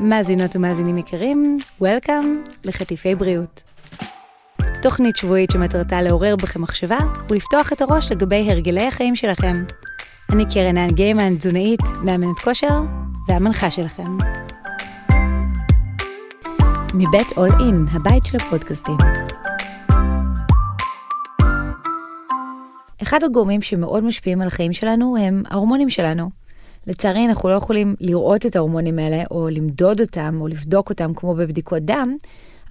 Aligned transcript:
מאזינות 0.00 0.56
ומאזינים 0.56 0.98
יקרים, 0.98 1.58
Welcome 1.82 2.50
לחטיפי 2.64 3.14
בריאות. 3.14 3.62
תוכנית 4.82 5.16
שבועית 5.16 5.50
שמטרתה 5.50 6.02
לעורר 6.02 6.36
בכם 6.36 6.62
מחשבה 6.62 6.98
ולפתוח 7.30 7.72
את 7.72 7.80
הראש 7.80 8.12
לגבי 8.12 8.50
הרגלי 8.50 8.86
החיים 8.86 9.16
שלכם. 9.16 9.64
אני 10.32 10.44
קרן 10.54 10.90
גיימן, 10.90 11.36
תזונאית, 11.36 11.80
מאמנת 12.04 12.38
כושר 12.44 12.80
והמנחה 13.28 13.70
שלכם. 13.70 14.16
מבית 16.94 17.32
אול 17.36 17.50
אין, 17.60 17.86
הבית 17.92 18.26
של 18.26 18.36
הפודקאסטים. 18.40 19.27
אחד 23.08 23.24
הגורמים 23.24 23.60
שמאוד 23.60 24.04
משפיעים 24.04 24.40
על 24.42 24.48
החיים 24.48 24.72
שלנו 24.72 25.16
הם 25.20 25.42
ההורמונים 25.50 25.90
שלנו. 25.90 26.30
לצערי 26.86 27.26
אנחנו 27.26 27.48
לא 27.48 27.54
יכולים 27.54 27.94
לראות 28.00 28.46
את 28.46 28.56
ההורמונים 28.56 28.98
האלה, 28.98 29.24
או 29.30 29.48
למדוד 29.48 30.00
אותם, 30.00 30.38
או 30.40 30.48
לבדוק 30.48 30.90
אותם 30.90 31.14
כמו 31.14 31.34
בבדיקות 31.34 31.82
דם, 31.82 32.16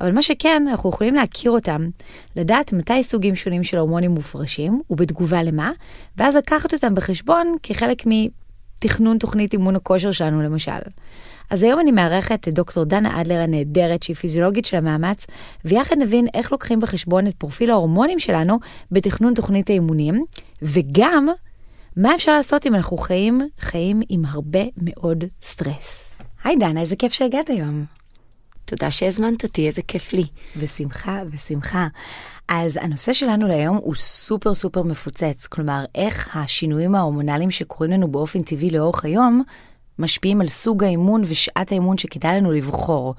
אבל 0.02 0.12
מה 0.12 0.22
שכן, 0.22 0.66
אנחנו 0.70 0.90
יכולים 0.90 1.16
להכיר 1.16 1.52
אותם, 1.52 1.88
לדעת 2.36 2.73
מתי 2.73 3.04
סוגים 3.04 3.36
שונים 3.36 3.63
של 3.63 3.77
הורמונים 3.77 4.12
מופרשים, 4.12 4.82
ובתגובה 4.90 5.44
למה, 5.44 5.72
ואז 6.18 6.36
לקחת 6.36 6.74
אותם 6.74 6.96
בחשבון 6.96 7.55
כחלק 7.63 8.04
מתכנון 8.05 9.18
תוכנית 9.18 9.54
אימון 9.54 9.76
הכושר 9.76 10.12
שלנו 10.12 10.41
למשל. 10.41 10.72
אז 11.50 11.64
היום 11.64 11.80
אני 11.80 11.92
מארחת 11.92 12.48
את 12.48 12.54
דוקטור 12.54 12.84
דנה 12.84 13.22
אדלר 13.22 13.40
הנהדרת, 13.40 14.04
שהיא 14.04 14.16
פיזיולוגית 14.16 14.66
של 14.66 14.78
המאמץ, 14.78 15.26
ויחד 15.66 15.96
נבין 15.98 16.28
איך 16.34 16.52
לוקחים 16.52 16.80
בחשבון 16.80 17.28
את 17.28 17.36
פרופיל 17.36 17.72
ההורמונים 17.72 18.20
שלנו 18.20 18.60
בתכנון 18.92 19.34
תוכנית 19.34 19.70
האימונים, 19.70 20.26
וגם 20.62 21.28
מה 21.98 22.16
אפשר 22.16 22.32
לעשות 22.32 22.66
אם 22.66 22.76
אנחנו 22.76 22.98
חיים 22.98 23.41
חיים 23.60 24.02
עם 24.10 24.26
הרבה 24.26 24.60
מאוד 24.78 25.24
סטרס. 25.41 26.04
היי 26.44 26.55
דנה, 26.55 26.82
איזה 26.82 26.96
כיף 26.96 27.13
שהגעת 27.13 27.49
היום. 27.49 27.86
תודה 28.66 28.91
שהזמנת 28.91 29.43
אותי, 29.43 29.68
איזה 29.68 29.82
כיף 29.82 30.14
לי. 30.14 30.26
בשמחה, 30.62 31.21
בשמחה. 31.34 31.88
אז 32.48 32.80
הנושא 32.82 33.14
שלנו 33.14 33.48
להיום 33.48 33.77
הוא 33.77 33.96
סופר 33.96 34.54
סופר 34.54 34.84
מפוצץ, 34.84 35.48
כלומר, 35.48 35.86
איך 35.96 36.38
השינויים 36.38 36.96
ההורמונליים 36.96 37.52
שקורים 37.52 37.91
לנו 37.91 38.12
באופן 38.12 38.41
טבעי 38.41 38.71
לאורך 38.71 39.05
היום, 39.05 39.43
משפיעים 39.99 40.41
על 40.41 40.48
סוג 40.48 40.84
האימון 40.84 41.21
ושעת 41.26 41.71
האימון 41.71 41.98
שכדאי 41.98 42.37
לנו 42.37 42.51
לבחור. 42.51 43.15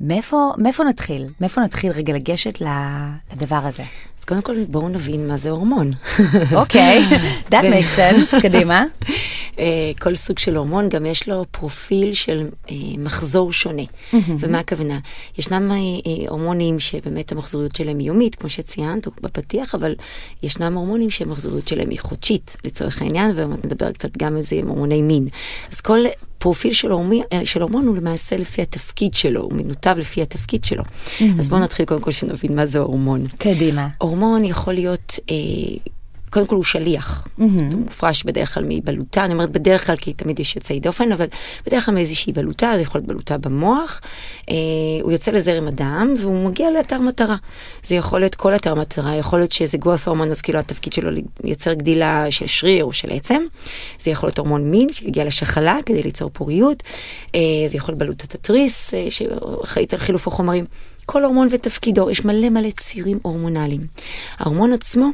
מאיפה, 0.00 0.50
מאיפה 0.58 0.84
נתחיל? 0.84 1.26
מאיפה 1.40 1.60
נתחיל 1.60 1.92
רגע 1.92 2.12
לגשת 2.12 2.62
לדבר 3.32 3.60
הזה? 3.62 3.82
אז 4.18 4.24
קודם 4.24 4.42
כל 4.42 4.64
בואו 4.64 4.88
נבין 4.88 5.28
מה 5.28 5.36
זה 5.36 5.50
הורמון. 5.50 5.90
אוקיי, 6.54 7.04
that 7.50 7.62
makes 7.62 7.98
sense, 7.98 8.40
קדימה. 8.42 8.84
אה, 9.58 9.90
כל 10.00 10.14
סוג 10.14 10.38
של 10.38 10.56
הורמון 10.56 10.88
גם 10.88 11.06
יש 11.06 11.28
לו 11.28 11.44
פרופיל 11.50 12.14
של 12.14 12.48
אה, 12.70 12.76
מחזור 12.98 13.52
שונה. 13.52 13.82
ומה 14.40 14.58
הכוונה? 14.58 14.98
ישנם 15.38 15.70
אה, 15.70 15.76
הורמונים 16.28 16.80
שבאמת 16.80 17.32
המחזוריות 17.32 17.76
שלהם 17.76 17.98
היא 17.98 18.06
יומית, 18.06 18.34
כמו 18.34 18.48
שציינת, 18.48 19.06
בפתיח, 19.22 19.74
אבל 19.74 19.94
ישנם 20.42 20.74
הורמונים 20.74 21.10
שהמחזוריות 21.10 21.68
שלהם 21.68 21.90
היא 21.90 22.00
חודשית, 22.00 22.56
לצורך 22.64 23.02
העניין, 23.02 23.32
ועוד 23.34 23.66
נדבר 23.66 23.92
קצת 23.92 24.16
גם 24.16 24.36
על 24.36 24.42
זה 24.42 24.56
עם 24.56 24.68
הורמוני 24.68 25.02
מין. 25.02 25.28
אז 25.72 25.80
כל 25.80 26.00
פרופיל 26.38 26.72
של, 26.72 26.90
הורמי, 26.90 27.22
של 27.44 27.62
הורמון 27.62 27.86
הוא 27.86 27.96
למעשה 27.96 28.36
לפי 28.36 28.62
התפקיד 28.62 29.14
שלו, 29.14 29.40
הוא 29.40 29.52
מנותב 29.52 29.94
לפי 29.98 30.22
התפקיד 30.22 30.64
שלו. 30.64 30.82
Mm-hmm. 30.82 31.24
אז 31.38 31.48
בואו 31.48 31.60
נתחיל 31.60 31.86
קודם 31.86 32.00
כל 32.00 32.10
שנבין 32.10 32.56
מה 32.56 32.66
זה 32.66 32.78
הורמון. 32.78 33.26
קדימה. 33.38 33.88
הורמון 33.98 34.44
יכול 34.44 34.74
להיות... 34.74 35.12
אה, 35.30 35.92
קודם 36.32 36.46
כל 36.46 36.56
הוא 36.56 36.64
שליח, 36.64 37.24
mm-hmm. 37.26 37.42
הוא 37.42 37.80
מופרש 37.84 38.24
בדרך 38.24 38.54
כלל 38.54 38.64
מבלוטה, 38.68 39.24
אני 39.24 39.32
אומרת 39.32 39.50
בדרך 39.50 39.86
כלל 39.86 39.96
כי 39.96 40.12
תמיד 40.12 40.40
יש 40.40 40.56
יוצאי 40.56 40.80
דופן, 40.80 41.12
אבל 41.12 41.26
בדרך 41.66 41.84
כלל 41.84 41.94
מאיזושהי 41.94 42.32
בלוטה, 42.32 42.72
זה 42.74 42.82
יכול 42.82 42.98
להיות 42.98 43.08
בלוטה 43.08 43.38
במוח, 43.38 44.00
אה, 44.50 44.54
הוא 45.02 45.12
יוצא 45.12 45.30
לזרם 45.30 45.66
הדם 45.66 46.14
והוא 46.18 46.48
מגיע 46.48 46.70
לאתר 46.70 47.00
מטרה. 47.00 47.36
זה 47.84 47.94
יכול 47.94 48.20
להיות 48.20 48.34
כל 48.34 48.54
אתר 48.54 48.74
מטרה, 48.74 49.14
יכול 49.14 49.38
להיות 49.38 49.52
שזה 49.52 49.78
גרוף 49.78 50.08
הורמון, 50.08 50.30
אז 50.30 50.40
כאילו 50.40 50.58
התפקיד 50.58 50.92
שלו 50.92 51.10
לייצר 51.44 51.72
גדילה 51.72 52.26
של 52.30 52.46
שריר 52.46 52.84
או 52.84 52.92
של 52.92 53.10
עצם, 53.10 53.42
זה 53.98 54.10
יכול 54.10 54.26
להיות 54.26 54.38
הורמון 54.38 54.70
מין 54.70 54.92
שיגיע 54.92 55.24
לשחלה 55.24 55.78
כדי 55.86 56.02
ליצור 56.02 56.30
פוריות, 56.32 56.82
אה, 57.34 57.40
זה 57.66 57.76
יכול 57.76 57.92
להיות 57.92 57.98
בלוטת 57.98 58.34
התריס 58.34 58.94
אה, 58.94 59.06
שאחראית 59.10 59.94
על 59.94 60.00
חילוף 60.00 60.26
החומרים. 60.26 60.64
כל 61.06 61.24
הורמון 61.24 61.48
ותפקידו, 61.50 62.10
יש 62.10 62.24
מלא 62.24 62.48
מלא 62.48 62.70
צירים 62.70 63.18
הורמונליים. 63.22 63.80
ההורמון 64.38 64.72
עצמו, 64.72 65.10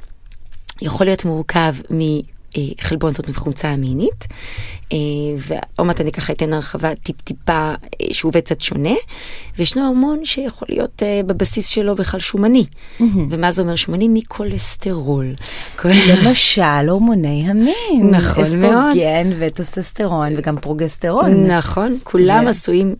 יכול 0.83 1.06
להיות 1.06 1.25
מורכב 1.25 1.75
מחלבון, 1.91 3.12
זאת 3.12 3.28
מחומצה 3.28 3.75
אמינית, 3.75 4.25
אה, 4.93 4.99
ועוד 5.39 5.87
מעט 5.87 6.00
אני 6.00 6.12
ככה 6.12 6.33
אתן 6.33 6.53
הרחבה 6.53 6.94
טיפ-טיפה 6.94 7.53
אה, 7.53 7.75
שהוא 8.12 8.28
עובד 8.28 8.41
קצת 8.41 8.61
שונה, 8.61 8.94
וישנו 9.59 9.87
הורמון 9.87 10.25
שיכול 10.25 10.69
להיות 10.71 11.03
אה, 11.03 11.21
בבסיס 11.27 11.69
שלו 11.69 11.94
בכלל 11.94 12.21
שומני. 12.21 12.66
ומה 13.31 13.50
זה 13.50 13.62
אומר 13.62 13.77
שומני? 13.77 14.09
מכולסטרול. 14.09 15.34
למשל 15.84 16.89
הורמוני 16.89 17.45
המין. 17.49 18.10
נכון 18.10 18.45
מאוד. 18.59 18.89
אסטרוגן 18.89 19.31
וטסטוסטרון 19.38 20.32
וגם 20.39 20.56
פרוגסטרון. 20.56 21.50
נכון, 21.50 21.99
כולם 22.05 22.49
עשויים 22.49 22.95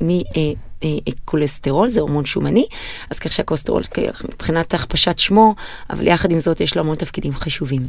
מ... 0.85 0.99
כולסטרול, 1.25 1.89
זה 1.89 2.01
הורמון 2.01 2.25
שומני, 2.25 2.67
אז 3.11 3.19
כך 3.19 3.33
שהכולסטרול 3.33 3.83
מבחינת 4.25 4.75
הכפשת 4.75 5.19
שמו, 5.19 5.55
אבל 5.91 6.07
יחד 6.07 6.33
עם 6.33 6.41
זאת 6.41 6.61
יש 6.61 6.77
לו 6.77 6.83
המון 6.83 6.97
תפקידים 6.97 7.33
חשובים. 7.33 7.87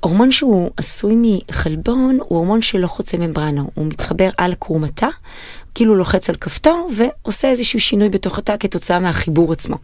הורמון 0.00 0.32
שהוא 0.32 0.70
עשוי 0.76 1.14
מחלבון 1.16 2.18
הוא 2.20 2.38
הורמון 2.38 2.62
שלא 2.62 2.86
חוצה 2.86 3.16
ממברנה, 3.16 3.62
הוא 3.74 3.86
מתחבר 3.86 4.30
על 4.36 4.54
קרומתה, 4.54 5.08
כאילו 5.74 5.94
לוחץ 5.94 6.30
על 6.30 6.36
כפתור 6.36 6.90
ועושה 6.96 7.50
איזשהו 7.50 7.80
שינוי 7.80 8.08
בתוך 8.08 8.38
התא 8.38 8.56
כתוצאה 8.60 8.98
מהחיבור 8.98 9.52
עצמו. 9.52 9.76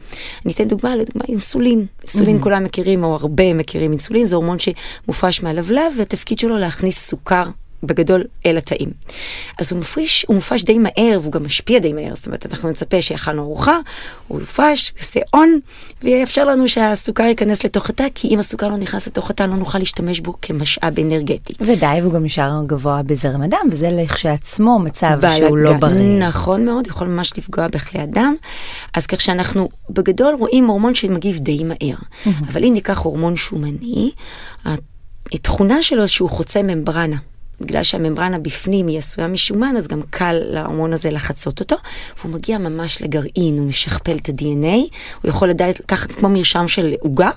אני 0.44 0.52
אתן 0.52 0.68
דוגמה, 0.68 0.96
לדוגמה 0.96 1.24
אינסולין. 1.28 1.86
אינסולין 2.02 2.36
mm-hmm. 2.36 2.42
כולם 2.42 2.64
מכירים, 2.64 3.04
או 3.04 3.14
הרבה 3.14 3.54
מכירים 3.54 3.92
אינסולין, 3.92 4.26
זה 4.26 4.36
הורמון 4.36 4.56
שמופרש 4.58 5.42
מהלבלב, 5.42 5.92
והתפקיד 5.96 6.38
שלו 6.38 6.58
להכניס 6.58 7.08
סוכר 7.08 7.44
בגדול 7.82 8.24
אל 8.46 8.56
התאים. 8.56 8.90
אז 9.58 9.72
הוא 9.72 9.78
מופרש, 9.78 10.24
הוא 10.28 10.34
מופרש 10.34 10.64
די 10.64 10.78
מהר 10.78 11.18
והוא 11.20 11.32
גם 11.32 11.44
משפיע 11.44 11.78
די 11.78 11.92
מהר, 11.92 12.14
זאת 12.14 12.26
אומרת 12.26 12.46
אנחנו 12.46 12.70
נצפה 12.70 13.02
שאכלנו 13.02 13.42
ארוחה, 13.42 13.78
הוא 14.28 14.40
יופרש, 14.40 14.92
יעשה 14.96 15.20
און, 15.34 15.58
ויאפשר 16.02 16.44
לנו 16.44 16.68
שהסוכר 16.68 17.22
ייכנס 17.22 17.64
לתוך 17.64 17.90
התא, 17.90 18.06
כי 18.14 18.28
אם 18.28 18.38
הסוכר 18.38 18.68
לא 18.68 18.76
נכנס 18.76 19.06
לתוך 19.06 19.30
התא 19.30 19.42
לא 19.42 19.56
נוכל 19.56 19.78
להשתמש 19.78 20.20
בו 20.20 20.34
כמשאב 20.42 21.00
אנרגטי. 21.00 21.52
ודי, 21.60 21.86
והוא 22.02 22.12
גם 22.12 22.24
נשאר 22.24 22.62
גבוה 22.66 23.02
בזרם 23.02 23.42
הדם, 23.42 23.66
וזה 23.72 23.90
לכשעצמו 23.90 24.78
מצב 24.78 25.18
בלגן, 25.20 25.36
שהוא 25.36 25.58
לא 25.58 25.72
בריא. 25.72 26.18
נכון 26.18 26.64
מאוד, 26.64 26.86
יכול 26.86 27.06
ממש 27.06 27.32
לפגוע 27.38 27.68
בכלי 27.68 28.00
הדם. 28.00 28.34
אז 28.94 29.06
כך 29.06 29.20
שאנחנו 29.20 29.68
בגדול 29.90 30.34
רואים 30.34 30.66
הורמון 30.66 30.94
שמגיב 30.94 31.38
די 31.38 31.64
מהר. 31.64 31.96
אבל 32.48 32.64
אם 32.64 32.72
ניקח 32.72 32.98
הורמון 32.98 33.36
שומני, 33.36 34.10
התכונה 35.32 35.82
שלו 35.82 36.08
שהוא 36.08 36.30
חוצה 36.30 36.62
ממברנה. 36.62 37.16
בגלל 37.60 37.82
שהממברנה 37.82 38.38
בפנים 38.38 38.86
היא 38.86 38.98
עשויה 38.98 39.28
משומן, 39.28 39.74
אז 39.76 39.88
גם 39.88 40.00
קל 40.10 40.36
להורמון 40.50 40.92
הזה 40.92 41.10
לחצות 41.10 41.60
אותו, 41.60 41.76
והוא 42.18 42.32
מגיע 42.32 42.58
ממש 42.58 43.02
לגרעין, 43.02 43.58
הוא 43.58 43.66
משכפל 43.68 44.16
את 44.16 44.28
ה-DNA, 44.28 44.76
הוא 45.22 45.28
יכול 45.28 45.48
לדעת 45.48 45.80
לקחת 45.80 46.12
כמו 46.12 46.28
מרשם 46.28 46.68
של 46.68 46.94
עוגה, 47.00 47.30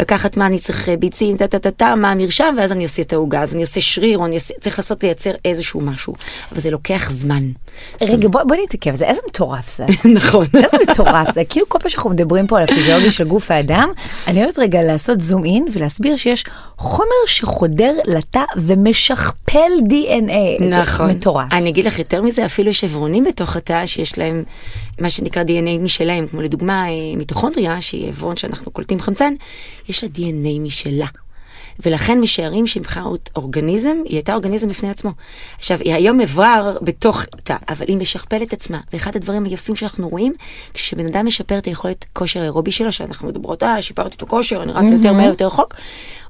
לקחת 0.00 0.36
מה 0.36 0.46
אני 0.46 0.58
צריך 0.58 0.88
אה, 0.88 0.96
ביצים, 0.96 1.36
טה 1.36 1.46
טה 1.46 1.58
טה 1.58 1.70
טה, 1.70 1.94
מה 1.94 2.10
המרשם, 2.10 2.54
ואז 2.58 2.72
אני 2.72 2.82
עושה 2.82 3.02
את 3.02 3.12
העוגה, 3.12 3.42
אז 3.42 3.54
אני 3.54 3.62
עושה 3.62 3.80
שריר, 3.80 4.18
או 4.18 4.26
אני 4.26 4.34
עושה, 4.34 4.54
צריך 4.60 4.78
לעשות 4.78 5.02
לייצר 5.02 5.30
איזשהו 5.44 5.80
משהו, 5.80 6.14
אבל 6.52 6.60
זה 6.60 6.70
לוקח 6.70 7.10
זמן. 7.10 7.50
רגע, 8.02 8.28
בוא, 8.28 8.42
בוא 8.42 8.56
נתעכב, 8.64 8.94
זה 8.94 9.06
איזה 9.06 9.20
מטורף 9.28 9.76
זה. 9.76 9.84
נכון. 10.18 10.46
איזה 10.54 10.92
מטורף 10.92 11.34
זה, 11.34 11.44
כאילו 11.44 11.68
כל 11.68 11.78
פעם 11.78 11.90
שאנחנו 11.90 12.10
מדברים 12.10 12.46
פה 12.46 12.58
על 12.58 12.64
הפיזיולוגיה 12.64 13.12
של 13.12 13.24
גוף 13.24 13.50
האדם, 13.50 13.88
אני 14.26 14.44
אוהבת 14.44 14.58
רגע 14.58 14.82
לעשות 14.82 15.20
זום 15.20 15.44
אין 15.44 15.66
ולהסביר 15.72 16.16
שיש 16.16 16.44
חומר 16.78 17.26
שחודר 17.26 17.92
לתא 18.06 18.42
ומשכפל 18.56 19.65
של 19.66 19.84
DNA. 19.84 20.64
נכון. 20.64 21.10
זה 21.10 21.16
מטורף. 21.16 21.52
אני 21.52 21.70
אגיד 21.70 21.84
לך 21.84 21.98
יותר 21.98 22.22
מזה, 22.22 22.44
אפילו 22.44 22.70
יש 22.70 22.84
עברונים 22.84 23.24
בתוך 23.24 23.56
התא 23.56 23.86
שיש 23.86 24.18
להם 24.18 24.44
מה 25.00 25.10
שנקרא 25.10 25.42
DNA 25.42 25.82
משלהם, 25.82 26.26
כמו 26.26 26.42
לדוגמה 26.42 26.88
אה, 26.88 27.16
מיטוכונדריה, 27.16 27.80
שהיא 27.80 28.08
עברון 28.08 28.36
שאנחנו 28.36 28.70
קולטים 28.70 29.00
חמצן, 29.00 29.34
יש 29.88 30.04
לה 30.04 30.10
DNA 30.16 30.60
משלה. 30.60 31.06
ולכן 31.86 32.20
משערים 32.20 32.66
שמבחינת 32.66 33.30
אורגניזם, 33.36 33.96
היא 34.04 34.16
הייתה 34.16 34.32
אורגניזם 34.32 34.68
בפני 34.68 34.90
עצמו. 34.90 35.10
עכשיו, 35.58 35.78
היא 35.80 35.94
היום 35.94 36.20
אברר 36.20 36.78
בתוך 36.82 37.24
תא, 37.44 37.56
אבל 37.68 37.86
היא 37.88 37.96
משכפלת 37.96 38.52
עצמה. 38.52 38.80
ואחד 38.92 39.16
הדברים 39.16 39.44
היפים 39.44 39.76
שאנחנו 39.76 40.08
רואים, 40.08 40.32
כשבן 40.74 41.06
אדם 41.06 41.26
משפר 41.26 41.58
את 41.58 41.64
היכולת 41.64 42.04
כושר 42.12 42.40
האירובי 42.40 42.72
שלו, 42.72 42.92
שאנחנו 42.92 43.28
מדברות, 43.28 43.62
אה, 43.62 43.82
שיפרתי 43.82 44.16
את 44.16 44.22
הכושר, 44.22 44.62
אני 44.62 44.72
רצה 44.72 44.94
יותר 44.94 45.12
מהר, 45.12 45.28
יותר 45.28 45.46
רחוק, 45.46 45.74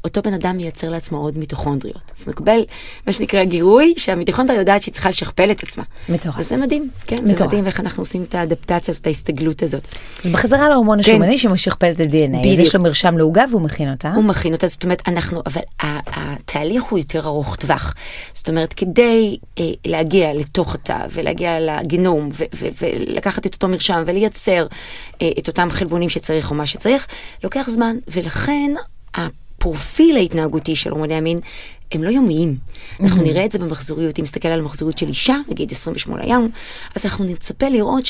אותו 0.06 0.22
בן 0.22 0.34
אדם 0.34 0.56
מייצר 0.56 0.88
לעצמו 0.88 1.18
עוד 1.18 1.38
מיטוכונדריות. 1.38 2.12
אז 2.18 2.28
מקבל 2.28 2.64
מה 3.06 3.12
שנקרא 3.12 3.44
גירוי, 3.44 3.94
שהמיטוכונדריה 3.96 4.58
יודעת 4.58 4.82
שהיא 4.82 4.92
צריכה 4.92 5.08
לשכפל 5.08 5.50
את 5.50 5.62
עצמה. 5.62 5.84
מטורף. 6.08 6.34
וזה 6.38 6.56
מדהים, 6.56 6.90
כן, 7.06 7.16
מטורף. 7.16 7.38
זה 7.38 7.46
מדהים 7.46 7.64
ואיך 7.64 7.80
אנחנו 7.80 8.02
עושים 8.02 8.22
את 8.22 8.34
האדפטציה 8.34 8.92
הזאת, 8.92 9.00
את 9.00 9.06
ההסתגלות 9.06 9.62
הזאת. 9.62 9.82
אז 10.24 10.30
בחזרה 10.30 10.68
להורמון 10.68 11.02
כן. 11.02 11.10
השומני 11.10 11.38
שמשכפל 11.38 11.90
את 11.90 12.00
ה-DNA, 12.00 12.52
אז 12.52 12.58
יש 12.58 12.74
לו 12.74 12.82
מרשם 12.82 13.18
לעוגה 13.18 13.44
והוא 13.50 13.62
מכין 13.62 13.90
אותה. 13.90 14.12
הוא 14.14 14.24
מכין 14.24 14.52
אותה, 14.52 14.66
זאת 14.66 14.84
אומרת, 14.84 15.02
אנחנו 15.06 15.35
אנחנו, 15.36 15.42
אבל 15.46 15.60
התהליך 16.08 16.82
הוא 16.82 16.98
יותר 16.98 17.26
ארוך 17.26 17.56
טווח. 17.56 17.94
זאת 18.32 18.48
אומרת, 18.48 18.72
כדי 18.72 19.38
אה, 19.58 19.64
להגיע 19.86 20.34
לתוך 20.34 20.74
התא 20.74 20.98
ולהגיע 21.12 21.60
לגנום 21.60 22.28
ו- 22.32 22.44
ו- 22.54 22.68
ולקחת 22.80 23.46
את 23.46 23.54
אותו 23.54 23.68
מרשם 23.68 24.02
ולייצר 24.06 24.66
אה, 25.22 25.30
את 25.38 25.48
אותם 25.48 25.68
חלבונים 25.70 26.08
שצריך 26.08 26.50
או 26.50 26.56
מה 26.56 26.66
שצריך, 26.66 27.06
לוקח 27.44 27.68
זמן, 27.68 27.96
ולכן 28.08 28.72
הפרופיל 29.14 30.16
ההתנהגותי 30.16 30.76
של 30.76 30.90
הורמוני 30.90 31.14
המין 31.14 31.38
הם 31.92 32.04
לא 32.04 32.10
יומיים. 32.10 32.56
אנחנו 33.00 33.22
נראה 33.22 33.44
את 33.44 33.52
זה 33.52 33.58
במחזוריות, 33.58 34.18
אם 34.18 34.22
נסתכל 34.22 34.48
על 34.48 34.62
מחזוריות 34.62 34.98
של 34.98 35.08
אישה, 35.08 35.36
נגיד 35.48 35.72
28 35.72 36.26
יום, 36.26 36.48
אז 36.94 37.04
אנחנו 37.04 37.24
נצפה 37.24 37.68
לראות 37.68 38.06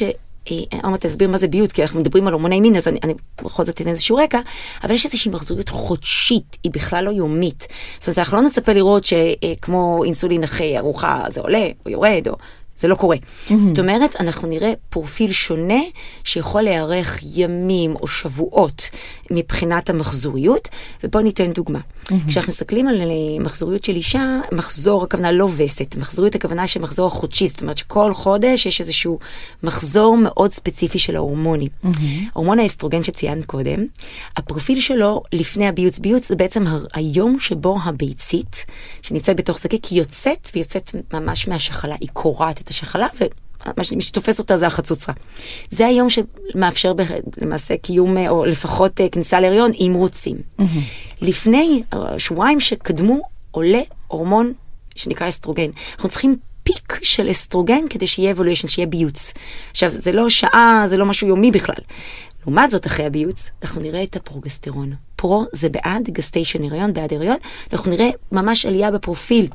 ש... 0.47 0.53
עוד 0.83 0.91
מעט 0.91 1.07
תסביר 1.07 1.29
מה 1.29 1.39
זה 1.39 1.49
ביוץ, 1.49 1.73
כי 1.73 1.83
אנחנו 1.83 2.01
מדברים 2.01 2.27
על 2.27 2.33
הורמוני 2.33 2.61
מין, 2.61 2.77
אז 2.77 2.89
אני, 2.89 2.99
אני 3.05 3.15
בכל 3.43 3.65
זאת 3.65 3.75
אתן 3.75 3.89
איזשהו 3.89 4.17
רקע, 4.17 4.41
אבל 4.85 4.95
יש 4.95 5.05
איזושהי 5.05 5.31
מחזוריות 5.31 5.69
חודשית, 5.69 6.57
היא 6.65 6.73
בכלל 6.73 7.05
לא 7.05 7.11
יומית. 7.11 7.67
זאת 7.99 8.09
אומרת, 8.09 8.19
אנחנו 8.19 8.37
לא 8.37 8.43
נצפה 8.43 8.73
לראות 8.73 9.05
שכמו 9.05 10.05
אינסולין 10.05 10.45
אחרי 10.45 10.79
ארוחה 10.79 11.25
זה 11.29 11.41
עולה 11.41 11.67
או 11.87 11.91
יורד, 11.91 12.29
או 12.29 12.37
זה 12.77 12.89
לא 12.89 12.95
קורה. 12.95 13.17
Mm-hmm. 13.17 13.55
זאת 13.57 13.79
אומרת, 13.79 14.17
אנחנו 14.21 14.49
נראה 14.49 14.73
פרופיל 14.91 15.33
שונה 15.33 15.81
שיכול 16.25 16.63
להיערך 16.63 17.21
ימים 17.35 17.97
או 17.97 18.07
שבועות 18.07 18.91
מבחינת 19.31 19.91
המחזוריות, 19.91 20.69
ובואו 21.05 21.23
ניתן 21.23 21.53
דוגמה. 21.53 21.79
Mm-hmm. 21.79 22.15
כשאנחנו 22.29 22.51
מסתכלים 22.51 22.89
על 22.89 23.01
אה, 23.01 23.45
מחזוריות 23.45 23.85
של 23.85 23.97
אישה, 23.97 24.41
מחזור 24.53 25.05
הכוונה 25.05 25.33
לא 25.33 25.49
וסת, 25.57 25.97
מחזוריות 25.97 26.35
הכוונה 26.35 26.67
שמחזור 26.67 27.07
החודשי, 27.07 27.49
זאת 27.49 27.61
אומרת 27.61 27.79
שכל 27.79 28.13
חודש 28.15 28.67
יש 28.67 28.81
איזשהו 28.81 29.19
מחזור 29.63 30.17
מאוד 30.17 30.53
ספציפי 30.53 30.99
של 30.99 31.17
ההורמונים. 31.17 31.69
Mm-hmm. 31.85 32.31
הורמון 32.33 32.59
האסטרוגן 32.59 33.03
שציינת 33.03 33.45
קודם, 33.45 33.87
הפרופיל 34.37 34.81
שלו 34.81 35.23
לפני 35.33 35.69
הביוץ, 35.69 35.99
ביוץ 35.99 36.29
זה 36.29 36.37
בעצם 36.37 36.65
היום 36.95 37.39
שבו 37.39 37.79
הביצית, 37.85 38.67
שנמצאת 39.03 39.37
בתוך 39.37 39.59
זקיק, 39.59 39.93
יוצאת 39.93 40.51
ויוצאת 40.55 40.91
ממש 41.13 41.49
מהשחלה, 41.49 41.95
היא 42.01 42.09
קורעת 42.13 42.63
את 42.67 42.71
השחלה, 42.71 43.07
ומה 43.67 43.85
שתופס 43.85 44.39
אותה 44.39 44.57
זה 44.57 44.67
החצוצרה. 44.67 45.15
זה 45.71 45.87
היום 45.87 46.09
שמאפשר 46.11 46.93
למעשה 47.43 47.77
קיום, 47.77 48.17
או 48.29 48.45
לפחות 48.45 49.01
אה, 49.01 49.09
כניסה 49.09 49.41
להריון, 49.41 49.71
אם 49.75 49.93
רוצים. 49.97 50.37
Mm-hmm. 50.37 50.65
לפני 51.21 51.83
שבועיים 52.19 52.61
שקדמו, 52.61 53.21
עולה 53.51 53.81
הורמון 54.09 54.53
שנקרא 54.95 55.29
אסטרוגן. 55.29 55.71
אנחנו 55.95 56.09
צריכים 56.09 56.37
peak 56.63 56.99
של 57.03 57.31
אסטרוגן 57.31 57.89
כדי 57.91 58.07
שיהיה 58.07 58.31
ovulation, 58.31 58.69
שיהיה 58.69 58.87
ביוץ. 58.87 59.33
עכשיו, 59.71 59.91
זה 59.91 60.13
לא 60.13 60.29
שעה, 60.29 60.85
זה 60.87 60.97
לא 60.97 61.07
משהו 61.07 61.29
יומי 61.29 61.51
בכלל. 61.51 61.83
לעומת 62.43 62.71
זאת, 62.71 62.87
אחרי 62.87 63.07
הביוץ, 63.07 63.51
אנחנו 63.63 63.81
נראה 63.81 64.03
את 64.03 64.17
הפרוגסטרון. 64.17 64.93
pro 65.17 65.45
זה 65.53 65.69
בעד 65.69 66.11
gestation 66.11 66.65
הריון, 66.65 66.93
בעד 66.93 67.13
הריון, 67.13 67.37
אנחנו 67.73 67.91
נראה 67.91 68.09
ממש 68.33 68.67
עלייה 68.67 68.91
בפרופיל. 68.91 69.49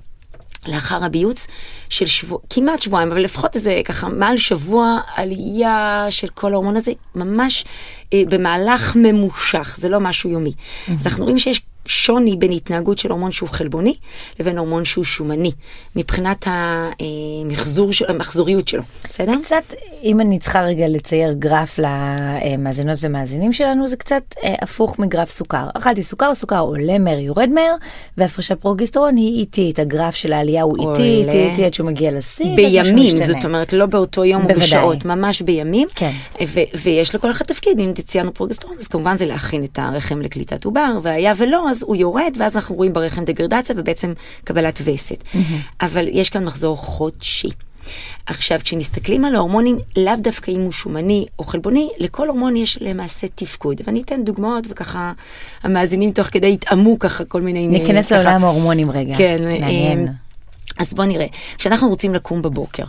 לאחר 0.67 1.03
הביוץ 1.03 1.47
של 1.89 2.05
שבוע, 2.05 2.39
כמעט 2.49 2.81
שבועיים, 2.81 3.11
אבל 3.11 3.21
לפחות 3.21 3.55
איזה 3.55 3.81
ככה 3.85 4.09
מעל 4.09 4.37
שבוע 4.37 4.99
עלייה 5.15 6.05
של 6.09 6.27
כל 6.27 6.53
ההורמון 6.53 6.75
הזה, 6.75 6.91
ממש 7.15 7.65
אה, 8.13 8.23
במהלך 8.29 8.95
ממושך, 8.95 9.75
זה 9.77 9.89
לא 9.89 9.99
משהו 9.99 10.29
יומי. 10.29 10.51
Mm-hmm. 10.51 10.91
אז 10.91 11.07
אנחנו 11.07 11.23
רואים 11.23 11.39
שיש 11.39 11.61
שוני 11.85 12.35
בין 12.35 12.51
התנהגות 12.51 12.97
של 12.97 13.11
הורמון 13.11 13.31
שהוא 13.31 13.49
חלבוני 13.49 13.95
לבין 14.39 14.57
הורמון 14.57 14.85
שהוא 14.85 15.03
שומני, 15.03 15.51
מבחינת 15.95 16.47
המחזור 16.47 17.93
של, 17.93 18.05
המחזוריות 18.09 18.67
שלו, 18.67 18.83
בסדר? 19.11 19.33
קצת, 19.43 19.73
אם 20.03 20.21
אני 20.21 20.39
צריכה 20.39 20.61
רגע 20.61 20.85
לצייר 20.87 21.33
גרף 21.33 21.79
למאזינות 21.79 22.99
ומאזינים 23.01 23.53
שלנו, 23.53 23.87
זה 23.87 23.97
קצת 23.97 24.23
אה, 24.43 24.55
הפוך 24.61 24.99
מגרף 24.99 25.29
סוכר. 25.29 25.67
אכלתי 25.73 26.03
סוכר, 26.03 26.33
סוכר 26.33 26.59
עולה 26.59 26.99
מהר, 26.99 27.19
יורד 27.19 27.49
מהר, 27.49 27.75
והפרשת 28.17 28.59
פרוגיסטרון 28.59 29.15
היא 29.15 29.39
איטית, 29.39 29.79
הגרף 29.79 30.15
של 30.15 30.33
העלייה 30.33 30.63
הוא 30.63 30.91
איטי, 30.91 31.23
איטי, 31.25 31.49
איטי, 31.49 31.65
עד 31.65 31.73
שהוא 31.73 31.87
מגיע 31.87 32.11
לשיא. 32.11 32.55
בימים, 32.55 33.17
זאת 33.17 33.45
אומרת, 33.45 33.73
לא 33.73 33.85
באותו 33.85 34.25
יום. 34.25 34.43
או 34.43 34.47
בשעות, 34.47 35.05
ממש 35.05 35.41
בימים. 35.41 35.87
כן. 35.95 36.11
ויש 36.83 37.15
לכל 37.15 37.31
אחד 37.31 37.45
תפקיד, 37.45 37.79
אם 37.79 37.93
ציינו 37.93 38.33
פרוגיסטרון, 38.33 38.75
אז 38.79 38.87
כמובן 38.87 39.17
זה 39.17 39.25
להכין 39.25 39.63
את 39.63 39.79
הרחם 39.79 40.21
לקליטת 40.21 40.65
עובר, 40.65 40.99
והיה 41.01 41.33
ולא, 41.37 41.69
אז 41.69 41.83
הוא 41.83 41.95
יורד, 41.95 42.37
ואז 42.37 42.55
אנחנו 42.55 42.75
רואים 42.75 42.93
ברחם 42.93 43.25
דגרדציה 43.25 43.75
ובעצם 43.77 44.13
קבלת 44.43 44.81
וסת. 44.83 45.23
אבל 45.81 46.07
יש 46.11 46.29
כאן 46.29 46.45
מחזור 46.45 46.77
חודשי. 46.77 47.49
עכשיו, 48.25 48.60
כשמסתכלים 48.63 49.25
על 49.25 49.36
ההורמונים, 49.36 49.80
לאו 49.98 50.13
דווקא 50.18 50.51
אם 50.51 50.62
הוא 50.62 50.72
שומני 50.72 51.25
או 51.39 51.44
חלבוני, 51.44 51.89
לכל 51.98 52.28
הורמון 52.28 52.56
יש 52.56 52.78
למעשה 52.81 53.28
תפקוד. 53.36 53.81
ואני 53.88 54.01
אתן 54.01 54.24
דוגמאות, 54.24 54.63
וככה 54.69 55.12
המאזינים 55.63 56.12
תוך 56.12 56.28
כדי 56.28 56.48
יטעמו 56.48 57.00
ככה 57.00 57.25
כל 57.25 57.42
מיני... 57.42 57.68
ניכנס 57.68 58.06
ככה, 58.06 58.16
לעולם 58.16 58.44
ההורמונים 58.44 58.92
רגע. 58.92 59.16
כן, 59.18 59.42
מעניין. 59.44 60.07
אז 60.78 60.94
בוא 60.94 61.06
נראה, 61.06 61.25
כשאנחנו 61.57 61.89
רוצים 61.89 62.13
לקום 62.13 62.42
בבוקר, 62.42 62.83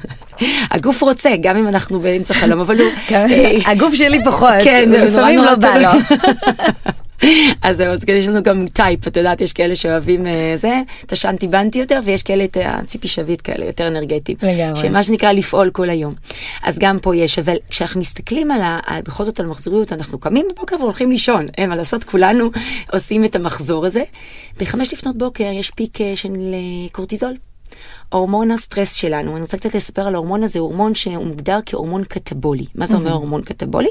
הגוף 0.72 1.02
רוצה, 1.02 1.30
גם 1.40 1.56
אם 1.56 1.68
אנחנו 1.68 2.00
באמצע 2.00 2.34
חלום, 2.34 2.60
אבל 2.60 2.78
הוא... 2.78 2.88
הגוף 3.66 3.94
שלי 3.94 4.24
פחות, 4.24 4.54
כן, 4.64 4.90
לפעמים 4.90 5.38
לא 5.38 5.54
בא 5.54 5.78
לו. 5.78 5.90
אז 7.62 7.76
זהו, 7.76 7.92
אז 7.92 8.04
יש 8.08 8.28
לנו 8.28 8.42
גם 8.42 8.66
type, 8.66 9.08
את 9.08 9.16
יודעת, 9.16 9.40
יש 9.40 9.52
כאלה 9.52 9.74
שאוהבים 9.74 10.26
זה, 10.56 10.80
את 11.04 11.12
השנטי 11.12 11.48
בנטי 11.48 11.78
יותר, 11.78 12.00
ויש 12.04 12.22
כאלה 12.22 12.44
את 12.44 12.56
הציפי 12.64 13.08
שביט 13.08 13.40
כאלה, 13.44 13.64
יותר 13.64 13.88
אנרגטיים. 13.88 14.38
לגמרי. 14.42 14.80
שמה 14.80 15.02
שנקרא 15.02 15.32
לפעול 15.32 15.70
כל 15.70 15.90
היום. 15.90 16.12
אז 16.62 16.78
גם 16.78 16.98
פה 16.98 17.16
יש, 17.16 17.38
אבל 17.38 17.56
כשאנחנו 17.70 18.00
מסתכלים 18.00 18.50
על, 18.50 18.60
ה, 18.62 18.80
על 18.86 19.02
בכל 19.02 19.24
זאת 19.24 19.40
על 19.40 19.46
מחזוריות, 19.46 19.92
אנחנו 19.92 20.18
קמים 20.18 20.46
בבוקר 20.52 20.76
והולכים 20.80 21.10
לישון, 21.10 21.46
אין 21.58 21.68
מה 21.68 21.76
לעשות, 21.76 22.04
כולנו 22.04 22.50
עושים 22.92 23.24
את 23.24 23.36
המחזור 23.36 23.86
הזה. 23.86 24.02
בחמש 24.60 24.92
לפנות 24.92 25.18
בוקר 25.18 25.44
יש 25.44 25.70
peak 25.70 25.98
של 26.14 26.32
קורטיזול. 26.92 27.34
הורמון 28.12 28.50
הסטרס 28.50 28.94
שלנו, 28.94 29.32
אני 29.32 29.40
רוצה 29.40 29.56
קצת 29.56 29.74
לספר 29.74 30.06
על 30.06 30.14
ההורמון 30.14 30.42
הזה, 30.42 30.58
הורמון 30.58 30.94
שהוא 30.94 31.26
מוגדר 31.26 31.58
כהורמון 31.66 32.04
קטבולי. 32.04 32.64
מה 32.74 32.86
זה 32.86 32.96
אומר 32.96 33.12
הורמון 33.12 33.42
קטבולי? 33.42 33.88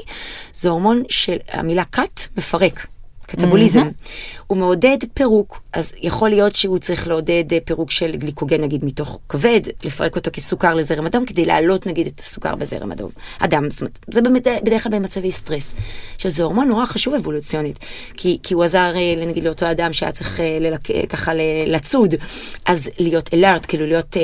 זה 0.54 0.68
הורמון 0.68 1.02
של 1.08 1.36
המילה 1.52 1.84
קט, 1.84 2.20
מפרק. 2.36 2.86
קטבוליזם. 3.32 3.80
Mm-hmm. 3.80 4.42
הוא 4.46 4.58
מעודד 4.58 4.96
פירוק, 5.14 5.60
אז 5.72 5.92
יכול 6.00 6.28
להיות 6.28 6.56
שהוא 6.56 6.78
צריך 6.78 7.08
לעודד 7.08 7.44
פירוק 7.64 7.90
של 7.90 8.16
גליקוגן 8.16 8.60
נגיד 8.60 8.84
מתוך 8.84 9.18
כבד, 9.28 9.60
לפרק 9.82 10.16
אותו 10.16 10.30
כסוכר 10.32 10.74
לזרם 10.74 11.06
אדום, 11.06 11.24
כדי 11.26 11.44
להעלות 11.44 11.86
נגיד 11.86 12.06
את 12.06 12.20
הסוכר 12.20 12.54
בזרם 12.54 12.92
אדום. 12.92 13.10
אדם, 13.38 13.70
זאת 13.70 13.80
אומרת, 13.80 13.98
זה 14.10 14.20
בדרך 14.62 14.82
כלל 14.82 14.92
במצבי 14.92 15.32
סטרס. 15.32 15.74
עכשיו 16.14 16.30
זה 16.30 16.42
הורמון 16.42 16.68
נורא 16.68 16.86
חשוב 16.86 17.14
אבולוציונית, 17.14 17.78
כי, 18.16 18.38
כי 18.42 18.54
הוא 18.54 18.64
עזר 18.64 18.92
נגיד 19.26 19.44
לאותו 19.44 19.70
אדם 19.70 19.92
שהיה 19.92 20.12
צריך 20.12 20.40
ללק, 20.60 20.80
ככה 21.08 21.32
לצוד, 21.66 22.14
אז 22.66 22.90
להיות 22.98 23.30
אלארט, 23.34 23.66
כאילו 23.68 23.86
להיות 23.86 24.16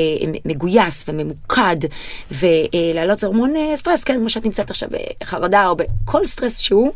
מגויס 0.45 1.05
וממוקד, 1.09 1.77
ולהעלות 2.31 3.19
זה 3.19 3.27
הורמון 3.27 3.55
סטרס, 3.75 4.05
כן, 4.05 4.15
כמו 4.19 4.31
שאת 4.31 4.45
נמצאת 4.45 4.71
עכשיו 4.71 4.88
בחרדה 5.21 5.69
או 5.69 5.77
בכל 5.77 6.27
סטרס 6.27 6.59
שהוא. 6.59 6.93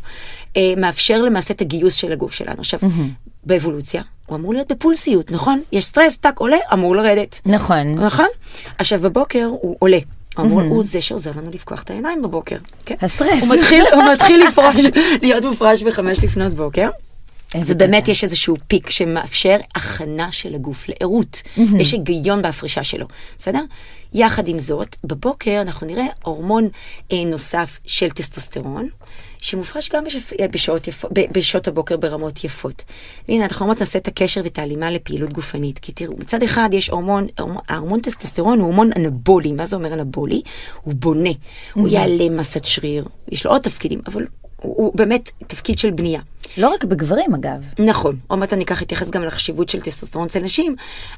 מאפשר 0.77 1.21
למעשה 1.21 1.53
את 1.53 1.61
הגיוס 1.61 1.95
של 1.95 2.11
הגוף 2.11 2.33
שלנו. 2.33 2.59
עכשיו, 2.59 2.79
mm-hmm. 2.79 3.27
באבולוציה, 3.43 4.01
הוא 4.25 4.37
אמור 4.37 4.53
להיות 4.53 4.71
בפולסיות, 4.71 5.31
נכון? 5.31 5.61
יש 5.71 5.85
סטרס, 5.85 6.17
טאק, 6.17 6.39
עולה, 6.39 6.57
אמור 6.73 6.95
לרדת. 6.95 7.41
נכון. 7.45 7.87
נכון? 7.87 8.27
עכשיו, 8.77 8.99
בבוקר 8.99 9.45
הוא 9.45 9.75
עולה. 9.79 9.99
הוא 10.37 10.45
אמור, 10.45 10.61
הוא 10.61 10.83
זה 10.83 11.01
שעוזר 11.01 11.31
לנו 11.37 11.51
לפקוח 11.51 11.83
את 11.83 11.89
העיניים 11.89 12.21
בבוקר. 12.21 12.57
כן? 12.85 12.95
הסטרס. 13.01 13.43
הוא 13.43 13.55
מתחיל, 13.57 13.83
הוא 13.93 14.03
מתחיל 14.13 14.43
לפרוש, 14.47 14.75
להיות 15.21 15.45
מופרש 15.45 15.83
בחמש 15.83 16.23
לפנות 16.23 16.53
בוקר. 16.53 16.89
ובאמת 17.65 18.07
יש 18.07 18.23
איזשהו 18.23 18.57
peak 18.67 18.89
שמאפשר 18.89 19.57
הכנה 19.75 20.31
של 20.31 20.55
הגוף 20.55 20.85
לערות. 20.89 21.41
יש 21.79 21.91
היגיון 21.91 22.41
בהפרשה 22.41 22.83
שלו, 22.83 23.07
בסדר? 23.37 23.61
יחד 24.13 24.47
עם 24.47 24.59
זאת, 24.59 24.95
בבוקר 25.03 25.61
אנחנו 25.61 25.87
נראה 25.87 26.05
הורמון 26.23 26.69
אה, 27.11 27.25
נוסף 27.25 27.79
של 27.85 28.09
טסטוסטרון, 28.09 28.89
שמופרש 29.37 29.89
גם 29.89 30.03
בשפ... 30.03 30.31
בשעות, 30.51 30.87
יפ... 30.87 31.05
בשעות 31.31 31.67
הבוקר 31.67 31.97
ברמות 31.97 32.43
יפות. 32.43 32.83
והנה, 33.27 33.43
אנחנו 33.43 33.63
אומרות 33.63 33.79
נעשה 33.79 33.99
את 33.99 34.07
הקשר 34.07 34.41
ואת 34.43 34.59
ההלימה 34.59 34.91
לפעילות 34.91 35.33
גופנית. 35.33 35.79
כי 35.79 35.91
תראו, 35.91 36.13
מצד 36.17 36.43
אחד 36.43 36.69
יש 36.71 36.89
הורמון, 36.89 37.27
ההורמון 37.69 37.99
טסטוסטרון 37.99 38.59
הוא 38.59 38.65
הורמון 38.65 38.89
אנבולי. 38.95 39.51
מה 39.51 39.65
זה 39.65 39.75
אומר 39.75 39.93
אנבולי? 39.93 40.41
הוא 40.81 40.93
בונה, 40.93 41.29
הוא 41.73 41.87
יעלה 41.87 42.29
מסת 42.29 42.65
שריר, 42.65 43.07
יש 43.31 43.45
לו 43.45 43.51
עוד 43.51 43.61
תפקידים, 43.61 44.01
אבל 44.07 44.25
הוא, 44.63 44.75
הוא 44.77 44.91
באמת 44.95 45.31
תפקיד 45.47 45.79
של 45.79 45.91
בנייה. 45.91 46.21
לא 46.57 46.69
רק 46.69 46.83
בגברים 46.83 47.33
אגב. 47.33 47.65
נכון, 47.79 48.17
עוד 48.27 48.39
מעט 48.39 48.53
אני 48.53 48.65
ככה 48.65 48.85
אתייחס 48.85 49.11
גם 49.11 49.21
לחשיבות 49.21 49.69
של 49.69 49.81
טסטוסטרון 49.81 50.25
אצל 50.27 50.39
נשים, 50.39 50.75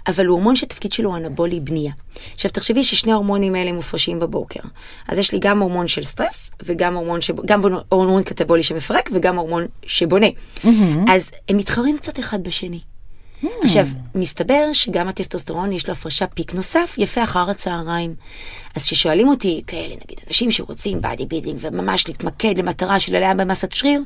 אבל 0.07 0.25
הוא 0.25 0.35
הורמון 0.35 0.55
שהתפקיד 0.55 0.93
שלו 0.93 1.09
הוא 1.09 1.17
אנבולי 1.17 1.59
בנייה. 1.59 1.91
עכשיו 2.33 2.51
תחשבי 2.51 2.83
ששני 2.83 3.11
ההורמונים 3.11 3.55
האלה 3.55 3.73
מופרשים 3.73 4.19
בבוקר. 4.19 4.59
אז 5.07 5.19
יש 5.19 5.33
לי 5.33 5.39
גם 5.39 5.59
הורמון 5.59 5.87
של 5.87 6.03
סטרס, 6.03 6.51
וגם 6.63 6.95
הורמון, 6.95 7.21
שבו, 7.21 7.43
גם 7.45 7.61
הורמון 7.89 8.23
קטבולי 8.23 8.63
שמפרק, 8.63 9.09
וגם 9.13 9.37
הורמון 9.37 9.65
שבונה. 9.85 10.27
Mm-hmm. 10.27 10.69
אז 11.09 11.31
הם 11.49 11.57
מתחרים 11.57 11.97
קצת 11.97 12.19
אחד 12.19 12.43
בשני. 12.43 12.79
עכשיו, 13.63 13.87
מסתבר 14.15 14.69
שגם 14.73 15.07
הטסטוסטרון 15.07 15.71
יש 15.71 15.87
לו 15.87 15.91
הפרשה 15.91 16.27
peak 16.27 16.53
נוסף, 16.53 16.95
יפה 16.97 17.23
אחר 17.23 17.49
הצהריים. 17.49 18.15
אז 18.75 18.83
כששואלים 18.83 19.27
אותי 19.27 19.61
כאלה, 19.67 19.95
נגיד, 19.95 20.19
אנשים 20.27 20.51
שרוצים 20.51 21.01
body 21.01 21.25
building 21.25 21.57
וממש 21.61 22.07
להתמקד 22.07 22.57
למטרה 22.57 22.99
של 22.99 23.15
עלייה 23.15 23.33
במסת 23.33 23.71
שריר, 23.71 24.01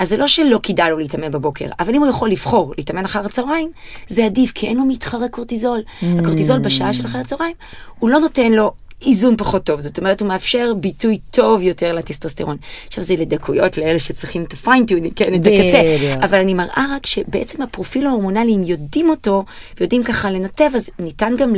אז 0.00 0.08
זה 0.08 0.16
לא 0.16 0.26
שלא 0.26 0.60
כדאי 0.62 0.90
לו 0.90 0.98
להתאמן 0.98 1.30
בבוקר, 1.30 1.66
אבל 1.80 1.94
אם 1.94 2.00
הוא 2.00 2.10
יכול 2.10 2.30
לבחור 2.30 2.74
להתאמן 2.78 3.04
אחר 3.04 3.24
הצהריים, 3.24 3.70
זה 4.08 4.24
עדיף, 4.24 4.52
כי 4.52 4.66
אין 4.66 4.76
לו 4.76 4.84
מתחרה 4.84 5.28
קורטיזול. 5.28 5.80
הקורטיזול 6.18 6.58
בשעה 6.58 6.94
של 6.94 7.06
אחר 7.06 7.18
הצהריים, 7.18 7.54
הוא 7.98 8.10
לא 8.10 8.20
נותן 8.20 8.52
לו 8.52 8.72
איזון 9.06 9.36
פחות 9.36 9.64
טוב, 9.64 9.80
זאת 9.80 9.98
אומרת, 9.98 10.20
הוא 10.20 10.28
מאפשר 10.28 10.72
ביטוי 10.80 11.18
טוב 11.30 11.62
יותר 11.62 11.92
לטסטוסטרון. 11.92 12.56
עכשיו, 12.86 13.04
זה 13.04 13.16
לדקויות 13.16 13.78
לאלה 13.78 13.98
שצריכים 13.98 14.42
את 14.42 14.52
ה 14.52 14.57
fine 14.57 14.77
tuning, 14.77 15.12
כן, 15.16 15.34
את 15.34 15.40
הקצה. 15.40 16.16
אבל 16.24 16.38
אני 16.38 16.54
מראה 16.54 16.86
רק 16.96 17.06
שבעצם 17.06 17.62
הפרופיל 17.62 18.06
ההורמונלי, 18.06 18.54
אם 18.54 18.62
יודעים 18.64 19.10
אותו, 19.10 19.44
ויודעים 19.80 20.04
ככה 20.04 20.30
לנתב, 20.30 20.70
אז 20.74 20.90
ניתן 20.98 21.32
גם 21.38 21.54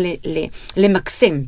למקסם. 0.76 1.40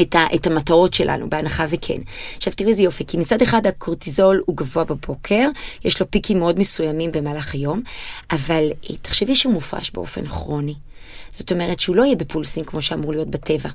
את, 0.00 0.14
ה, 0.14 0.26
את 0.34 0.46
המטרות 0.46 0.94
שלנו, 0.94 1.30
בהנחה 1.30 1.64
וכן. 1.68 1.98
עכשיו 2.36 2.52
תראי 2.52 2.70
איזה 2.70 2.82
יופי, 2.82 3.04
כי 3.06 3.16
מצד 3.16 3.42
אחד 3.42 3.66
הקורטיזול 3.66 4.42
הוא 4.46 4.56
גבוה 4.56 4.84
בבוקר, 4.84 5.48
יש 5.84 6.00
לו 6.00 6.10
פיקים 6.10 6.38
מאוד 6.38 6.58
מסוימים 6.58 7.12
במהלך 7.12 7.54
היום, 7.54 7.82
אבל 8.30 8.68
אה, 8.90 8.96
תחשבי 9.02 9.34
שהוא 9.34 9.52
מופרש 9.52 9.90
באופן 9.90 10.26
כרוני. 10.26 10.74
זאת 11.36 11.52
אומרת 11.52 11.78
שהוא 11.78 11.96
לא 11.96 12.04
יהיה 12.04 12.16
בפולסים 12.16 12.64
כמו 12.64 12.82
שאמור 12.82 13.12
להיות 13.12 13.30
בטבע. 13.30 13.68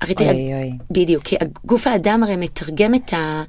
הרי 0.00 0.14
תראה, 0.14 0.32
אוי, 0.32 0.54
אוי. 0.54 0.72
בדיוק, 0.90 1.22
כי 1.22 1.36
גוף 1.64 1.86
האדם 1.86 2.22
הרי 2.22 2.36
מתרגם 2.36 2.94
את 2.94 3.12
ה... 3.12 3.42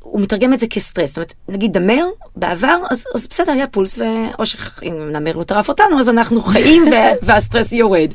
הוא 0.00 0.20
מתרגם 0.20 0.52
את 0.52 0.60
זה 0.60 0.66
כסטרס, 0.66 1.08
זאת 1.08 1.16
אומרת, 1.16 1.34
נגיד 1.48 1.72
נמר 1.72 2.04
בעבר, 2.36 2.78
אז, 2.90 3.04
אז 3.14 3.26
בסדר, 3.30 3.52
היה 3.52 3.66
פולס. 3.66 3.98
או 4.38 4.46
שאם 4.46 5.08
נמר 5.12 5.36
לא 5.36 5.42
טרף 5.42 5.68
אותנו, 5.68 6.00
אז 6.00 6.08
אנחנו 6.08 6.42
חיים. 6.42 6.82
והסטרס 7.22 7.72
יורד. 7.72 8.10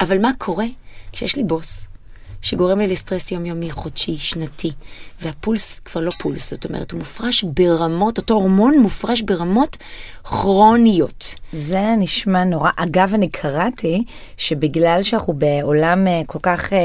אבל 0.00 0.18
מה 0.18 0.30
קורה 0.38 0.66
כשיש 1.12 1.36
לי 1.36 1.44
בוס? 1.44 1.89
שגורם 2.42 2.78
לי 2.78 2.88
לסטרס 2.88 3.32
יומיומי, 3.32 3.70
חודשי, 3.70 4.18
שנתי, 4.18 4.72
והפולס 5.22 5.78
כבר 5.78 6.00
לא 6.00 6.10
פולס, 6.22 6.50
זאת 6.50 6.64
אומרת, 6.64 6.90
הוא 6.90 6.98
מופרש 6.98 7.44
ברמות, 7.44 8.18
אותו 8.18 8.34
הורמון 8.34 8.78
מופרש 8.78 9.22
ברמות 9.22 9.76
כרוניות. 10.24 11.34
זה 11.52 11.94
נשמע 11.98 12.44
נורא. 12.44 12.70
אגב, 12.76 13.14
אני 13.14 13.28
קראתי 13.28 14.04
שבגלל 14.36 15.02
שאנחנו 15.02 15.32
בעולם 15.32 16.06
אה, 16.06 16.20
כל 16.26 16.38
כך 16.42 16.72
אה, 16.72 16.78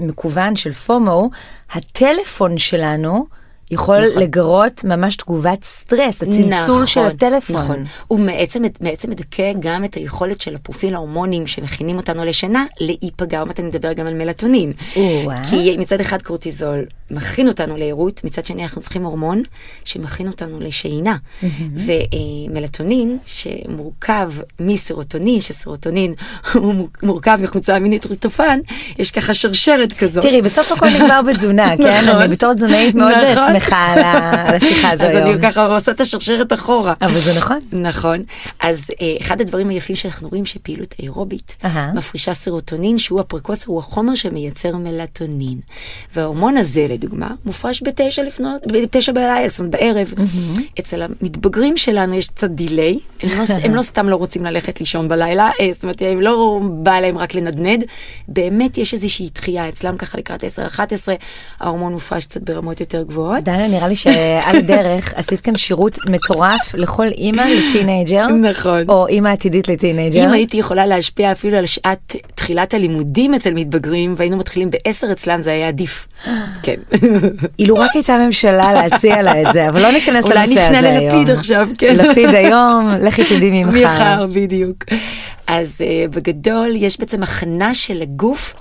מקוון 0.00 0.56
של 0.56 0.72
FOMO, 0.72 1.30
הטלפון 1.72 2.58
שלנו 2.58 3.26
יכול 3.70 4.08
נכון. 4.08 4.22
לגרות 4.22 4.84
ממש 4.84 5.16
תגובת 5.16 5.64
סטרס, 5.64 6.22
הצלצול 6.22 6.86
של 6.86 7.00
הטלפון. 7.00 7.56
נכון. 7.56 7.84
הוא 8.08 8.26
בעצם, 8.26 8.62
בעצם 8.80 9.10
מדכא 9.10 9.52
גם 9.58 9.84
את 9.84 9.94
היכולת 9.94 10.40
של 10.40 10.54
הפרופיל 10.54 10.94
ההורמונים 10.94 11.46
שמכינים 11.46 11.96
אותנו 11.96 12.24
לשינה, 12.24 12.64
להיפגע, 12.80 13.38
עוד 13.38 13.48
מעט 13.48 13.60
אני 13.60 13.68
מדבר 13.68 13.92
גם 13.92 14.06
על 14.06 14.14
מלטונין. 14.14 14.72
או-אה. 14.96 15.44
כי 15.50 15.76
מצד 15.78 16.00
אחד 16.00 16.22
קורטיזול 16.22 16.84
מכין 17.10 17.48
אותנו 17.48 17.76
לערות, 17.76 18.24
מצד 18.24 18.46
שני 18.46 18.62
אנחנו 18.62 18.80
צריכים 18.80 19.04
הורמון 19.04 19.42
שמכין 19.84 20.26
אותנו 20.26 20.60
לשינה. 20.60 21.16
ומלטונין, 22.50 23.18
שמורכב 23.26 24.32
מסרוטונין, 24.60 25.40
שסרוטונין 25.40 26.14
הוא 26.54 26.88
מורכב 27.02 27.38
מחומצה 27.42 27.78
אמינית 27.78 28.02
טריטופן, 28.02 28.58
יש 28.98 29.10
ככה 29.10 29.34
שרשרת 29.34 29.92
כזאת. 29.92 30.24
תראי, 30.24 30.42
בסוף 30.42 30.72
הכל 30.72 30.86
נגמר 30.86 31.20
בתזונה, 31.22 31.76
כן? 31.76 32.00
נכון. 32.02 32.22
אני 32.22 32.28
בתור 32.28 32.54
תזונאית 32.54 32.94
מאוד 32.94 33.12
נכון. 33.32 33.53
שמחה 33.54 33.92
על 33.92 33.98
השיחה 34.56 34.90
הזו 34.90 35.04
אז 35.04 35.16
היום. 35.16 35.30
אני 35.30 35.42
ככה 35.42 35.66
עושה 35.66 35.92
את 35.92 36.00
השרשרת 36.00 36.52
אחורה. 36.52 36.94
אבל 37.02 37.18
זה 37.18 37.34
נכון. 37.36 37.58
נכון. 37.72 38.22
אז 38.60 38.90
אה, 39.00 39.14
אחד 39.20 39.40
הדברים 39.40 39.68
היפים 39.68 39.96
שאנחנו 39.96 40.28
רואים 40.28 40.46
שפעילות 40.46 40.94
אירובית. 40.98 41.56
מפרישה 41.94 42.34
סרוטונין, 42.34 42.98
שהוא 42.98 43.20
ה 43.20 43.25
precursor, 43.25 43.70
הוא 43.70 43.78
החומר 43.78 44.14
שמייצר 44.14 44.76
מלטונין. 44.76 45.58
וההורמון 46.14 46.56
הזה, 46.56 46.86
לדוגמה, 46.88 47.30
מופרש 47.44 47.82
בתשע 47.82 48.22
לפנות, 48.22 48.62
בתשע 48.66 49.12
בלילה, 49.12 49.48
זאת 49.48 49.58
אומרת 49.58 49.72
בערב. 49.72 50.12
אצל 50.80 51.02
המתבגרים 51.02 51.76
שלנו 51.76 52.14
יש 52.14 52.28
קצת 52.28 52.50
delay, 52.50 52.98
הם 53.22 53.30
לא, 53.38 53.44
הם 53.62 53.74
לא 53.74 53.82
סתם 53.82 54.08
לא 54.08 54.16
רוצים 54.16 54.44
ללכת 54.44 54.80
לישון 54.80 55.08
בלילה, 55.08 55.50
אה, 55.60 55.68
זאת 55.72 55.82
אומרת, 55.82 56.02
הם 56.02 56.20
לא 56.20 56.60
בא 56.82 57.00
להם 57.00 57.18
רק 57.18 57.34
לנדנד, 57.34 57.84
באמת 58.28 58.78
יש 58.78 58.94
איזושהי 58.94 59.30
דחייה, 59.34 59.68
אצלם 59.68 59.96
ככה 59.96 60.18
לקראת 60.18 60.44
10-11, 60.44 60.46
ההורמון 61.60 61.92
מופרש 61.92 62.26
קצת 62.26 62.42
ברמות 62.42 62.80
יותר 62.80 63.02
גבוהות. 63.02 63.43
דנה, 63.44 63.68
נראה 63.68 63.88
לי 63.88 63.96
שעל 63.96 64.56
הדרך 64.56 65.14
עשית 65.16 65.40
כאן 65.40 65.56
שירות 65.56 65.98
מטורף 66.06 66.74
לכל 66.74 67.06
אימא 67.06 67.42
ל 67.42 67.51
teenager. 67.51 68.28
נכון. 68.28 68.82
או 68.88 69.06
אימא 69.06 69.28
עתידית 69.28 69.68
ל 69.68 69.74
teenager. 69.74 70.24
אם 70.24 70.32
הייתי 70.32 70.56
יכולה 70.56 70.86
להשפיע 70.86 71.32
אפילו 71.32 71.58
על 71.58 71.66
שעת 71.66 72.16
תחילת 72.34 72.74
הלימודים 72.74 73.34
אצל 73.34 73.54
מתבגרים, 73.54 74.14
והיינו 74.16 74.36
מתחילים 74.36 74.70
בעשר 74.70 75.12
אצלם, 75.12 75.42
זה 75.42 75.50
היה 75.50 75.68
עדיף. 75.68 76.06
כן. 76.62 76.74
אילו 77.58 77.74
רק 77.76 77.90
הייתה 77.94 78.18
ממשלה 78.18 78.72
להציע 78.72 79.22
לה 79.22 79.42
את 79.42 79.46
זה, 79.52 79.68
אבל 79.68 79.82
לא 79.82 79.90
ניכנס 79.90 80.24
אולי 80.24 80.34
לנושא 80.36 80.60
הזה 80.60 80.70
נפנה 80.70 80.88
היום. 80.88 81.04
ללפיד 81.04 81.30
עכשיו, 81.30 81.68
כן. 81.78 81.96
לפיד 81.96 82.28
היום, 82.28 82.90
לכי 83.00 83.24
תדעי 83.24 83.64
ממחר. 83.64 83.84
מחר, 83.94 84.26
בדיוק. 84.26 84.84
אז 85.46 85.80
uh, 85.80 86.16
בגדול, 86.16 86.70
יש 86.76 87.00
בעצם 87.00 87.22
הכנה 87.22 87.74
של 87.74 88.02
הגוף. 88.02 88.54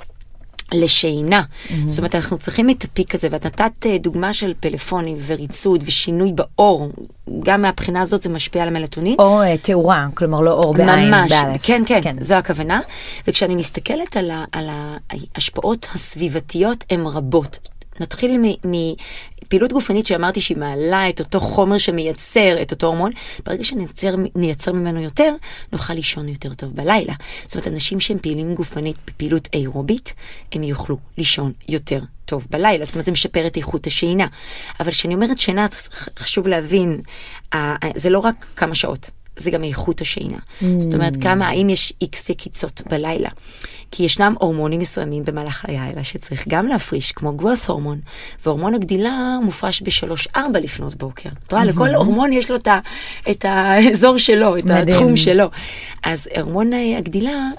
לשינה. 0.73 1.43
Mm-hmm. 1.43 1.73
זאת 1.85 1.97
אומרת, 1.97 2.15
אנחנו 2.15 2.37
צריכים 2.37 2.69
את 2.69 2.83
הפיק 2.83 3.15
הזה, 3.15 3.27
ואת 3.31 3.45
נתת 3.45 3.85
אה, 3.85 3.97
דוגמה 3.97 4.33
של 4.33 4.53
פלאפונים 4.59 5.17
וריצוד 5.25 5.83
ושינוי 5.85 6.31
באור, 6.31 6.91
גם 7.43 7.61
מהבחינה 7.61 8.01
הזאת 8.01 8.21
זה 8.21 8.29
משפיע 8.29 8.61
על 8.61 8.67
המלטונין. 8.67 9.15
או 9.19 9.41
אה, 9.41 9.57
תאורה, 9.57 10.07
כלומר 10.13 10.41
לא 10.41 10.51
אור 10.51 10.73
בעין, 10.73 11.11
ממש, 11.11 11.31
באלף. 11.31 11.61
כן, 11.63 11.83
כן, 11.85 11.99
כן, 12.01 12.15
זו 12.19 12.35
הכוונה. 12.35 12.79
וכשאני 13.27 13.55
מסתכלת 13.55 14.17
על, 14.17 14.31
ה, 14.31 14.45
על 14.51 14.69
ההשפעות 15.35 15.87
הסביבתיות, 15.93 16.83
הן 16.89 17.05
רבות. 17.05 17.59
נתחיל 17.99 18.37
מפעילות 19.53 19.73
גופנית 19.73 20.07
שאמרתי 20.07 20.41
שהיא 20.41 20.57
מעלה 20.57 21.09
את 21.09 21.19
אותו 21.19 21.39
חומר 21.39 21.77
שמייצר 21.77 22.61
את 22.61 22.71
אותו 22.71 22.87
הורמון, 22.87 23.11
ברגע 23.45 23.63
שנייצר 23.63 24.15
נייצר 24.35 24.71
ממנו 24.73 25.01
יותר, 25.01 25.33
נוכל 25.73 25.93
לישון 25.93 26.29
יותר 26.29 26.53
טוב 26.53 26.75
בלילה. 26.75 27.13
זאת 27.41 27.55
אומרת, 27.55 27.67
אנשים 27.67 27.99
שהם 27.99 28.17
פעילים 28.21 28.55
גופנית 28.55 28.95
בפעילות 29.07 29.49
אירובית, 29.53 30.13
הם 30.51 30.63
יוכלו 30.63 30.97
לישון 31.17 31.51
יותר 31.69 31.99
טוב 32.25 32.47
בלילה, 32.49 32.85
זאת 32.85 32.93
אומרת, 32.95 33.05
זה 33.05 33.11
משפר 33.11 33.47
את 33.47 33.57
איכות 33.57 33.87
השינה. 33.87 34.27
אבל 34.79 34.91
כשאני 34.91 35.15
אומרת 35.15 35.39
שינה, 35.39 35.67
חשוב 36.19 36.47
להבין, 36.47 37.01
זה 37.95 38.09
לא 38.09 38.19
רק 38.19 38.35
כמה 38.55 38.75
שעות. 38.75 39.09
זה 39.37 39.51
גם 39.51 39.63
איכות 39.63 40.01
השינה. 40.01 40.37
Mm. 40.37 40.65
זאת 40.77 40.93
אומרת, 40.93 41.17
כמה, 41.17 41.47
האם 41.47 41.69
יש 41.69 41.93
איקס 42.01 42.29
יקיצות 42.29 42.81
בלילה. 42.89 43.29
כי 43.95 44.03
ישנם 44.03 44.35
הורמונים 44.39 44.79
מסוימים 44.79 45.23
במהלך 45.25 45.65
הלילה 45.65 46.03
שצריך 46.03 46.47
גם 46.47 46.67
להפריש, 46.67 47.11
כמו 47.11 47.33
growth 47.39 47.67
הורמון, 47.67 47.99
והורמון 48.45 48.73
הגדילה 48.73 49.37
מופרש 49.43 49.81
בשלוש-ארבע 49.81 50.59
לפנות 50.59 50.95
בוקר. 50.95 51.29
את 51.47 51.51
רואה, 51.51 51.65
לכל 51.65 51.95
הורמון 51.95 52.33
יש 52.33 52.51
לו 52.51 52.55
את, 52.55 52.67
ה, 52.67 52.79
את 53.31 53.45
האזור 53.47 54.17
שלו, 54.17 54.57
את 54.57 54.65
מדהים. 54.65 54.87
התחום 54.87 55.17
שלו. 55.17 55.45
אז 56.03 56.29
הורמון 56.41 56.69
הגדילה, 56.97 57.49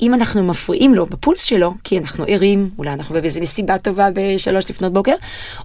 אם 0.00 0.14
אנחנו 0.14 0.44
מפריעים 0.44 0.94
לו 0.94 1.06
בפולס 1.06 1.44
שלו, 1.44 1.74
כי 1.84 1.98
אנחנו 1.98 2.24
ערים, 2.28 2.70
אולי 2.78 2.92
אנחנו 2.92 3.14
באיזה 3.20 3.40
מסיבה 3.40 3.78
טובה 3.78 4.08
בשלוש 4.14 4.70
לפנות 4.70 4.92
בוקר, 4.92 5.14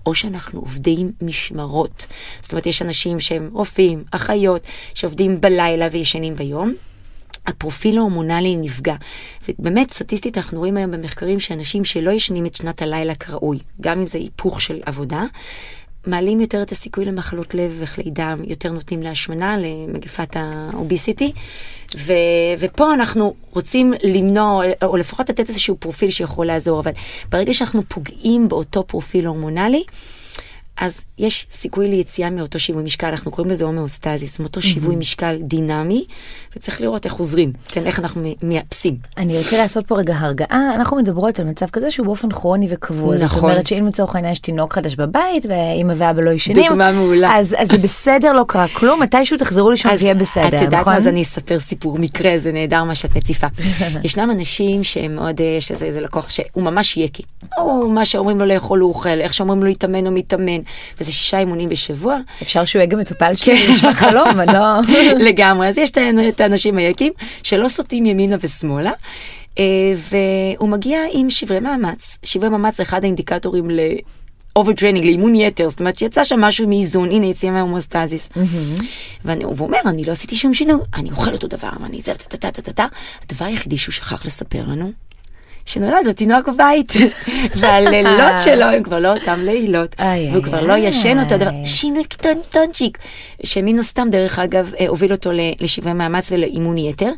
או 0.06 0.16
שאנחנו 0.16 0.60
עובדים 0.60 1.12
משמרות. 1.22 2.06
זאת 2.42 2.52
אומרת, 2.52 2.66
יש 2.66 2.82
אנשים 2.82 3.20
שהם 3.20 3.50
רופאים, 3.54 4.04
אחיות, 4.12 4.68
שעובדים 4.94 5.37
בלילה 5.40 5.88
וישנים 5.92 6.36
ביום. 6.36 6.74
הפרופיל 7.48 7.98
ההורמונלי 7.98 8.56
נפגע. 8.56 8.96
ובאמת, 9.50 9.92
סטטיסטית, 9.92 10.38
אנחנו 10.38 10.60
רואים 10.60 10.78
היום 10.78 10.92
במחקרים 10.92 11.40
שאנשים 11.40 11.86
שלא 11.86 12.12
ישנים 12.12 12.46
את 12.46 12.56
שנת 12.56 12.82
הלילה 12.82 13.16
כראוי, 13.16 13.60
גם 13.82 14.00
אם 14.00 14.06
זה 14.06 14.18
היפוך 14.18 14.62
של 14.62 14.80
עבודה, 14.86 15.24
מעלים 16.08 16.42
יותר 16.42 16.62
את 16.62 16.72
הסיכוי 16.72 17.06
למחלות 17.06 17.54
לב 17.54 17.76
וכלי 17.80 18.12
דם, 18.12 18.42
יותר 18.48 18.72
נותנים 18.72 19.04
להשמנה, 19.04 19.58
למגפת 19.58 20.36
האוביסיטי. 20.36 21.32
ו- 21.98 22.14
ופה 22.60 22.94
אנחנו 22.94 23.34
רוצים 23.52 23.94
למנוע, 24.04 24.64
או 24.84 24.98
לפחות 24.98 25.30
לתת 25.30 25.50
איזשהו 25.50 25.76
פרופיל 25.80 26.10
שיכול 26.10 26.46
לעזור, 26.46 26.80
אבל 26.80 26.92
ברגע 27.30 27.54
שאנחנו 27.54 27.82
פוגעים 27.88 28.50
באותו 28.50 28.84
פרופיל 28.88 29.26
הורמונלי, 29.26 29.84
אז 30.82 31.06
יש 31.18 31.48
סיכוי 31.52 31.88
ליציאה 31.88 32.30
מאותו 32.30 32.60
שיווי 32.60 32.84
משקל, 32.84 33.08
אנחנו 33.08 33.32
קוראים 33.32 33.52
לזה 33.52 33.66
הומאוסטזיס, 33.66 34.40
מאותו 34.40 34.62
שיווי 34.62 34.96
משקל 34.96 35.38
דינמי, 35.42 36.06
וצריך 36.56 36.82
לראות 36.82 37.06
איך 37.06 37.14
חוזרים, 37.14 37.54
כן, 37.68 37.86
איך 37.86 38.00
אנחנו 38.00 38.34
מאפסים. 38.44 38.96
אני 39.18 39.38
רוצה 39.38 39.58
לעשות 39.58 39.88
פה 39.88 39.98
רגע 39.98 40.16
הרגעה, 40.18 40.72
אנחנו 40.76 40.98
מדברות 40.98 41.40
על 41.40 41.46
מצב 41.46 41.66
כזה 41.66 41.92
שהוא 41.92 42.06
באופן 42.06 42.32
כרוני 42.32 42.68
וקבוע, 42.70 43.16
נכון. 43.16 43.28
זאת 43.28 43.44
אומרת 43.44 43.68
שאם 43.68 43.88
לצורך 43.88 44.16
העניין 44.16 44.34
יש 44.34 44.40
תינוק 44.40 44.74
חדש 44.74 44.96
בבית, 44.96 45.46
ואמא 45.46 45.94
ואבא 45.98 46.22
לא 46.22 46.30
ישנים, 46.30 46.68
דוגמה 46.70 46.92
מעולה. 46.92 47.38
אז, 47.38 47.56
זה 47.64 47.78
בסדר, 47.78 48.34
לא 48.34 48.46
קרה 48.48 48.68
כלום, 48.68 49.02
מתישהו 49.02 49.38
תחזרו 49.38 49.72
לישון 49.72 49.98
תהיה 49.98 50.14
בסדר, 50.14 50.48
את 50.48 50.54
יודעת 50.54 50.82
נכון? 50.82 50.94
מה, 50.94 50.98
אז 50.98 51.08
אני 51.08 51.22
אספר 51.22 51.60
סיפור 51.60 51.98
מקרה, 52.00 52.38
זה 52.38 52.52
נהדר 52.52 52.84
מה 52.84 52.96
שאת 52.96 53.16
מציפה. 53.16 53.48
ישנם 54.04 54.32
אנשים 54.32 54.84
שהם 54.84 55.16
מאוד, 55.16 55.40
יש 55.40 55.72
איזה 55.72 56.00
לקוח 56.02 56.30
שהוא 56.30 56.64
ממש 56.64 56.98
יקי, 56.98 57.24
או 57.58 57.90
מה 57.90 58.06
שאומרים 58.06 58.40
לו 58.40 58.46
לאכול 58.46 58.80
הוא 58.80 58.90
אוכל, 58.90 59.10
איך 59.10 59.34
שאומרים 59.34 59.60
לו 59.60 59.68
להתאמן 59.68 60.06
הוא 60.06 60.14
מתאמן. 60.14 60.67
וזה 61.00 61.12
שישה 61.12 61.40
אימונים 61.40 61.70
בשבוע. 61.70 62.18
אפשר 62.42 62.66
שהוא 62.66 62.80
יהיה 62.80 62.90
גם 62.90 63.00
מטופל 63.00 63.36
שלי, 63.36 63.72
נשמע 63.74 63.94
חלום, 63.94 64.40
אני 64.40 64.54
לא... 64.54 64.80
לגמרי, 65.30 65.68
אז 65.68 65.78
יש 65.78 65.92
את 66.30 66.40
האנשים 66.42 66.78
היקים 66.78 67.14
שלא 67.44 67.68
סוטים 67.68 68.06
ימינה 68.06 68.36
ושמאלה. 68.42 68.92
אה, 69.60 69.64
והוא 70.58 70.70
מגיע 70.70 71.00
עם 71.12 71.30
שברי 71.30 71.60
מאמץ. 71.60 72.18
שברי 72.24 72.50
מאמץ 72.50 72.78
זה 72.78 72.84
אחד 72.84 73.04
האינדיקטורים 73.04 73.70
ל... 73.72 73.80
overtraining, 74.56 75.06
לאימון 75.06 75.36
יתר, 75.36 75.70
זאת 75.70 75.80
אומרת 75.80 75.98
שיצא 75.98 76.24
שם 76.24 76.40
משהו 76.42 76.68
מאיזון, 76.68 77.12
הנה 77.12 77.26
יציאה 77.26 77.52
מההומוסטזיס. 77.52 78.30
ואני- 79.26 79.46
והוא 79.46 79.68
אומר, 79.68 79.78
אני 79.86 80.04
לא 80.06 80.12
עשיתי 80.12 80.36
שום 80.36 80.54
שינוי, 80.54 80.80
אני 80.96 81.12
אוכל 81.12 81.32
אותו 81.34 81.48
דבר, 81.48 81.70
ואני 81.82 82.02
זה, 82.02 82.14
טה 82.14 82.38
טה 82.38 82.52
טה 82.52 82.62
טה 82.62 82.72
טה. 82.74 82.86
הדבר 83.26 83.46
היחידי 83.46 83.78
שהוא 83.78 83.94
שכח 83.94 84.26
לספר 84.26 84.64
לנו, 84.68 84.92
שנולד 85.68 86.06
לו 86.06 86.14
תינוק 86.14 86.50
בבית, 86.50 86.94
והלילות 87.60 88.34
שלו 88.44 88.66
הם 88.66 88.84
כבר 88.84 89.00
לא 89.00 89.14
אותם 89.14 89.40
לילות, 89.44 89.96
והוא 90.32 90.44
כבר 90.44 90.62
לא 90.62 90.74
ישן 90.78 91.20
אותו 91.20 91.38
דבר. 91.38 91.50
שינוי 91.66 92.04
קטנטונצ'יק, 92.04 92.98
שמן 93.44 93.80
הסתם 93.80 94.08
דרך 94.12 94.40
אגב 94.40 94.74
אה, 94.80 94.88
הוביל 94.88 95.12
אותו 95.12 95.32
ל- 95.32 95.52
לשברי 95.60 95.94
מאמץ 95.94 96.32
ולאימון 96.32 96.78
יתר. 96.78 97.12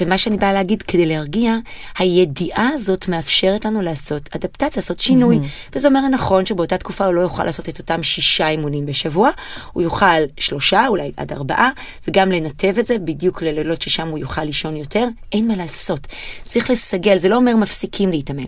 ומה 0.00 0.18
שאני 0.18 0.36
באה 0.36 0.52
להגיד, 0.52 0.82
כדי 0.82 1.06
להרגיע, 1.06 1.54
הידיעה 1.98 2.68
הזאת 2.74 3.08
מאפשרת 3.08 3.64
לנו 3.64 3.80
לעשות 3.82 4.28
אדפטציה, 4.36 4.68
לעשות 4.76 5.00
שינוי. 5.00 5.38
וזה 5.74 5.88
אומר 5.88 6.08
נכון 6.08 6.46
שבאותה 6.46 6.76
תקופה 6.78 7.04
הוא 7.06 7.14
לא 7.14 7.20
יוכל 7.20 7.44
לעשות 7.44 7.68
את 7.68 7.78
אותם 7.78 8.02
שישה 8.02 8.48
אימונים 8.48 8.86
בשבוע, 8.86 9.30
הוא 9.72 9.82
יוכל 9.82 10.06
שלושה, 10.38 10.86
אולי 10.88 11.12
עד 11.16 11.32
ארבעה, 11.32 11.70
וגם 12.08 12.32
לנתב 12.32 12.74
את 12.78 12.86
זה 12.86 12.98
בדיוק 12.98 13.42
ללילות 13.42 13.82
ששם 13.82 14.08
הוא 14.08 14.18
יוכל 14.18 14.44
לישון 14.44 14.76
יותר. 14.76 15.06
אין 15.32 15.48
מה 15.48 15.56
לעשות. 15.56 16.06
צריך 16.44 16.70
לסגל, 16.70 17.18
זה 17.18 17.28
לא 17.28 17.36
אומר 17.36 17.56
מפסיקים 17.88 18.10
להתאמן, 18.10 18.46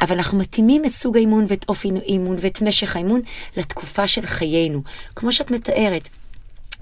אבל 0.00 0.16
אנחנו 0.16 0.38
מתאימים 0.38 0.84
את 0.84 0.92
סוג 0.92 1.16
האימון 1.16 1.44
ואת 1.48 1.64
אופי 1.68 1.90
האימון 2.02 2.36
ואת 2.40 2.62
משך 2.62 2.96
האימון 2.96 3.20
לתקופה 3.56 4.06
של 4.06 4.22
חיינו. 4.22 4.82
כמו 5.16 5.32
שאת 5.32 5.50
מתארת, 5.50 6.08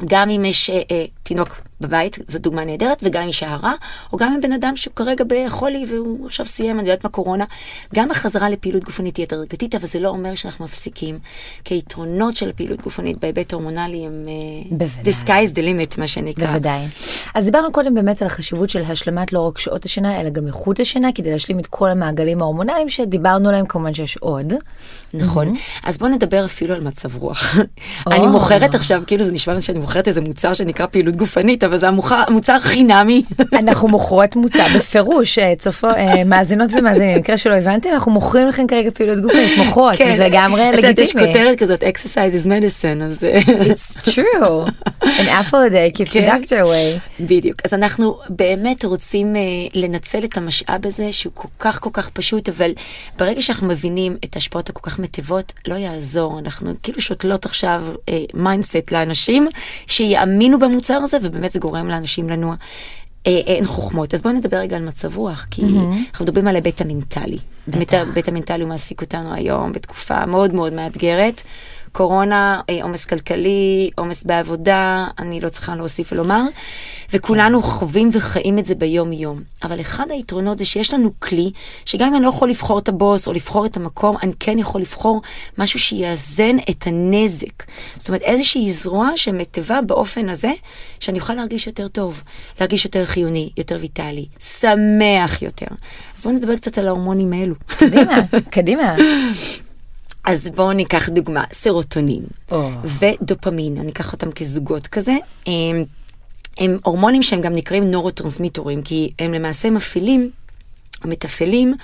גם 0.05 0.31
אם 0.31 0.45
יש 0.45 0.71
אה, 0.71 0.83
אה, 0.91 1.05
תינוק 1.23 1.61
בבית, 1.81 2.19
זו 2.29 2.39
דוגמה 2.39 2.65
נהדרת, 2.65 3.01
וגם 3.03 3.23
אם 3.23 3.29
יש 3.29 3.43
הערה, 3.43 3.75
או 4.13 4.19
גם 4.19 4.33
אם 4.33 4.41
בן 4.41 4.53
אדם 4.53 4.77
שהוא 4.77 4.95
כרגע 4.95 5.25
בחולי 5.29 5.85
והוא 5.89 6.27
עכשיו 6.27 6.47
סיים, 6.47 6.81
אני 6.81 6.89
יודעת 6.89 7.05
מה 7.05 7.11
קורונה, 7.11 7.45
גם 7.95 8.11
החזרה 8.11 8.51
לפעילות 8.51 8.85
גופנית 8.85 9.17
היא 9.17 9.27
הדרגתית, 9.31 9.75
אבל 9.75 9.87
זה 9.87 10.01
לא 10.01 10.09
אומר 10.09 10.35
שאנחנו 10.35 10.65
מפסיקים, 10.65 11.19
כי 11.65 11.75
היתרונות 11.75 12.37
של 12.37 12.49
הפעילות 12.49 12.83
גופנית 12.83 13.19
בהיבט 13.19 13.53
ההורמונלי 13.53 14.07
הם... 14.07 14.25
אה, 14.29 14.77
בוודאי. 14.77 15.13
The 15.13 15.27
sky 15.27 15.51
is 15.51 15.55
the 15.55 15.59
limit, 15.59 16.01
מה 16.01 16.07
שנקרא. 16.07 16.47
בוודאי. 16.47 16.87
אז 17.35 17.45
דיברנו 17.45 17.73
קודם 17.73 17.95
באמת 17.95 18.23
על 18.23 18.29
החשיבות 18.29 18.71
של 18.71 18.83
השלמת 18.83 19.33
לא 19.33 19.41
רק 19.41 19.59
שעות 19.59 19.85
השינה, 19.85 20.21
אלא 20.21 20.31
גם 20.31 20.47
איכות 20.47 20.81
השינה, 20.81 21.13
כדי 21.13 21.33
להשלים 21.33 21.59
את 21.59 21.67
כל 21.67 21.91
המעגלים 21.91 22.43
ההורמונליים 22.43 22.89
שדיברנו 22.89 23.49
עליהם, 23.49 23.67
כמובן 23.67 23.95
שיש 23.95 24.17
עוד. 24.17 24.53
נכון. 25.15 25.55
אז 25.85 25.99
בואו 25.99 26.11
נדבר 26.11 26.45
אפילו 26.45 26.75
על 26.75 26.81
מצב 26.81 27.17
רוח. 27.17 27.57
אני 28.07 28.27
מוכרת 28.27 28.75
עכשיו, 28.75 29.03
כאילו 29.07 29.25
זה 29.25 29.33
נשמע 29.33 29.61
שאני 29.61 29.79
מוכרת 29.79 30.09
איזה 30.09 30.21
מוצר 30.21 30.55
שנקרא 30.55 30.87
פעילות 30.87 31.17
גופנית, 31.17 31.65
אבל 31.69 31.79
זה 31.79 31.89
המוכר- 31.89 32.25
המוצר 32.27 32.59
חינמי. 32.61 33.23
אנחנו 33.59 33.89
מוכרות 33.89 34.37
מוצר 34.37 34.67
בפירוש, 34.77 35.39
אה, 35.39 35.55
צופו, 35.59 35.87
אה, 35.89 36.25
מאזינות 36.25 36.71
ומאזינים, 36.79 37.17
במקרה 37.17 37.37
שלא 37.39 37.55
הבנתם, 37.55 37.89
אנחנו 37.93 38.13
מוכרים 38.13 38.49
לכם 38.49 38.67
כרגע 38.67 38.91
פעילות 38.91 39.21
גופנית, 39.23 39.59
מוכרות, 39.59 39.95
זה 39.97 40.29
לגמרי 40.29 40.61
כן. 40.61 40.71
את 40.71 40.77
יודעת, 40.77 40.99
יש 40.99 41.17
לגיטימי. 41.17 41.33
כותרת 41.39 41.59
כזאת, 41.59 41.83
exercise 41.83 42.45
is 42.45 42.47
medicine, 42.47 43.03
אז... 43.05 43.25
אה, 43.25 43.39
It's 43.41 44.01
true. 44.11 44.71
An 45.03 45.07
apple 45.45 45.53
a 45.53 45.73
day 45.73 45.99
keeps 45.99 46.09
the 46.09 46.13
כן. 46.13 46.31
doctor 46.43 46.65
away. 46.67 47.01
בדיוק. 47.21 47.57
אז 47.65 47.75
אנחנו 47.75 48.19
באמת 48.29 48.85
רוצים 48.85 49.37
לנצל 49.75 50.25
את 50.25 50.37
המשאב 50.37 50.87
הזה, 50.87 51.13
שהוא 51.13 51.33
כל 51.35 51.49
כך 51.59 51.81
כל 51.81 51.91
כך 51.93 52.09
פשוט, 52.11 52.49
אבל 52.49 52.71
ברגע 53.19 53.43
שאנחנו 53.43 53.67
מבינים 53.69 54.17
את 54.25 54.35
ההשפעות 54.37 54.69
הכל 54.69 54.91
כך 54.91 54.99
מטיבות, 54.99 55.53
לא 55.69 55.75
יעזור. 55.75 56.39
אנחנו 56.39 56.73
כאילו 56.83 57.01
שותלות 57.01 57.47
עכשיו 57.47 57.83
mindset 58.35 58.93
לאנשים 58.93 59.49
שיאמינו 59.87 60.59
במוצר 60.59 60.95
הזה, 61.03 61.17
ובאמת 61.23 61.53
זה 61.59 61.63
גורם 61.63 61.89
לאנשים 61.89 62.29
לנוע. 62.29 62.55
אה, 63.27 63.33
אה, 63.33 63.39
אין 63.55 63.65
חוכמות. 63.65 64.15
אז 64.15 64.23
בואו 64.23 64.35
נדבר 64.35 64.57
רגע 64.57 64.77
על 64.77 64.85
מצב 64.85 65.17
רוח, 65.17 65.47
כי 65.51 65.63
אנחנו 66.11 66.25
מדברים 66.25 66.49
על 66.49 66.55
ההיבט 66.55 66.81
המנטלי. 66.81 67.39
באמת 67.67 67.93
ההיבט 67.93 68.29
המנטלי 68.29 68.63
הוא 68.63 68.69
מעסיק 68.69 69.01
אותנו 69.01 69.35
היום 69.35 69.73
בתקופה 69.73 70.27
מאוד 70.27 70.55
מאוד 70.55 70.73
מאתגרת. 70.73 71.43
קורונה, 71.93 72.61
אה, 72.71 72.83
עומס 72.83 73.07
כלכלי, 73.07 73.91
עומס 73.99 74.25
בעבודה, 74.25 75.07
אני 75.19 75.41
לא 75.41 75.49
צריכה 75.49 75.77
להוסיף 75.77 76.13
ולומר, 76.13 76.43
וכולנו 77.13 77.63
חווים 77.63 78.11
וחיים 78.13 78.59
את 78.59 78.67
זה 78.67 78.75
ביום-יום. 78.75 79.41
אבל 79.63 79.81
אחד 79.81 80.11
היתרונות 80.11 80.59
זה 80.59 80.65
שיש 80.65 80.95
לנו 80.95 81.11
כלי, 81.19 81.51
שגם 81.85 82.07
אם 82.07 82.15
אני 82.15 82.23
לא 82.23 82.29
יכול 82.29 82.51
לבחור 82.51 82.79
את 82.79 82.89
הבוס 82.89 83.27
או 83.27 83.33
לבחור 83.33 83.67
את 83.67 83.77
המקום, 83.77 84.17
אני 84.23 84.33
כן 84.41 84.59
יכול 84.59 84.81
לבחור 84.81 85.23
משהו 85.59 85.79
שיאזן 85.79 86.57
את 86.71 86.87
הנזק. 86.87 87.63
זאת 87.99 88.09
אומרת, 88.09 88.23
איזושהי 88.23 88.71
זרוע 88.71 89.11
שמטיבה 89.17 89.81
באופן 89.83 90.29
הזה, 90.29 90.53
שאני 91.01 91.19
אוכל 91.19 91.35
להרגיש 91.35 91.67
יותר 91.67 91.89
טוב, 91.89 92.23
להרגיש 92.61 92.85
יותר 92.85 93.05
חיוני, 93.05 93.51
יותר 93.57 93.79
ויטלי, 93.81 94.27
שמח 94.41 95.43
יותר. 95.43 95.67
אז 96.19 96.25
בואו 96.25 96.35
נדבר 96.35 96.57
קצת 96.57 96.79
על 96.79 96.89
ההורמונים 96.89 97.33
האלו. 97.33 97.55
קדימה, 97.79 98.21
קדימה. 98.51 98.97
אז 100.29 100.51
בואו 100.55 100.73
ניקח 100.73 101.09
דוגמה, 101.09 101.45
סרוטונין 101.53 102.23
או. 102.51 102.71
ודופמין, 102.85 103.77
אני 103.77 103.91
אקח 103.91 104.13
אותם 104.13 104.33
כזוגות 104.33 104.87
כזה. 104.87 105.17
הם, 105.47 105.85
הם 106.59 106.79
הורמונים 106.85 107.23
שהם 107.23 107.41
גם 107.41 107.55
נקראים 107.55 107.91
נורוטרנסמיטורים, 107.91 108.83
כי 108.83 109.13
הם 109.19 109.33
למעשה 109.33 109.71
מפעילים, 109.71 110.31
מתפעלים 111.05 111.75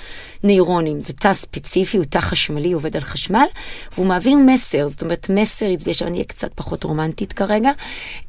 נוירונים. 0.42 1.00
זה 1.00 1.12
תא 1.12 1.32
ספציפי, 1.32 1.96
הוא 1.96 2.04
תא 2.04 2.18
חשמלי, 2.18 2.72
עובד 2.72 2.96
על 2.96 3.02
חשמל, 3.02 3.46
והוא 3.94 4.06
מעביר 4.06 4.36
מסר, 4.36 4.88
זאת 4.88 5.02
אומרת 5.02 5.26
מסר 5.30 5.66
עצבי, 5.66 5.90
עכשיו 5.90 6.08
אני 6.08 6.16
אהיה 6.16 6.24
קצת 6.24 6.50
פחות 6.54 6.84
רומנטית 6.84 7.32
כרגע, 7.32 7.70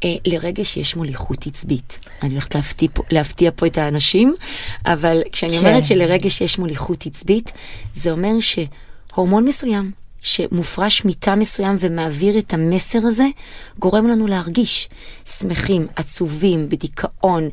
אה, 0.04 0.15
לרגע 0.25 0.65
שיש 0.65 0.95
מוליכות 0.95 1.47
עצבית. 1.47 1.99
אני 2.23 2.32
הולכת 2.32 2.56
להפתיע 2.56 2.89
פה, 2.93 3.04
להפתיע 3.12 3.51
פה 3.56 3.67
את 3.67 3.78
האנשים, 3.78 4.36
אבל 4.86 5.21
כשאני 5.32 5.51
כן. 5.51 5.58
אומרת 5.58 5.86
שלרגע 5.86 6.30
שיש 6.30 6.60
מוליכות 6.60 7.06
עצבית, 7.06 7.51
זה 7.93 8.12
אומר 8.12 8.34
שהורמון 8.39 9.45
מסוים, 9.45 9.91
שמופרש 10.26 11.06
מתא 11.06 11.36
מסוים 11.36 11.76
ומעביר 11.80 12.38
את 12.38 12.54
המסר 12.54 13.00
הזה, 13.04 13.26
גורם 13.80 14.08
לנו 14.08 14.28
להרגיש 14.28 14.90
שמחים, 15.26 15.88
עצובים, 15.96 16.70
בדיכאון, 16.70 17.44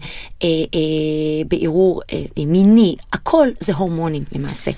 אה, 0.43 0.49
אה, 0.49 1.45
בערעור 1.49 2.03
אה, 2.13 2.45
מיני, 2.47 2.97
הכל 3.13 3.49
זה 3.61 3.75
הורמונים 3.75 4.23
למעשה. 4.33 4.71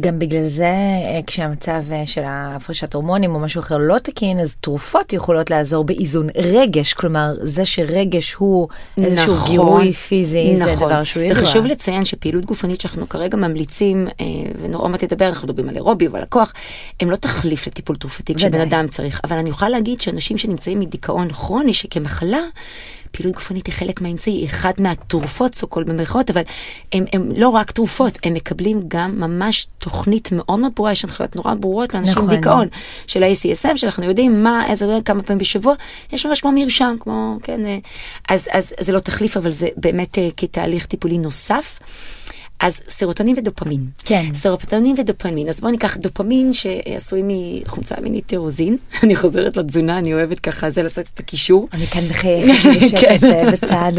גם 0.00 0.18
בגלל 0.18 0.46
זה, 0.46 0.64
אה, 0.64 1.20
כשהמצב 1.26 1.82
אה, 1.92 2.06
של 2.06 2.22
ההפרשת 2.24 2.94
הורמונים 2.94 3.34
או 3.34 3.40
משהו 3.40 3.60
אחר 3.60 3.78
לא 3.78 3.98
תקין, 3.98 4.40
אז 4.40 4.56
תרופות 4.60 5.12
יכולות 5.12 5.50
לעזור 5.50 5.84
באיזון 5.84 6.26
רגש, 6.36 6.92
כלומר, 6.92 7.34
זה 7.40 7.64
שרגש 7.64 8.32
הוא 8.32 8.68
איזשהו 8.96 9.34
נכון, 9.34 9.50
גירוי 9.50 9.92
פיזי, 9.92 10.56
זה 10.56 10.64
נכון. 10.64 10.88
דבר 10.88 11.04
שהוא 11.04 11.22
ידוע. 11.22 11.42
וחשוב 11.42 11.66
לציין 11.66 12.04
שפעילות 12.04 12.44
גופנית 12.44 12.80
שאנחנו 12.80 13.08
כרגע 13.08 13.36
ממליצים, 13.36 14.08
אה, 14.20 14.24
ונורא 14.62 14.88
מעט 14.88 15.04
תדבר, 15.04 15.28
אנחנו 15.28 15.48
מדברים 15.48 15.68
על 15.68 15.76
אירובי 15.76 16.08
ועל 16.08 16.22
הכוח, 16.22 16.52
הם 17.00 17.10
לא 17.10 17.16
תחליף 17.16 17.66
לטיפול 17.66 17.96
תרופתי 17.96 18.34
כשבן. 18.34 18.60
אדם 18.60 18.88
צריך. 18.88 19.20
אבל 19.24 19.36
אני 19.36 19.50
יכולה 19.50 19.70
להגיד 19.70 20.00
שאנשים 20.00 20.38
שנמצאים 20.38 20.80
מדיכאון 20.80 21.32
כרוני, 21.32 21.74
שכמחלה, 21.74 22.40
פעילות 23.16 23.34
גופנית 23.34 23.66
היא 23.66 23.74
חלק 23.74 24.00
מהאמצעי, 24.00 24.32
היא 24.32 24.46
אחת 24.46 24.80
מהתרופות, 24.80 25.54
סו 25.54 25.66
קול 25.66 25.84
במרכאות, 25.84 26.30
אבל 26.30 26.42
הם, 26.92 27.04
הם 27.12 27.32
לא 27.36 27.48
רק 27.48 27.70
תרופות, 27.70 28.18
הם 28.24 28.34
מקבלים 28.34 28.80
גם 28.88 29.20
ממש 29.20 29.66
תוכנית 29.78 30.32
מאוד 30.32 30.58
מאוד 30.58 30.72
ברורה, 30.74 30.92
יש 30.92 31.04
הנחיות 31.04 31.36
נורא 31.36 31.54
ברורות 31.54 31.94
לאנשים 31.94 32.18
נכון. 32.18 32.34
דיכאון, 32.34 32.68
של 33.06 33.22
ה-ACSM, 33.22 33.76
שאנחנו 33.76 34.04
יודעים 34.04 34.42
מה, 34.42 34.66
איזה, 34.70 34.98
כמה 35.04 35.22
פעמים 35.22 35.38
בשבוע, 35.38 35.74
יש 36.12 36.26
ממש 36.26 36.40
כמו 36.40 36.52
מרשם, 36.52 36.96
כמו, 37.00 37.38
כן, 37.42 37.66
אה, 37.66 37.78
אז, 38.28 38.48
אז 38.52 38.74
זה 38.80 38.92
לא 38.92 38.98
תחליף, 38.98 39.36
אבל 39.36 39.50
זה 39.50 39.68
באמת 39.76 40.18
אה, 40.18 40.28
כתהליך 40.36 40.86
טיפולי 40.86 41.18
נוסף. 41.18 41.78
אז 42.60 42.80
סרוטונין 42.88 43.38
ודופמין. 43.38 43.86
כן. 44.04 44.34
סרוטונין 44.34 44.96
ודופמין. 44.98 45.48
אז 45.48 45.60
בואו 45.60 45.72
ניקח 45.72 45.96
דופמין 45.96 46.52
שעשוי 46.52 47.22
מחומצה 47.24 47.94
מינית 48.02 48.26
טירוזין. 48.26 48.76
אני 49.02 49.16
חוזרת 49.16 49.56
לתזונה, 49.56 49.98
אני 49.98 50.14
אוהבת 50.14 50.40
ככה 50.40 50.70
זה 50.70 50.82
לעשות 50.82 51.06
את 51.14 51.20
הקישור. 51.20 51.68
אני 51.72 51.86
כאן 51.86 52.08
מחייכת 52.08 52.68
בשקט 52.76 53.24
בצד. 53.52 53.92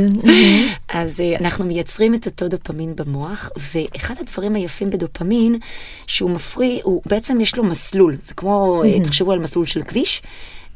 אז 0.90 1.20
אה, 1.20 1.38
אנחנו 1.40 1.66
מייצרים 1.66 2.16
את 2.16 2.26
אותו 2.26 2.48
דופמין 2.48 2.96
במוח, 2.96 3.50
ואחד 3.74 4.16
הדברים 4.20 4.56
היפים 4.56 4.90
בדופמין, 4.90 5.60
שהוא 6.08 6.30
מפריא, 6.30 6.80
הוא 6.84 7.02
בעצם 7.06 7.42
יש 7.42 7.58
לו 7.58 7.64
מסלול, 7.64 8.18
זה 8.24 8.34
כמו, 8.34 8.84
אה, 8.86 9.00
תחשבו 9.00 9.32
על 9.32 9.40
מסלול 9.40 9.66
של 9.66 9.84
כביש. 9.84 10.22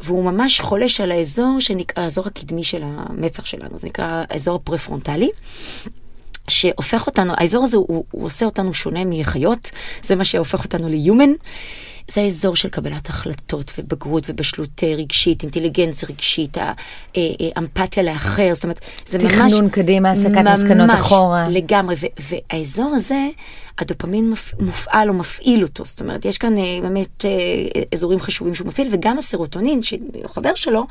והוא 0.01 0.23
ממש 0.23 0.61
חולש 0.61 1.01
על 1.01 1.11
האזור 1.11 1.59
שנקרא, 1.59 2.03
האזור 2.03 2.27
הקדמי 2.27 2.63
של 2.63 2.81
המצח 2.83 3.45
שלנו, 3.45 3.77
זה 3.77 3.87
נקרא 3.87 4.23
האזור 4.29 4.55
הפרפרונטלי. 4.55 5.29
שהופך 6.49 7.07
אותנו, 7.07 7.33
האזור 7.37 7.63
הזה 7.63 7.77
הוא, 7.77 8.03
הוא 8.11 8.25
עושה 8.25 8.45
אותנו 8.45 8.73
שונה 8.73 9.05
מחיות, 9.05 9.71
זה 10.01 10.15
מה 10.15 10.25
שהופך 10.25 10.63
אותנו 10.63 10.89
ליומן. 10.89 11.29
זה 12.09 12.21
האזור 12.21 12.55
של 12.55 12.69
קבלת 12.69 13.09
החלטות 13.09 13.71
ובגרות 13.77 14.23
ובשלות 14.29 14.83
אה, 14.83 14.95
רגשית, 14.95 15.43
אינטליגנציה 15.43 16.09
רגשית, 16.09 16.57
אה, 16.57 16.73
אה, 17.17 17.23
אמפתיה 17.57 18.03
לאחר, 18.03 18.53
זאת 18.53 18.63
אומרת, 18.63 18.79
זה 19.05 19.17
ממש... 19.17 19.31
תכנון 19.31 19.69
קדימה, 19.69 20.11
הסקת 20.11 20.37
מסקנות 20.37 20.89
אחורה. 20.93 21.49
לגמרי, 21.49 21.95
ו- 21.99 22.33
והאזור 22.51 22.91
הזה, 22.95 23.27
הדופמין 23.79 24.33
מופעל 24.59 25.09
או 25.09 25.13
מפעיל 25.13 25.63
אותו, 25.63 25.85
זאת 25.85 26.01
אומרת, 26.01 26.25
יש 26.25 26.37
כאן 26.37 26.55
באמת 26.81 27.25
אזורים 27.93 28.19
חשובים 28.19 28.55
שהוא 28.55 28.67
מפעיל, 28.67 28.87
וגם 28.91 29.17
הסרוטונין, 29.17 29.79
שחבר 29.81 30.55
שלו, 30.55 30.87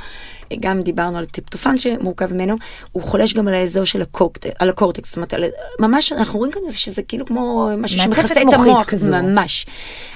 גם 0.61 0.83
דיברנו 0.83 1.19
על 1.19 1.25
טיפטופן 1.25 1.79
שמורכב 1.79 2.35
ממנו, 2.35 2.57
הוא 2.93 3.03
חולש 3.03 3.35
גם 3.35 3.49
על 3.49 3.55
האזור 3.55 3.85
של 3.85 4.03
הקורטקס, 4.03 4.51
על 4.59 4.69
הקורטקס, 4.69 5.09
זאת 5.09 5.17
אומרת, 5.17 5.35
על, 5.35 5.45
ממש, 5.81 6.13
אנחנו 6.13 6.39
רואים 6.39 6.53
כאן 6.53 6.63
שזה 6.71 7.03
כאילו 7.03 7.27
כמו 7.27 7.71
משהו 7.79 7.99
שמכסה 7.99 8.43
את 8.43 8.53
המוח, 8.53 8.85
כזו. 8.85 9.11
ממש. 9.11 9.67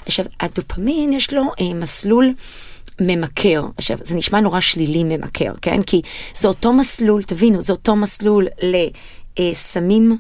עכשיו, 0.07 0.25
הדופמין 0.41 0.92
יש 1.13 1.33
לו 1.33 1.43
אה, 1.61 1.75
מסלול 1.75 2.33
ממכר. 3.01 3.63
עכשיו, 3.79 3.99
זה 4.03 4.15
נשמע 4.15 4.41
נורא 4.41 4.61
שלילי 4.61 5.05
ממכר, 5.05 5.53
כן? 5.63 5.83
כי 5.83 6.03
זה 6.35 6.49
אותו 6.49 6.73
מסלול, 6.73 7.23
תבינו, 7.23 7.61
זה 7.61 7.73
אותו 7.73 7.97
מסלול 7.97 8.47
לסמים. 9.39 10.19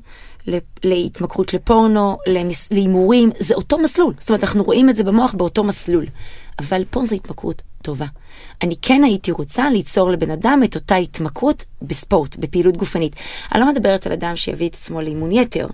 להתמכרות 0.85 1.54
לפורנו, 1.54 2.18
להימורים, 2.70 3.30
זה 3.38 3.54
אותו 3.54 3.78
מסלול. 3.78 4.14
זאת 4.18 4.30
אומרת, 4.30 4.44
אנחנו 4.44 4.62
רואים 4.64 4.88
את 4.88 4.96
זה 4.96 5.04
במוח 5.04 5.35
באותו 5.35 5.64
מסלול. 5.64 6.06
אבל 6.58 6.82
פה 6.90 7.06
זו 7.06 7.16
התמכרות 7.16 7.62
טובה. 7.82 8.06
אני 8.62 8.74
כן 8.82 9.04
הייתי 9.04 9.32
רוצה 9.32 9.70
ליצור 9.70 10.10
לבן 10.10 10.30
אדם 10.30 10.60
את 10.64 10.74
אותה 10.74 10.96
התמכרות 10.96 11.64
בספורט, 11.82 12.36
בפעילות 12.36 12.76
גופנית. 12.76 13.16
אני 13.52 13.60
לא 13.60 13.68
מדברת 13.68 14.06
על 14.06 14.12
אדם 14.12 14.36
שיביא 14.36 14.68
את 14.68 14.74
עצמו 14.74 15.00
לאימון 15.00 15.32
יתר, 15.32 15.66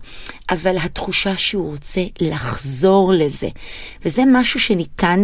אבל 0.50 0.76
התחושה 0.76 1.36
שהוא 1.36 1.70
רוצה 1.70 2.00
לחזור 2.20 3.12
לזה. 3.12 3.48
וזה 4.04 4.22
משהו 4.26 4.60
שניתן 4.60 5.22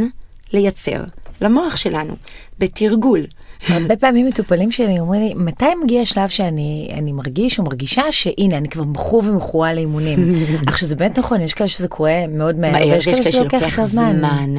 לייצר 0.52 1.04
למוח 1.40 1.76
שלנו, 1.76 2.16
בתרגול. 2.58 3.26
הרבה 3.68 3.96
פעמים 3.96 4.26
מטופלים 4.26 4.70
שלי 4.70 5.00
אומרים 5.00 5.20
לי, 5.20 5.34
מתי 5.36 5.64
מגיע 5.84 6.00
השלב 6.00 6.28
שאני 6.28 7.12
מרגיש 7.12 7.58
או 7.58 7.64
מרגישה 7.64 8.02
שהנה, 8.10 8.56
אני 8.56 8.68
כבר 8.68 8.84
מכור 8.84 9.22
ומכורה 9.26 9.74
לאימונים. 9.74 10.18
עכשיו, 10.66 10.88
זה 10.88 10.96
באמת 10.96 11.18
נכון, 11.18 11.40
יש 11.40 11.54
כאלה 11.54 11.68
שזה 11.68 11.88
קורה 11.88 12.26
מאוד 12.28 12.58
מהר, 12.58 12.88
ויש 12.88 13.04
כאלה 13.04 13.16
שזה 13.16 13.42
לוקח 13.42 13.82
זמן. 13.82 14.54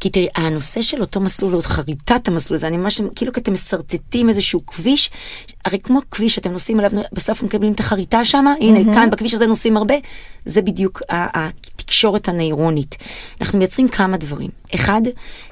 כי 0.00 0.10
תראי, 0.10 0.28
הנושא 0.36 0.82
של 0.82 1.00
אותו 1.00 1.20
מסלול, 1.20 1.54
או 1.54 1.62
חריטת 1.62 2.28
המסלול 2.28 2.54
הזה, 2.56 2.66
אני 2.66 2.76
ממש, 2.76 3.00
כאילו 3.14 3.32
אתם 3.32 3.52
משרטטים 3.52 4.28
איזשהו 4.28 4.66
כביש, 4.66 5.10
הרי 5.64 5.78
כמו 5.78 6.00
כביש 6.10 6.34
שאתם 6.34 6.52
נוסעים 6.52 6.78
עליו, 6.78 6.90
בסוף 7.12 7.42
מקבלים 7.42 7.72
את 7.72 7.80
החריטה 7.80 8.24
שם, 8.24 8.44
הנה, 8.60 8.94
כאן 8.94 9.10
בכביש 9.10 9.34
הזה 9.34 9.46
נוסעים 9.46 9.76
הרבה, 9.76 9.94
זה 10.44 10.62
בדיוק 10.62 11.02
התקשורת 11.90 12.28
הנוירונית. 12.28 12.96
אנחנו 13.40 13.58
מייצרים 13.58 13.88
כמה 13.88 14.16
דברים. 14.16 14.50
אחד, 14.74 15.02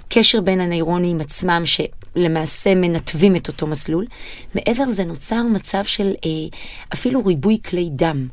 קשר 0.08 0.40
בין 0.40 0.60
הנוירונים 0.60 1.20
עצמם, 1.20 1.62
שלמעשה 1.64 2.74
מנתבים 2.74 3.36
את 3.36 3.48
אותו 3.48 3.66
מסלול. 3.66 4.06
מעבר 4.54 4.84
לזה 4.84 5.04
נוצר 5.04 5.42
מצב 5.42 5.84
של 5.84 6.12
אה, 6.24 6.30
אפילו 6.92 7.26
ריבוי 7.26 7.58
כלי 7.64 7.88
דם. 7.92 8.28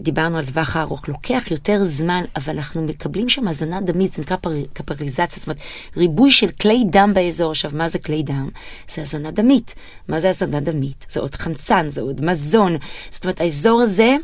דיברנו 0.00 0.38
על 0.38 0.44
טווח 0.44 0.76
הארוך, 0.76 1.08
לוקח 1.08 1.42
יותר 1.50 1.84
זמן, 1.84 2.24
אבל 2.36 2.56
אנחנו 2.56 2.82
מקבלים 2.82 3.28
שם 3.28 3.48
הזנה 3.48 3.80
דמית, 3.80 4.12
זה 4.12 4.22
נקרא 4.22 4.36
פר, 4.36 4.50
קפריזציה, 4.72 5.26
זאת 5.38 5.46
אומרת, 5.46 5.60
ריבוי 5.96 6.30
של 6.30 6.48
כלי 6.48 6.84
דם 6.90 7.12
באזור. 7.14 7.50
עכשיו, 7.50 7.70
מה 7.74 7.88
זה 7.88 7.98
כלי 7.98 8.22
דם? 8.22 8.48
זה 8.88 9.02
הזנה 9.02 9.30
דמית. 9.30 9.74
מה 10.08 10.20
זה 10.20 10.28
הזנה 10.28 10.60
דמית? 10.60 11.06
זה 11.10 11.20
עוד 11.20 11.34
חמצן, 11.34 11.88
זה 11.88 12.00
עוד 12.00 12.24
מזון. 12.24 12.76
זאת 13.10 13.24
אומרת, 13.24 13.40
האזור 13.40 13.80
הזה... 13.80 14.16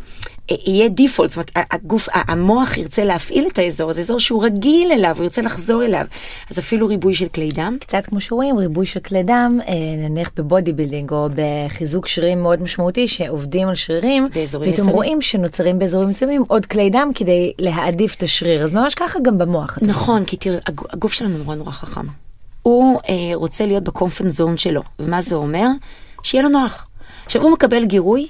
יהיה 0.51 0.89
default, 0.89 1.31
זאת 1.31 1.37
אומרת, 1.37 1.71
הגוף, 1.71 2.09
המוח 2.13 2.77
ירצה 2.77 3.05
להפעיל 3.05 3.47
את 3.53 3.59
האזור 3.59 3.91
הזה, 3.91 4.01
אזור 4.01 4.21
שהוא 4.21 4.45
רגיל 4.45 4.93
אליו, 4.93 5.15
הוא 5.17 5.25
ירצה 5.25 5.43
לחזור 5.43 5.85
אליו. 5.85 6.07
אז 6.51 6.59
אפילו 6.59 6.87
ריבוי 6.87 7.15
של 7.15 7.29
כלי 7.29 7.49
דם. 7.55 7.77
קצת 7.81 8.07
כמו 8.07 8.21
שרואים, 8.21 8.59
ריבוי 8.59 8.87
של 8.87 9.01
כלי 9.01 9.23
דם, 9.23 9.59
אה, 9.69 9.75
נניח 10.09 10.31
ב 10.37 10.44
body 10.44 10.73
building 10.73 11.13
או 11.13 11.29
בחיזוק 11.35 12.07
שרירים 12.07 12.43
מאוד 12.43 12.63
משמעותי, 12.63 13.09
שעובדים 13.09 13.69
על 13.69 13.75
שרירים, 13.75 14.29
באזורים 14.35 14.73
מסוימים. 14.73 14.75
פתאום 14.75 14.89
רואים 14.89 15.23
שנוצרים 15.23 15.79
באזורים 15.79 16.09
מסוימים 16.09 16.45
עוד 16.49 16.67
כלי 16.67 16.91
דם 16.91 17.11
כדי 17.15 17.53
להעדיף 17.59 18.15
את 18.15 18.23
השריר, 18.23 18.65
אז 18.65 18.75
ממש 18.75 18.95
ככה 18.95 19.19
גם 19.23 19.39
במוח. 19.39 19.79
נכון, 19.83 20.25
כי 20.25 20.37
תראה, 20.37 20.59
הגוף 20.67 21.13
שלנו 21.13 21.39
נורא 21.39 21.55
נורא 21.55 21.71
חכם. 21.71 22.07
הוא 22.63 23.01
אה, 23.09 23.15
רוצה 23.35 23.67
להיות 23.67 23.85
ב 23.85 23.90
comfort 23.90 24.29
zone 24.29 24.57
שלו, 24.57 24.83
ומה 24.99 25.21
זה 25.21 25.35
אומר? 25.35 25.67
שיהיה 26.23 26.43
לו 26.43 26.49
נוח. 26.49 26.87
עכשיו, 27.25 27.43
הוא 27.43 27.51
מקבל 27.53 27.85
גירוי 27.85 28.27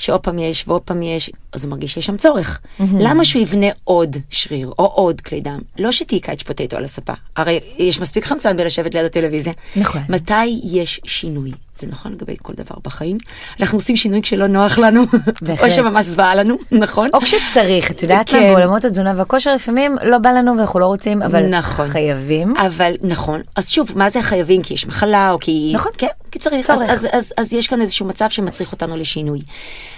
שעוד 0.00 0.20
פעם 0.20 0.38
יש 0.38 0.64
ועוד 0.68 0.82
פעם 0.82 1.02
יש, 1.02 1.30
אז 1.52 1.64
הוא 1.64 1.70
מרגיש 1.70 1.94
שיש 1.94 2.06
שם 2.06 2.16
צורך. 2.16 2.60
Mm-hmm. 2.60 2.84
למה 2.98 3.24
שהוא 3.24 3.42
יבנה 3.42 3.66
עוד 3.84 4.16
שריר 4.30 4.72
או 4.78 4.84
עוד 4.84 5.20
כלי 5.20 5.40
דם? 5.40 5.58
לא 5.78 5.92
שתהיי 5.92 6.20
קייץ' 6.20 6.42
פוטטו 6.42 6.76
על 6.76 6.84
הספה, 6.84 7.12
הרי 7.36 7.60
יש 7.78 8.00
מספיק 8.00 8.24
חמצן 8.24 8.56
בלשבת 8.56 8.94
ליד 8.94 9.04
הטלוויזיה. 9.04 9.52
נכון. 9.76 10.02
מתי 10.08 10.60
יש 10.64 11.00
שינוי? 11.04 11.52
זה 11.78 11.86
נכון 11.86 12.12
לגבי 12.12 12.36
כל 12.42 12.52
דבר 12.56 12.74
בחיים. 12.84 13.16
אנחנו 13.60 13.78
עושים 13.78 13.96
שינוי 13.96 14.22
כשלא 14.22 14.46
נוח 14.46 14.78
לנו, 14.78 15.02
או 15.62 15.70
שממש 15.70 16.06
זוועה 16.06 16.34
לנו, 16.34 16.58
נכון? 16.72 17.10
או 17.14 17.20
כשצריך, 17.20 17.90
את 17.90 18.02
יודעת 18.02 18.32
מה, 18.32 18.38
כן. 18.38 18.54
בעולמות 18.54 18.84
התזונה 18.84 19.12
והכושר 19.16 19.54
לפעמים 19.54 19.96
לא 20.02 20.18
בא 20.18 20.30
לנו 20.30 20.58
ואנחנו 20.58 20.80
לא 20.80 20.86
רוצים, 20.86 21.22
אבל 21.22 21.46
נכון. 21.46 21.88
חייבים. 21.88 22.56
אבל 22.56 22.92
נכון, 23.02 23.40
אז 23.56 23.68
שוב, 23.68 23.92
מה 23.96 24.10
זה 24.10 24.22
חייבים? 24.22 24.62
כי 24.62 24.74
יש 24.74 24.86
מחלה 24.86 25.30
או 25.30 25.38
כי... 25.38 25.72
נכון. 25.74 25.92
כן, 25.98 26.06
כי 26.30 26.38
צריך. 26.38 26.70
אז, 26.70 26.82
אז, 26.88 27.06
אז, 27.12 27.34
אז 27.36 27.54
יש 27.54 27.68
כאן 27.68 27.80
איזשהו 27.80 28.06
מצב 28.06 28.30
שמצריך 28.30 28.72
אותנו 28.72 28.96
לשינוי. 28.96 29.40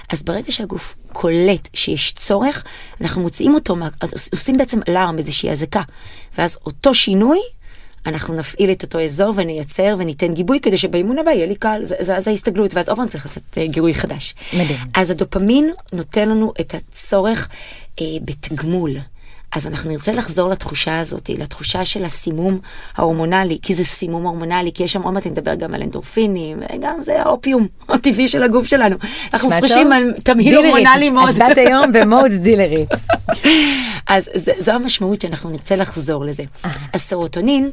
אז 0.09 0.23
ברגע 0.23 0.53
שהגוף 0.53 0.95
קולט 1.13 1.69
שיש 1.75 2.13
צורך, 2.13 2.65
אנחנו 3.01 3.23
מוציאים 3.23 3.55
אותו, 3.55 3.77
עושים 4.33 4.57
בעצם 4.59 4.81
אלארם, 4.89 5.19
איזושהי 5.19 5.51
אזעקה. 5.51 5.83
ואז 6.39 6.59
אותו 6.67 6.95
שינוי 6.95 7.39
אנחנו 8.07 8.35
נפעיל 8.35 8.73
את 8.73 8.83
אותו 8.83 9.01
אזור 9.01 9.33
ונייצר 9.37 9.95
וניתן 9.99 10.35
גיבוי 10.35 10.61
כדי 10.61 10.77
שבאימון 10.77 11.19
הבא 11.19 11.31
יהיה 11.31 11.47
לי 11.47 11.55
קל, 11.55 11.81
זה, 11.85 11.97
זה, 12.01 12.21
זה 12.21 12.31
ההסתגלות, 12.31 12.75
ואז 12.75 12.89
עוד 12.89 12.99
פעם 12.99 13.09
צריך 13.09 13.27
לעשות 13.27 13.43
uh, 13.55 13.59
גירוי 13.67 13.95
חדש. 13.95 14.35
מדהים. 14.53 14.79
אז 14.95 15.11
הדופמין 15.11 15.71
נותן 15.93 16.29
לנו 16.29 16.53
את 16.61 16.75
הצורך 16.75 17.49
uh, 17.97 18.03
בתגמול. 18.25 18.97
אז 19.53 19.67
אנחנו 19.67 19.91
נרצה 19.91 20.13
לחזור 20.13 20.51
לתחושה 20.51 21.01
הזאת, 21.01 21.31
לתחושה 21.39 21.85
של 21.85 22.05
הסימום 22.05 22.59
ההורמונלי, 22.97 23.59
כי 23.63 23.75
זה 23.75 23.85
סימום 23.85 24.27
הורמונלי, 24.27 24.71
כי 24.75 24.83
יש 24.83 24.93
שם 24.93 25.03
עוד 25.03 25.15
מעט 25.15 25.27
נדבר 25.27 25.55
גם 25.55 25.75
על 25.75 25.83
אנדורפינים, 25.83 26.61
וגם 26.75 27.03
זה 27.03 27.23
האופיום 27.23 27.67
הטבעי 27.89 28.29
של 28.29 28.43
הגוף 28.43 28.67
שלנו. 28.67 28.97
אנחנו 29.33 29.49
מפרישים 29.49 29.93
על 29.93 30.13
תמהיל 30.23 30.57
הורמונלי 30.57 31.11
מאוד. 31.11 31.29
את 31.29 31.39
באת 31.39 31.59
היום 31.59 31.93
במוד 31.93 32.33
דילרית. 32.33 32.89
אז 34.07 34.31
זו 34.59 34.73
המשמעות 34.73 35.21
שאנחנו 35.21 35.51
נרצה 35.51 35.77
לחזור 35.77 36.25
לזה. 36.25 36.43
הסרוטונין 36.95 37.71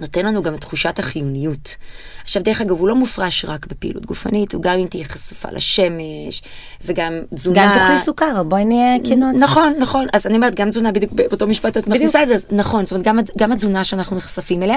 נותן 0.00 0.26
לנו 0.26 0.42
גם 0.42 0.54
את 0.54 0.60
תחושת 0.60 0.98
החיוניות. 0.98 1.76
עכשיו, 2.24 2.42
דרך 2.42 2.60
אגב, 2.60 2.70
הוא 2.70 2.88
לא 2.88 2.94
מופרש 2.94 3.44
רק 3.44 3.66
בפעילות 3.66 4.06
גופנית, 4.06 4.54
הוא 4.54 4.62
גם 4.62 4.78
אם 4.78 4.86
תהיה 4.86 5.04
חשופה 5.04 5.48
לשמש, 5.52 6.42
וגם 6.84 7.12
תזונה... 7.34 7.66
גם 7.66 7.72
תאכלי 7.74 7.98
סוכר, 7.98 8.42
בואי 8.42 8.64
נהיה 8.64 8.96
כנות. 9.04 9.34
נכון, 9.34 9.74
נכון. 9.78 10.06
אז 10.12 10.26
אני 10.26 10.36
אומרת, 10.36 10.54
גם 10.54 10.70
תזונה, 10.70 10.92
בדיוק 10.92 11.12
באותו 11.12 11.46
משפט 11.46 11.76
את 11.76 11.88
מכניסה 11.88 12.22
את 12.22 12.28
זה, 12.28 12.34
אז 12.34 12.46
נכון, 12.50 12.84
זאת 12.84 12.92
אומרת, 12.92 13.06
גם, 13.06 13.18
גם 13.38 13.52
התזונה 13.52 13.84
שאנחנו 13.84 14.16
נחשפים 14.16 14.62
אליה, 14.62 14.76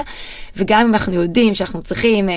וגם 0.56 0.80
אם 0.80 0.94
אנחנו 0.94 1.12
יודעים 1.12 1.54
שאנחנו 1.54 1.82
צריכים 1.82 2.28
אה, 2.28 2.34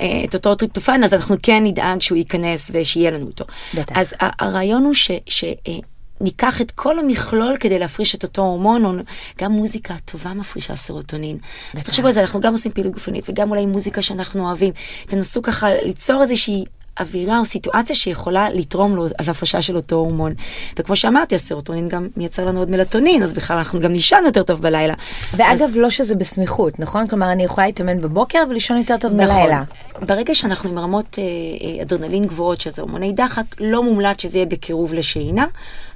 אה, 0.00 0.22
את 0.24 0.34
אותו 0.34 0.54
טריפטופן, 0.54 1.04
אז 1.04 1.14
אנחנו 1.14 1.36
כן 1.42 1.64
נדאג 1.64 2.00
שהוא 2.00 2.18
ייכנס 2.18 2.70
ושיהיה 2.74 3.10
לנו 3.10 3.26
אותו. 3.26 3.44
בטח. 3.74 3.98
אז 3.98 4.14
הרעיון 4.20 4.84
הוא 4.84 4.94
ש... 4.94 5.10
ש 5.26 5.44
אה, 5.44 5.72
ניקח 6.20 6.60
את 6.60 6.70
כל 6.70 6.98
המכלול 6.98 7.56
כדי 7.60 7.78
להפריש 7.78 8.14
את 8.14 8.22
אותו 8.22 8.42
הורמון, 8.42 9.02
גם 9.40 9.52
מוזיקה 9.52 9.94
טובה 10.04 10.34
מפרישה 10.34 10.76
סרוטונין. 10.76 11.38
אז 11.74 11.82
תחשבו 11.84 12.06
על 12.06 12.12
זה, 12.12 12.20
אנחנו 12.20 12.40
גם 12.40 12.52
עושים 12.52 12.72
פעילות 12.72 12.92
גופנית 12.92 13.28
וגם 13.28 13.50
אולי 13.50 13.66
מוזיקה 13.66 14.02
שאנחנו 14.02 14.46
אוהבים. 14.46 14.72
תנסו 15.06 15.42
ככה 15.42 15.68
ליצור 15.74 16.22
איזושהי 16.22 16.64
אווירה 17.00 17.38
או 17.38 17.44
סיטואציה 17.44 17.96
שיכולה 17.96 18.50
לתרום 18.50 18.96
לו 18.96 19.06
על 19.18 19.28
הפרשה 19.28 19.62
של 19.62 19.76
אותו 19.76 19.96
הורמון. 19.96 20.32
וכמו 20.78 20.96
שאמרתי, 20.96 21.34
הסרוטונין 21.34 21.88
גם 21.88 22.08
מייצר 22.16 22.46
לנו 22.46 22.58
עוד 22.58 22.70
מלטונין, 22.70 23.22
אז 23.22 23.32
בכלל 23.32 23.56
אנחנו 23.56 23.80
גם 23.80 23.92
נישן 23.92 24.22
יותר 24.26 24.42
טוב 24.42 24.60
בלילה. 24.62 24.94
ואגב, 25.36 25.62
אז... 25.62 25.76
לא 25.76 25.90
שזה 25.90 26.14
בסמיכות, 26.14 26.78
נכון? 26.78 27.06
כלומר, 27.06 27.32
אני 27.32 27.44
יכולה 27.44 27.66
להתאמן 27.66 27.98
בבוקר 27.98 28.38
ולישון 28.50 28.76
יותר 28.76 28.96
טוב 28.98 29.12
נכון. 29.12 29.34
בלילה. 29.34 29.62
ברגע 30.00 30.34
שאנחנו 30.34 30.70
עם 30.70 30.78
רמות 30.78 31.18
אה, 31.18 31.22
אה, 31.22 31.82
אדרנלין 31.82 32.24
גבוהות, 32.24 32.60
שזה 32.60 32.82
הורמוני 32.82 33.12
דחק, 33.12 33.42
לא 33.60 33.82
מומלץ 33.82 34.22
שזה 34.22 34.38
יהיה 34.38 34.46
בקירוב 34.46 34.94
לשינה. 34.94 35.46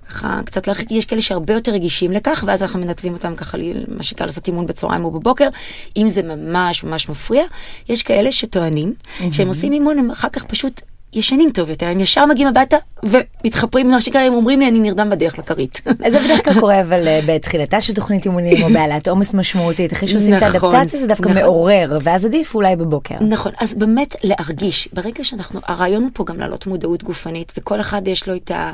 ככה 0.09 0.41
קצת 0.47 0.67
להרחיק, 0.67 0.91
יש 0.91 1.05
כאלה 1.05 1.21
שהרבה 1.21 1.55
יותר 1.55 1.73
רגישים 1.73 2.13
לכך, 2.13 2.45
ואז 2.47 2.63
אנחנו 2.63 2.81
מנתבים 2.81 3.13
אותם 3.13 3.37
ככה, 3.37 3.59
מה 3.89 4.03
שקל 4.03 4.25
לעשות 4.25 4.47
אימון 4.49 4.67
בצהריים 4.67 5.05
או 5.05 5.11
בבוקר, 5.11 5.49
אם 5.97 6.09
זה 6.09 6.23
ממש 6.23 6.85
ממש 6.85 7.09
מפריע. 7.09 7.45
יש 7.89 8.03
כאלה 8.03 8.33
שטוענים 8.33 8.95
mm-hmm. 8.95 9.25
שהם 9.33 9.49
עושים 9.49 9.73
אימון, 9.73 9.99
הם 9.99 10.11
אחר 10.11 10.29
כך 10.29 10.45
פשוט 10.45 10.81
ישנים 11.15 11.51
טוב 11.51 11.71
יותר, 11.71 11.89
הם 11.89 12.01
ישר 12.01 12.27
מגיעים 12.27 12.49
הביתה 12.49 12.77
ומתחפרים, 13.03 13.91
מה 13.91 14.01
שקרה, 14.01 14.23
הם 14.23 14.35
אומרים 14.35 14.61
לי, 14.61 14.69
אני 14.69 14.81
נרדם 14.81 15.11
בדרך 15.11 15.39
לכרית. 15.39 15.83
זה 16.11 16.21
בדרך 16.21 16.45
כלל 16.45 16.61
קורה, 16.61 16.81
אבל 16.81 17.09
אה, 17.09 17.21
בתחילתה 17.27 17.81
של 17.81 17.95
תוכנית 17.95 18.25
אימונים, 18.25 18.63
או 18.63 18.69
בעלת 18.69 19.09
עומס 19.09 19.35
משמעותית, 19.35 19.93
אחרי 19.93 20.09
שעושים 20.09 20.35
נכון, 20.35 20.49
את 20.49 20.55
האדפטציה 20.63 21.01
זה 21.01 21.07
דווקא 21.07 21.29
נכון. 21.29 21.43
מעורר, 21.43 21.99
ואז 22.05 22.25
עדיף 22.25 22.55
אולי 22.55 22.77
בבוקר. 22.77 23.15
נכון, 23.21 23.53
אז 23.61 23.75
באמת 23.75 24.17
להרגיש, 24.23 24.89
ברגע 24.93 25.25
שאנחנו, 25.25 25.61
הרעיון 25.67 26.03
הוא 26.03 26.11
פה 26.15 26.25
גם 26.25 26.41
להעלות 26.41 26.67
מודעות 26.67 27.03
גופנית, 27.03 27.53
וכל 27.59 27.81
אחד 27.81 28.09
יש 28.09 28.29
לו 28.29 28.37
את, 28.37 28.51
ה, 28.51 28.73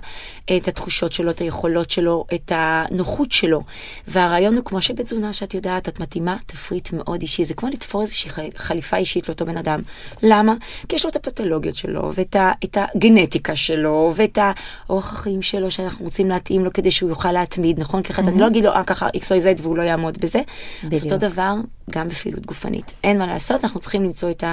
את 0.57 0.69
התחושות 0.69 1.13
שלו, 1.13 1.31
את 1.31 1.39
היכולות 1.39 1.91
שלו, 1.91 2.25
את 2.35 2.53
הנוחות 2.55 3.33
שלו, 3.33 3.63
והרעיון 4.09 4.57
הוא 4.57 4.65
כמו 4.65 4.81
שבתזונה 4.81 5.33
שאת 5.33 5.55
יודעת, 5.55 5.89
את 5.89 6.01
מתאימה 6.01 6.37
תפריט 6.47 6.93
מאוד 6.93 7.23
אישי, 7.23 7.45
זה 7.45 7.55
כמו 7.55 7.69
לתפור 7.69 8.03
איזושהי 8.03 8.31
חליפה 8.57 8.97
אישית 8.97 9.29
לאותו 9.29 9.47
בן 9.47 9.57
אדם. 9.57 9.81
למה? 10.23 10.55
כי 10.89 10.97
יש 10.97 11.05
לו 11.05 11.11
את 11.11 11.17
הפתולוגיות 11.17 11.77
שלו, 11.77 12.13
ואת 12.15 12.30
את, 12.31 12.37
ה, 12.37 12.53
את 12.65 12.79
הגנטיקה 12.81 13.57
שלו, 13.57 14.13
ואת 14.15 14.39
האורח 14.87 15.13
החיים 15.13 15.43
שלו 15.43 15.71
שאנחנו 15.71 16.05
רוצים 16.05 16.29
להתאים 16.29 16.65
לו 16.65 16.73
כדי 16.73 16.91
שהוא 16.91 17.11
יוכל 17.11 17.33
להתמיד, 17.33 17.81
נכון? 17.81 18.03
כי 18.03 18.13
אחרת 18.13 18.29
אני 18.29 18.41
לא 18.41 18.47
אגיד 18.47 18.65
לו, 18.65 18.73
אה, 18.73 18.85
ככה 18.85 19.09
XYZ 19.09 19.63
והוא 19.63 19.77
לא 19.77 19.83
יעמוד 19.83 20.19
בזה. 20.21 20.41
בדיוק. 20.85 21.03
אז 21.03 21.13
אותו 21.13 21.17
דבר 21.17 21.55
גם 21.91 22.09
בפעילות 22.09 22.47
גופנית. 22.47 22.93
אין 23.05 23.19
מה 23.19 23.27
לעשות, 23.27 23.65
אנחנו 23.65 23.81
צריכים 23.81 24.05
למצוא 24.05 24.31
את 24.31 24.45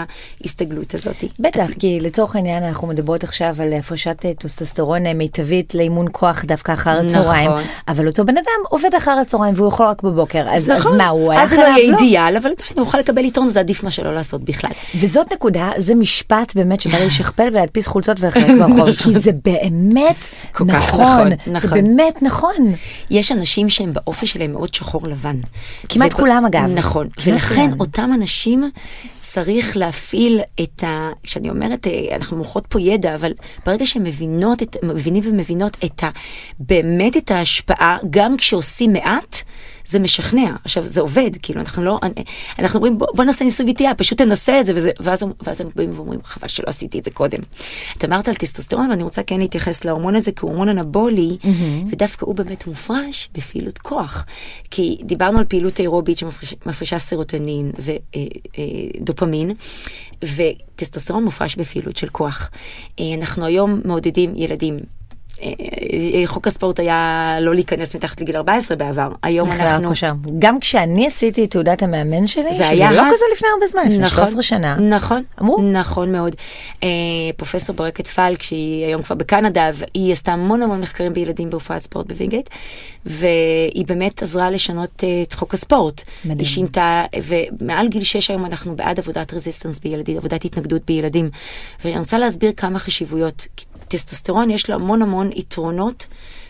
ההסתגלות 0.41 0.93
הזאת. 0.93 1.23
בטח, 1.39 1.67
כי 1.79 1.99
לצורך 2.01 2.35
העניין 2.35 2.63
אנחנו 2.63 2.87
מדברות 2.87 3.23
עכשיו 3.23 3.55
על 3.59 3.73
הפרשת 3.73 4.25
אה, 4.25 4.33
טוסטסטרון 4.33 5.05
אה, 5.05 5.13
מיטבית 5.13 5.75
לאימון 5.75 6.07
כוח 6.11 6.45
דווקא 6.45 6.71
אחר 6.73 6.93
נכון. 6.93 7.05
הצהריים, 7.05 7.51
אבל 7.87 8.07
אותו 8.07 8.25
בן 8.25 8.37
אדם 8.37 8.63
עובד 8.69 8.95
אחר 8.97 9.11
הצהריים 9.11 9.53
והוא 9.57 9.67
יכול 9.67 9.85
רק 9.85 10.03
בבוקר, 10.03 10.45
אז, 10.49 10.63
אז 10.63 10.69
נכון, 10.69 10.97
מה, 10.97 11.07
הוא 11.07 11.31
היה 11.31 11.43
אז 11.43 11.49
זה 11.49 11.55
לא 11.55 11.61
חייב 11.61 11.77
יהיה 11.77 11.91
לו? 11.91 11.97
אידיאל, 11.97 12.37
אבל 12.37 12.49
עדיין 12.51 12.69
הוא 12.73 12.81
יוכל 12.81 12.97
לקבל 12.97 13.25
יתרון, 13.25 13.47
זה 13.47 13.59
עדיף 13.59 13.83
מה 13.83 13.91
שלא 13.91 14.15
לעשות 14.15 14.43
בכלל. 14.43 14.71
וזאת 14.95 15.33
נקודה, 15.33 15.71
זה 15.77 15.95
משפט 15.95 16.55
באמת 16.55 16.81
שבא 16.81 16.97
לי 16.97 17.05
לשכפל 17.05 17.47
ולהדפיס 17.51 17.87
חולצות 17.87 18.19
ולחלק 18.19 18.45
ברחוב, 18.59 18.91
כי 18.91 19.19
זה 19.19 19.31
באמת 19.45 20.27
נכון, 20.53 20.69
נכון, 20.69 21.29
זה 21.29 21.51
נכון. 21.51 21.69
באמת 21.69 22.21
נכון. 22.21 22.73
יש 23.09 23.31
אנשים 23.31 23.69
שהם 23.69 23.91
באופי 23.93 24.27
שלהם 24.27 24.51
מאוד 24.51 24.73
שחור 24.73 25.01
לבן. 25.07 25.35
כמעט 25.89 26.13
כולם, 26.13 26.45
אגב. 26.45 26.69
נכון, 26.75 27.07
ולכן 27.33 27.69
כולם. 27.69 27.79
אותם 27.79 28.11
אנשים 28.13 28.71
צריך 29.19 29.77
להפעיל 29.77 30.41
את 30.61 30.83
ה... 30.83 31.09
כשאני 31.23 31.49
אומרת, 31.49 31.87
אה, 31.87 32.15
אנחנו 32.15 32.37
מוכרות 32.37 32.65
פה 32.69 32.81
ידע, 32.81 33.15
אבל 33.15 33.31
ברגע 33.65 33.85
שהם 33.85 34.03
מבינות, 34.03 34.61
את, 34.61 34.77
מבינים 34.83 35.23
ומבינות 35.25 35.77
את 35.85 36.03
ה... 36.03 36.09
באמת 36.59 37.17
את 37.17 37.31
ההשפעה, 37.31 37.97
גם 38.09 38.37
כשעושים 38.37 38.93
מעט, 38.93 39.43
זה 39.87 39.99
משכנע. 39.99 40.55
עכשיו, 40.63 40.87
זה 40.87 41.01
עובד, 41.01 41.31
כאילו, 41.41 41.61
אנחנו 41.61 41.83
לא... 41.83 41.99
אנחנו 42.59 42.77
אומרים, 42.77 42.97
בוא, 42.97 43.07
בוא 43.15 43.23
נעשה 43.23 43.45
ניסוי 43.45 43.71
וטעייה, 43.71 43.95
פשוט 43.95 44.17
תנסה 44.17 44.59
את 44.59 44.65
זה, 44.65 44.73
וזה, 44.75 44.91
ואז, 44.99 45.23
ואז 45.41 45.61
הם 45.61 45.67
באים 45.75 45.91
ואומרים, 45.95 46.19
חבל 46.23 46.47
שלא 46.47 46.65
עשיתי 46.67 46.99
את 46.99 47.03
זה 47.03 47.11
קודם. 47.11 47.39
את 47.97 48.05
אמרת 48.05 48.27
על 48.27 48.35
טסטוסטרון, 48.35 48.89
ואני 48.89 49.03
רוצה 49.03 49.23
כן 49.23 49.39
להתייחס 49.39 49.85
להורמון 49.85 50.15
הזה, 50.15 50.31
כי 50.31 50.39
הוא 50.41 50.49
הורמון 50.49 50.69
אנבולי, 50.69 51.37
ודווקא 51.89 52.25
הוא 52.25 52.35
באמת 52.35 52.67
מופרש 52.67 53.29
בפעילות 53.33 53.77
כוח. 53.77 54.25
כי 54.71 54.97
דיברנו 55.03 55.37
על 55.37 55.45
פעילות 55.45 55.79
אירובית 55.79 56.17
שמפרישה 56.17 56.99
סרוטונין 56.99 57.71
ודופמין, 58.99 59.51
וטסטוסטרון 60.23 61.23
מופרש 61.23 61.55
בפעילות 61.55 61.97
של 61.97 62.07
כוח. 62.09 62.49
אה, 62.99 63.13
אנחנו 63.13 63.45
היום 63.45 63.81
מעודדים 63.85 64.33
ילדים. 64.35 64.77
אה, 65.41 66.27
חוק 66.27 66.47
הספורט 66.47 66.79
היה 66.79 67.37
לא 67.41 67.55
להיכנס 67.55 67.95
מתחת 67.95 68.21
לגיל 68.21 68.35
14 68.35 68.77
בעבר, 68.77 69.09
היום 69.23 69.49
לחדר 69.49 69.75
אנחנו... 69.75 69.87
כושר. 69.87 70.13
גם 70.39 70.59
כשאני 70.59 71.07
עשיתי 71.07 71.45
את 71.45 71.51
תעודת 71.51 71.83
המאמן 71.83 72.27
שלי, 72.27 72.53
זה 72.53 72.63
שזה 72.63 72.83
לא 72.83 73.01
כזה 73.01 73.25
לפני 73.35 73.47
הרבה 73.53 73.67
זמן, 73.67 73.81
לפני 73.85 73.97
נכון, 73.97 74.25
13 74.25 74.41
שנה. 74.41 74.75
נכון, 74.75 75.23
אמרו? 75.41 75.61
נכון 75.61 76.11
מאוד. 76.11 76.35
אה, 76.83 76.89
פרופסור 77.37 77.75
ברקת 77.75 78.07
פלק, 78.07 78.41
שהיא 78.41 78.85
היום 78.85 79.01
כבר 79.01 79.15
בקנדה, 79.15 79.69
והיא 79.73 80.13
עשתה 80.13 80.33
המון 80.33 80.61
המון 80.61 80.81
מחקרים 80.81 81.13
בילדים 81.13 81.49
ברפואת 81.49 81.81
ספורט 81.81 82.07
בווינגייט, 82.07 82.49
והיא 83.05 83.85
באמת 83.87 84.21
עזרה 84.21 84.49
לשנות 84.49 85.03
אה, 85.03 85.21
את 85.21 85.33
חוק 85.33 85.53
הספורט. 85.53 86.01
מדהים. 86.25 86.39
היא 86.39 86.47
שינתה, 86.47 87.03
ומעל 87.23 87.87
גיל 87.87 88.03
6 88.03 88.29
היום 88.29 88.45
אנחנו 88.45 88.75
בעד 88.75 88.99
עבודת 88.99 89.33
resistance 89.33 89.79
בילדים, 89.79 90.17
עבודת 90.17 90.45
התנגדות 90.45 90.81
בילדים. 90.85 91.29
ואני 91.85 91.97
רוצה 91.97 92.17
להסביר 92.17 92.51
כמה 92.57 92.79
חשיבויות. 92.79 93.47
טסטוסטרון 93.87 94.49
יש 94.49 94.69
לו 94.69 94.75
המון 94.75 95.01
המון 95.01 95.29
יתרונות. 95.35 96.07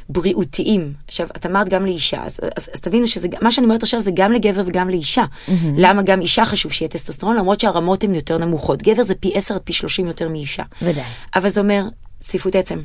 בריאותיים. 0.09 0.93
עכשיו, 1.07 1.27
את 1.37 1.45
אמרת 1.45 1.69
גם 1.69 1.85
לאישה, 1.85 2.23
אז, 2.23 2.39
אז, 2.57 2.69
אז 2.73 2.81
תבינו 2.81 3.07
שזה, 3.07 3.27
מה 3.41 3.51
שאני 3.51 3.65
אומרת 3.65 3.83
עכשיו 3.83 4.01
זה 4.01 4.11
גם 4.13 4.31
לגבר 4.31 4.61
וגם 4.65 4.89
לאישה. 4.89 5.23
Mm-hmm. 5.23 5.51
למה 5.77 6.01
גם 6.01 6.21
אישה 6.21 6.45
חשוב 6.45 6.71
שיהיה 6.71 6.89
טסטוסטרון, 6.89 7.35
למרות 7.35 7.59
שהרמות 7.59 8.03
הן 8.03 8.15
יותר 8.15 8.37
נמוכות. 8.37 8.83
גבר 8.83 9.03
זה 9.03 9.15
פי 9.15 9.31
10 9.35 9.55
עד 9.55 9.61
פי 9.61 9.73
30 9.73 10.07
יותר 10.07 10.29
מאישה. 10.29 10.63
ודאי. 10.81 11.03
אבל 11.35 11.49
זה 11.49 11.61
אומר 11.61 11.83
צפיפות 12.21 12.55
עצם. 12.55 12.79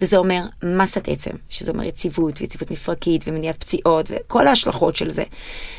וזה 0.00 0.16
אומר 0.16 0.42
מסת 0.62 1.08
עצם, 1.08 1.30
שזה 1.48 1.70
אומר 1.72 1.84
יציבות 1.84 2.40
ויציבות 2.40 2.70
מפרקית 2.70 3.24
ומניעת 3.26 3.56
פציעות 3.56 4.10
וכל 4.10 4.46
ההשלכות 4.46 4.96
של 4.96 5.10
זה. 5.10 5.24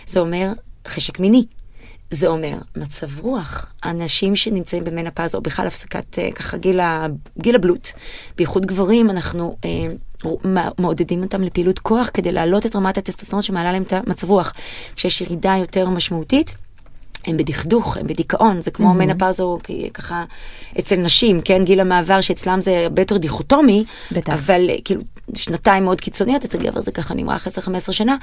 זה 0.07 0.19
אומר 0.19 0.51
חשק 0.87 1.19
מיני. 1.19 1.45
זה 2.11 2.27
אומר 2.27 2.57
מצב 2.75 3.19
רוח. 3.19 3.73
אנשים 3.85 4.35
שנמצאים 4.35 4.83
במנפז 4.83 5.35
או 5.35 5.41
בכלל 5.41 5.67
הפסקת 5.67 6.19
אה, 6.19 6.31
ככה 6.31 6.57
גיל, 6.57 6.79
ה, 6.79 7.07
גיל 7.37 7.55
הבלוט, 7.55 7.89
בייחוד 8.37 8.65
גברים, 8.65 9.09
אנחנו 9.09 9.57
אה, 9.65 9.69
מעודדים 10.77 11.23
אותם 11.23 11.41
לפעילות 11.41 11.79
כוח 11.79 12.09
כדי 12.13 12.31
להעלות 12.31 12.65
את 12.65 12.75
רמת 12.75 12.97
הטסטוסטרון 12.97 13.41
שמעלה 13.41 13.71
להם 13.71 13.83
את 13.83 13.93
המצב 13.93 14.29
רוח. 14.29 14.53
כשיש 14.95 15.21
ירידה 15.21 15.55
יותר 15.59 15.89
משמעותית, 15.89 16.55
הם 17.27 17.37
בדכדוך, 17.37 17.97
הם 17.97 18.07
בדיכאון, 18.07 18.61
זה 18.61 18.71
כמו 18.71 18.93
מנפאוזו 18.93 19.57
ככה 19.93 20.23
אצל 20.79 20.95
נשים, 20.95 21.41
כן, 21.41 21.63
גיל 21.65 21.79
המעבר 21.79 22.21
שאצלם 22.21 22.61
זה 22.61 22.79
הרבה 22.83 23.01
יותר 23.01 23.17
דיכוטומי, 23.17 23.83
בטח. 24.11 24.33
אבל 24.33 24.69
אה, 24.69 24.75
כאילו 24.85 25.01
שנתיים 25.35 25.83
מאוד 25.83 26.01
קיצוניות, 26.01 26.43
אצל 26.43 26.57
גבר 26.57 26.81
זה 26.81 26.91
ככה 26.91 27.13
נמרח 27.13 27.47
10-15 27.47 27.91
שנה, 27.91 28.15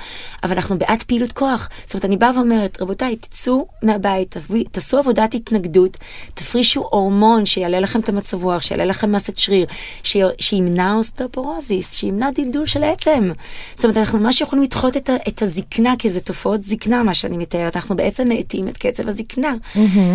אבל 0.43 0.53
אנחנו 0.53 0.79
בעד 0.79 1.03
פעילות 1.03 1.33
כוח. 1.33 1.69
זאת 1.87 1.95
אומרת, 1.95 2.05
אני 2.05 2.17
באה 2.17 2.31
ואומרת, 2.37 2.83
רבותיי, 2.83 3.17
תצאו 3.17 3.67
מהבית, 3.83 4.37
תעשו 4.73 4.99
עבודת 4.99 5.35
התנגדות, 5.35 5.97
תפרישו 6.35 6.89
הורמון 6.91 7.47
שיעלה 7.47 7.81
לכם 7.81 8.01
את 8.01 8.09
המצב 8.09 8.45
רוח, 8.45 8.63
שיעלה 8.63 8.85
לכם 8.85 9.13
מסת 9.13 9.39
שריר, 9.39 9.67
ש... 10.03 10.17
שימנע 10.39 10.95
אוסטאופורוזיס, 10.95 11.95
שימנע 11.95 12.31
דלדול 12.35 12.67
של 12.67 12.85
עצם. 12.85 13.33
זאת 13.75 13.85
אומרת, 13.85 13.97
אנחנו 13.97 14.19
ממש 14.19 14.41
יכולים 14.41 14.65
לדחות 14.65 14.97
את, 14.97 15.09
ה... 15.09 15.17
את 15.29 15.43
הזקנה, 15.43 15.95
כי 15.99 16.11
זה 16.11 16.21
תופעות 16.21 16.65
זקנה, 16.65 17.03
מה 17.03 17.15
שאני 17.15 17.39
מתארת, 17.39 17.77
אנחנו 17.77 17.97
בעצם 17.97 18.29
מאטים 18.29 18.69
את 18.69 18.77
קצב 18.77 18.94
הזקנה. 19.09 19.55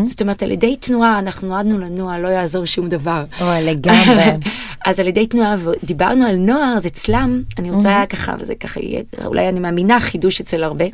זאת 0.04 0.22
אומרת, 0.22 0.44
על 0.44 0.52
ידי 0.52 0.76
תנועה, 0.76 1.20
אנחנו 1.20 1.48
נועדנו 1.48 1.80
לנוע, 1.80 2.18
לא 2.18 2.28
יעזור 2.28 2.66
שום 2.66 2.90
דבר. 2.90 3.24
אוי, 3.42 3.64
לגמרי. 3.64 4.24
אז 4.86 5.00
על 5.00 5.08
ידי 5.08 5.28
תנועה, 5.28 5.56
ודיברנו 5.60 6.26
על 6.26 6.36
נוער, 6.36 6.74
אז 6.78 6.88
אצלם, 6.88 7.44
אני 7.58 7.72
רוצה 7.72 8.04
ככה, 8.10 8.36
וזה 8.40 8.56
ככה 8.56 8.80
יהיה, 8.80 9.02
אולי 9.26 9.50
אני 9.50 9.60
מאמינה, 9.60 10.00
חידוש 10.00 10.42
אצל 10.42 10.64
הרבה. 10.64 10.86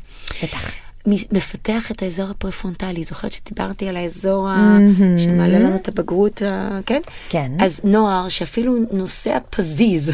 בטח. 0.44 0.72
מפתח 1.08 1.92
את 1.92 2.04
האזור 2.04 2.30
הפרפרונטלי, 2.30 3.04
זוכרת 3.04 3.32
שדיברתי 3.32 3.88
על 3.88 3.98
האזור 3.98 4.50
ה... 4.50 4.78
שמעלה 5.18 5.60
לנו 5.60 5.76
את 5.76 5.88
הבגרות. 5.88 6.42
כן? 6.86 7.02
כן. 7.30 7.52
אז 7.60 7.82
נוער 7.84 8.30
שאפילו 8.30 8.76
נוסע 8.92 9.38
פזיז 9.50 10.12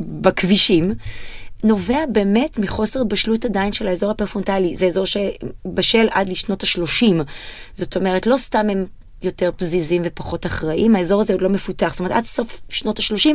בכבישים, 0.00 0.94
נובע 1.64 1.98
באמת 2.12 2.58
מחוסר 2.58 3.04
בשלות 3.04 3.44
עדיין 3.44 3.72
של 3.72 3.86
האזור 3.88 4.10
הפרפרונטלי. 4.10 4.76
זה 4.76 4.86
אזור 4.86 5.04
שבשל 5.06 6.08
עד 6.10 6.28
לשנות 6.28 6.64
ה-30. 6.64 7.22
זאת 7.74 7.96
אומרת, 7.96 8.26
לא 8.26 8.36
סתם 8.36 8.70
הם 8.70 8.86
יותר 9.22 9.50
פזיזים 9.56 10.02
ופחות 10.04 10.46
אחראיים, 10.46 10.96
האזור 10.96 11.20
הזה 11.20 11.32
עוד 11.32 11.42
לא 11.42 11.48
מפותח. 11.48 11.88
זאת 11.92 12.00
אומרת, 12.00 12.12
עד 12.12 12.24
סוף 12.24 12.60
שנות 12.68 12.98
ה-30 12.98 13.28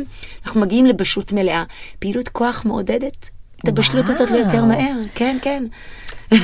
אנחנו 0.46 0.62
מגיעים 0.62 0.86
לבשלות 0.86 1.32
מלאה. 1.32 1.64
פעילות 2.00 2.30
כוח 2.30 2.66
מעודדת 2.66 3.30
את 3.64 3.68
הבשלות 3.68 4.10
הזאת 4.10 4.32
ליותר 4.32 4.58
וואו. 4.58 4.66
מהר. 4.66 4.96
כן, 5.16 5.38
כן. 5.42 5.64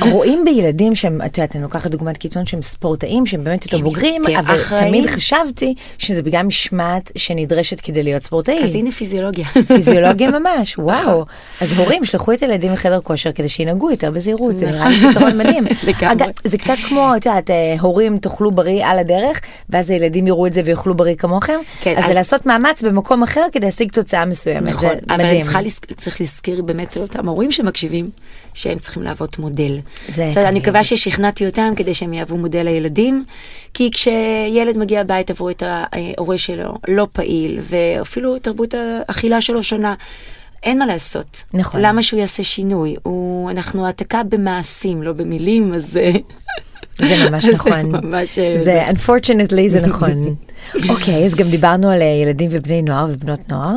רואים 0.00 0.44
בילדים 0.44 0.94
שהם, 0.94 1.20
את 1.26 1.38
יודעת, 1.38 1.54
אני 1.54 1.62
לוקחת 1.62 1.90
דוגמת 1.90 2.16
קיצון 2.16 2.46
שהם 2.46 2.62
ספורטאים, 2.62 3.26
שהם 3.26 3.44
באמת 3.44 3.64
יותר 3.64 3.78
בוגרים, 3.78 4.22
אבל. 4.38 4.58
תמיד 4.78 5.06
חשבתי 5.06 5.74
שזה 5.98 6.22
בגלל 6.22 6.42
משמעת 6.42 7.12
שנדרשת 7.16 7.80
כדי 7.80 8.02
להיות 8.02 8.22
ספורטאי. 8.22 8.64
אז 8.64 8.74
הנה 8.74 8.90
פיזיולוגיה. 8.90 9.46
פיזיולוגיה 9.66 10.30
ממש, 10.30 10.78
וואו. 10.78 11.24
אז 11.60 11.72
הורים, 11.72 12.04
שלחו 12.04 12.32
את 12.32 12.42
הילדים 12.42 12.72
לחדר 12.72 13.00
כושר 13.00 13.32
כדי 13.32 13.48
שינהגו 13.48 13.90
יותר 13.90 14.10
בזהירות, 14.10 14.58
זה 14.58 14.66
נראה 14.66 14.88
לי 14.88 14.96
פתרון 15.10 15.38
מדהים. 15.38 15.64
לגמרי. 15.88 16.32
זה 16.44 16.58
קצת 16.58 16.76
כמו, 16.88 17.16
את 17.16 17.26
יודעת, 17.26 17.50
אה, 17.50 17.74
הורים 17.80 18.18
תאכלו 18.18 18.50
בריא 18.50 18.86
על 18.86 18.98
הדרך, 18.98 19.40
ואז 19.70 19.90
הילדים 19.90 20.26
יראו 20.26 20.46
את 20.46 20.52
זה 20.52 20.62
ויאכלו 20.64 20.94
בריא 20.94 21.14
כמוכם, 21.14 21.58
כן, 21.80 21.94
אז 21.96 22.04
זה 22.04 22.14
לעשות 22.14 22.46
מאמץ 22.46 22.82
במקום 22.82 23.22
אחר 23.22 23.46
כדי 23.52 23.66
להשיג 23.66 23.92
תוצאה 23.92 24.24
מסוימת, 24.24 24.68
נכון, 24.68 24.88
זה 24.88 24.98
אבל 25.10 25.24
מדהים. 25.24 25.46
לז... 25.64 25.80
צריך 25.96 26.20
להזכיר 26.20 26.62
באמת 26.62 26.96
אותם 26.96 27.28
ההורים 27.28 27.52
שמקשיבים, 27.52 28.10
שהם 28.58 28.78
צריכים 28.78 29.02
להוות 29.02 29.38
מודל. 29.38 29.78
זה 30.08 30.28
בסדר, 30.30 30.42
אני 30.42 30.50
תמיד. 30.50 30.62
מקווה 30.62 30.84
ששכנעתי 30.84 31.46
אותם 31.46 31.70
כדי 31.76 31.94
שהם 31.94 32.12
יהוו 32.12 32.38
מודל 32.38 32.62
לילדים, 32.62 33.24
כי 33.74 33.90
כשילד 33.90 34.78
מגיע 34.78 35.00
הביתה 35.00 35.32
והוא 35.36 35.50
את 35.50 35.62
ההורה 35.66 36.38
שלו 36.38 36.74
לא 36.88 37.06
פעיל, 37.12 37.60
ואפילו 37.62 38.38
תרבות 38.38 38.74
האכילה 38.74 39.40
שלו 39.40 39.62
שונה, 39.62 39.94
אין 40.62 40.78
מה 40.78 40.86
לעשות. 40.86 41.42
נכון. 41.54 41.80
למה 41.80 42.02
שהוא 42.02 42.20
יעשה 42.20 42.42
שינוי? 42.42 42.96
הוא, 43.02 43.50
אנחנו 43.50 43.86
העתקה 43.86 44.22
במעשים, 44.22 45.02
לא 45.02 45.12
במילים, 45.12 45.74
אז... 45.74 45.98
זה 46.98 47.30
ממש 47.30 47.44
זה 47.46 47.52
נכון. 47.52 47.92
ממש, 47.92 48.38
אה, 48.38 48.58
זה 48.58 48.88
unfortunately 48.88 49.68
זה 49.68 49.86
נכון. 49.86 50.34
אוקיי, 50.88 51.24
אז 51.24 51.34
גם 51.34 51.46
דיברנו 51.48 51.90
על 51.90 52.02
אה, 52.02 52.06
ילדים 52.06 52.48
ובני 52.52 52.82
נוער 52.82 53.06
ובנות 53.10 53.40
נוער. 53.48 53.76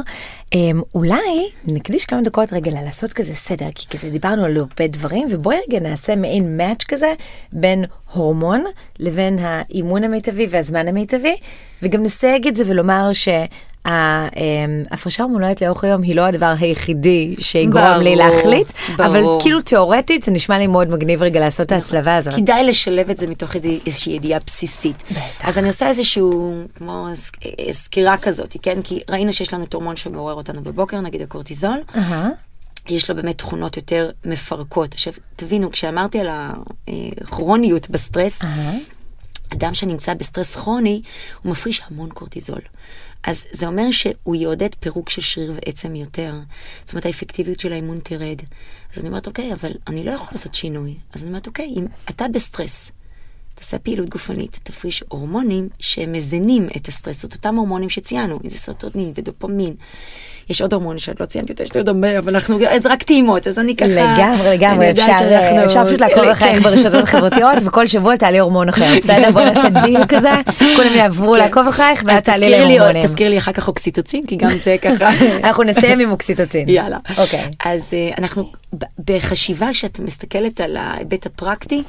אמ, 0.53 0.81
אולי 0.95 1.49
נקדיש 1.65 2.05
כמה 2.05 2.21
דקות 2.21 2.53
רגע 2.53 2.71
לעשות 2.71 3.13
כזה 3.13 3.35
סדר, 3.35 3.67
כי 3.75 3.87
כזה 3.87 4.09
דיברנו 4.09 4.45
על 4.45 4.57
הרבה 4.57 4.87
דברים, 4.87 5.27
ובואי 5.31 5.57
רגע 5.67 5.79
נעשה 5.79 6.15
מעין 6.15 6.57
מאץ' 6.57 6.83
כזה 6.83 7.13
בין 7.53 7.85
הורמון 8.13 8.63
לבין 8.99 9.39
האימון 9.39 10.03
המיטבי 10.03 10.47
והזמן 10.49 10.87
המיטבי, 10.87 11.35
וגם 11.81 12.03
נסייג 12.03 12.47
את 12.47 12.55
זה 12.55 12.63
ולומר 12.67 13.11
ההפרשה 13.86 15.24
הומולרית 15.24 15.62
לאורך 15.62 15.84
היום 15.84 16.02
היא 16.02 16.15
לא 16.15 16.22
הדבר 16.26 16.54
היחידי 16.60 17.36
שיגרום 17.39 18.00
לי 18.02 18.15
ברור, 18.15 18.30
להחליט, 18.30 18.72
אבל 18.96 19.22
ברור. 19.22 19.41
כאילו 19.41 19.62
תיאורטית 19.62 20.24
זה 20.24 20.32
נשמע 20.32 20.58
לי 20.58 20.67
מאוד 20.67 20.89
מגניב 20.89 21.24
רגע 21.24 21.39
לעשות 21.39 21.67
את 21.67 21.72
ההצלבה 21.72 22.15
הזאת. 22.15 22.34
כדאי 22.36 22.63
לשלב 22.63 23.10
את 23.10 23.17
זה 23.17 23.28
מתוך 23.28 23.56
איזושהי 23.86 24.13
ידיעה 24.13 24.39
בסיסית. 24.46 25.04
בטח. 25.12 25.48
אז 25.48 25.58
אני 25.58 25.67
עושה 25.67 25.88
איזשהו, 25.88 26.62
כמו 26.76 27.08
אה, 27.08 27.74
סקירה 27.74 28.17
כזאת, 28.17 28.58
כן? 28.62 28.82
כי 28.84 29.00
ראינו 29.10 29.34
שיש 29.34 29.54
לנו 29.54 29.63
את 29.63 29.74
הורמון 29.74 29.96
שמעורר 29.96 30.34
אותנו 30.34 30.63
בבוקר, 30.63 31.02
נגיד 31.02 31.22
הקורטיזול. 31.22 31.78
אהה. 31.96 32.30
יש 32.89 33.10
לו 33.10 33.15
באמת 33.15 33.38
תכונות 33.38 33.78
יותר 33.78 34.10
מפרקות. 34.26 34.94
עכשיו, 34.94 35.13
תבינו, 35.36 35.72
כשאמרתי 35.72 36.20
על 36.20 36.28
הכרוניות 37.22 37.89
בסטרס, 37.89 38.44
אהה. 38.44 38.74
אדם 39.54 39.74
שנמצא 39.74 40.13
בסטרס 40.13 40.56
כרוני, 40.56 41.02
הוא 41.41 41.52
מפריש 41.52 41.82
המון 41.89 42.10
קורטיזול. 42.10 42.60
אז 43.23 43.47
זה 43.51 43.67
אומר 43.67 43.91
שהוא 43.91 44.36
יעודד 44.36 44.75
פירוק 44.79 45.10
של 45.10 45.21
שריר 45.21 45.53
ועצם 45.55 45.95
יותר. 45.95 46.36
זאת 46.84 46.93
אומרת, 46.93 47.05
האפקטיביות 47.05 47.60
של 47.60 47.73
האימון 47.73 47.99
תרד. 47.99 48.38
אז 48.93 48.99
אני 48.99 49.07
אומרת, 49.07 49.27
אוקיי, 49.27 49.53
אבל 49.53 49.71
אני 49.88 50.03
לא 50.03 50.12
יכול 50.12 50.29
לעשות 50.31 50.55
שינוי. 50.55 50.97
אז 51.13 51.21
אני 51.21 51.29
אומרת, 51.29 51.47
אוקיי, 51.47 51.73
אם 51.77 51.86
אתה 52.10 52.25
בסטרס, 52.27 52.91
תעשה 53.62 53.78
פעילות 53.80 54.10
גופנית, 54.10 54.60
תפריש 54.63 55.04
הורמונים 55.10 55.69
שמאזנים 55.80 56.67
את 56.78 56.88
הסטרס, 56.88 57.26
את 57.26 57.34
אותם 57.34 57.56
הורמונים 57.56 57.89
שציינו, 57.89 58.39
אם 58.45 58.50
זה 58.50 58.58
סרוטונין 58.58 59.12
ודופמין. 59.15 59.74
יש 60.50 60.62
עוד 60.62 60.74
הורמונים 60.74 61.00
שעוד 61.00 61.17
לא 61.19 61.26
ציינתי 61.26 61.52
אותו, 61.54 61.63
יש 61.63 61.74
לי 61.74 61.80
עוד 61.80 61.88
הרבה, 61.88 62.19
אבל 62.19 62.34
אנחנו, 62.36 62.60
זה 62.78 62.89
רק 62.89 63.04
טעימות, 63.04 63.47
אז 63.47 63.60
אני 63.60 63.76
ככה... 63.76 63.88
לגמרי, 63.88 64.50
לגמרי, 64.58 64.91
אפשר 64.91 65.06
שאנחנו- 65.19 65.65
אפשר 65.65 65.86
פשוט 65.86 66.02
לעקוב 66.02 66.24
כן. 66.24 66.30
אחריך 66.30 66.62
ברשתות 66.63 67.04
החברתיות, 67.04 67.54
וכל 67.65 67.88
שבוע 67.88 68.15
תעלי 68.15 68.39
הורמון 68.39 68.69
אחר, 68.69 68.93
בסדר? 69.04 69.32
בוא 69.32 69.41
נעשה 69.41 69.69
דיל 69.86 70.06
כזה, 70.10 70.32
כולם 70.76 70.93
יעברו 70.95 71.34
כן. 71.34 71.39
לעקוב 71.39 71.67
אחריך, 71.67 72.04
ואת 72.06 72.15
אז 72.15 72.21
תעלי 72.21 72.60
עוד- 72.60 72.71
להורמונים. 72.71 73.04
תזכירי 73.04 73.30
לי 73.30 73.38
אחר 73.38 73.52
כך 73.52 73.67
אוקסיטוצין, 73.67 74.26
כי 74.26 74.36
גם 74.36 74.50
זה 74.50 74.76
ככה... 74.82 75.10
אנחנו 75.43 75.63
נסיים 75.63 76.00
עם 76.00 76.12
אוקסיטוצין. 76.12 76.69
יאללה. 76.69 76.97
אוקיי. 77.17 77.50
אז 77.65 77.93
uh, 78.13 78.17
אנחנו, 78.19 78.52
בחשיבה, 79.06 79.67
כשאת 79.71 80.00
מסתכלת 80.00 80.62
על 80.62 80.78
ההיבט 80.78 81.26
הפרקטי, 81.26 81.84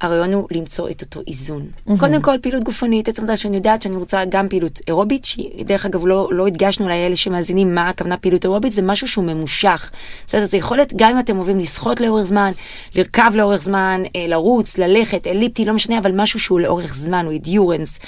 הרעיון 0.00 0.32
הוא 0.32 0.48
למצוא 0.50 0.90
את 0.90 1.02
אותו 1.02 1.20
איזון. 1.28 1.66
קודם 1.98 2.22
כל, 2.22 2.36
פעילות 2.42 2.64
גופנית, 2.64 3.08
עצם 3.08 3.22
העובדה 3.22 3.36
שאני 3.36 3.56
יודעת 3.56 3.82
שאני 3.82 3.96
רוצה 3.96 4.24
גם 4.28 4.48
פעילות 4.48 4.80
אירובית, 4.88 5.24
שדרך 5.24 5.86
אגב 5.86 6.06
לא, 6.06 6.28
לא 6.32 6.46
הדגשנו 6.46 6.88
לאלה 6.88 7.16
שמאזינים 7.16 7.74
מה 7.74 7.88
הכוונה 7.88 8.16
פעילות 8.16 8.44
אירובית, 8.44 8.72
זה 8.72 8.82
משהו 8.82 9.08
שהוא 9.08 9.24
ממושך. 9.24 9.90
בסדר, 10.26 10.44
זה 10.44 10.56
יכול 10.56 10.76
להיות 10.76 10.92
גם 10.96 11.10
אם 11.10 11.18
אתם 11.18 11.38
אוהבים 11.38 11.58
לשחות 11.58 12.00
לאורך 12.00 12.24
זמן, 12.24 12.50
לרכב 12.94 13.32
לאורך 13.34 13.62
זמן, 13.62 14.02
אה, 14.16 14.26
לרוץ, 14.28 14.78
ללכת, 14.78 15.26
אליפטי, 15.26 15.64
לא 15.64 15.72
משנה, 15.72 15.98
אבל 15.98 16.12
משהו 16.14 16.40
שהוא 16.40 16.60
לאורך 16.60 16.94
זמן, 16.94 17.24
הוא 17.24 17.32
אידיורנס. 17.32 17.98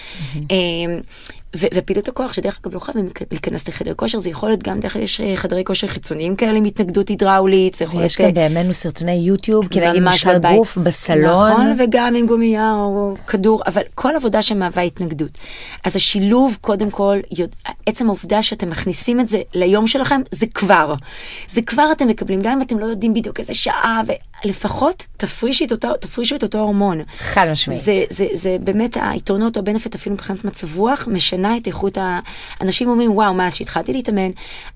ו- 1.56 1.66
ופעילות 1.74 2.08
הכוח, 2.08 2.32
שדרך 2.32 2.60
אגב 2.62 2.74
לא 2.74 2.78
חייבים 2.78 3.08
להיכנס 3.30 3.68
לחדר 3.68 3.94
כושר, 3.94 4.18
זה 4.18 4.30
יכול 4.30 4.48
להיות 4.48 4.62
גם 4.62 4.80
דרך, 4.80 4.96
יש 4.96 5.20
אה, 5.20 5.36
חדרי 5.36 5.64
כושר 5.64 5.86
חיצוניים 5.86 6.36
כאלה 6.36 6.58
עם 6.58 6.64
התנגדות 6.64 7.08
הידראולית, 7.08 7.74
זה 7.74 7.84
יכול 7.84 8.00
להיות... 8.00 8.12
גם 8.18 8.26
אה, 8.26 8.32
בימינו 8.32 8.72
סרטוני 8.72 9.12
יוטיוב, 9.12 9.66
ממש 10.00 10.26
משקל. 10.26 10.54
גוף 10.56 10.78
בסלון. 10.78 11.52
נכון, 11.52 11.74
וגם 11.78 12.14
עם 12.14 12.26
גומייה 12.26 12.72
או 12.72 13.14
כדור, 13.26 13.62
אבל 13.66 13.82
כל 13.94 14.16
עבודה 14.16 14.42
שמהווה 14.42 14.82
התנגדות. 14.82 15.38
אז 15.84 15.96
השילוב, 15.96 16.56
קודם 16.60 16.90
כל, 16.90 17.18
יודע, 17.38 17.56
עצם 17.86 18.06
העובדה 18.06 18.42
שאתם 18.42 18.68
מכניסים 18.68 19.20
את 19.20 19.28
זה 19.28 19.42
ליום 19.54 19.86
שלכם, 19.86 20.20
זה 20.30 20.46
כבר. 20.54 20.94
זה 21.48 21.62
כבר 21.62 21.88
אתם 21.92 22.08
מקבלים, 22.08 22.40
גם 22.42 22.52
אם 22.52 22.62
אתם 22.62 22.78
לא 22.78 22.86
יודעים 22.86 23.14
בדיוק 23.14 23.40
איזה 23.40 23.54
שעה, 23.54 24.02
ולפחות 24.44 25.06
תפרישי 25.16 25.64
את 25.64 25.72
אותו, 25.72 25.96
תפרישו 26.00 26.36
את 26.36 26.42
אותו 26.42 26.58
הורמון. 26.58 26.98
חד 27.18 27.48
משמעית. 27.52 27.80
זה, 27.80 28.04
זה, 28.10 28.26
זה 28.32 28.56
באמת 28.60 28.96
היתרונות 29.00 29.56
או 29.56 29.62
הבנפיט 29.62 29.94
אפילו 29.94 30.14
מבחינת 30.14 30.44
מצב 30.44 30.78
רוח, 30.78 31.08
משנה 31.10 31.56
את 31.56 31.66
איכות 31.66 31.98
ה... 31.98 32.20
אנשים 32.60 32.88
אומרים, 32.88 33.12
וואו, 33.12 33.34
מאז 33.34 33.54
שהתחלתי 33.54 33.92
להתאמן, 33.92 34.30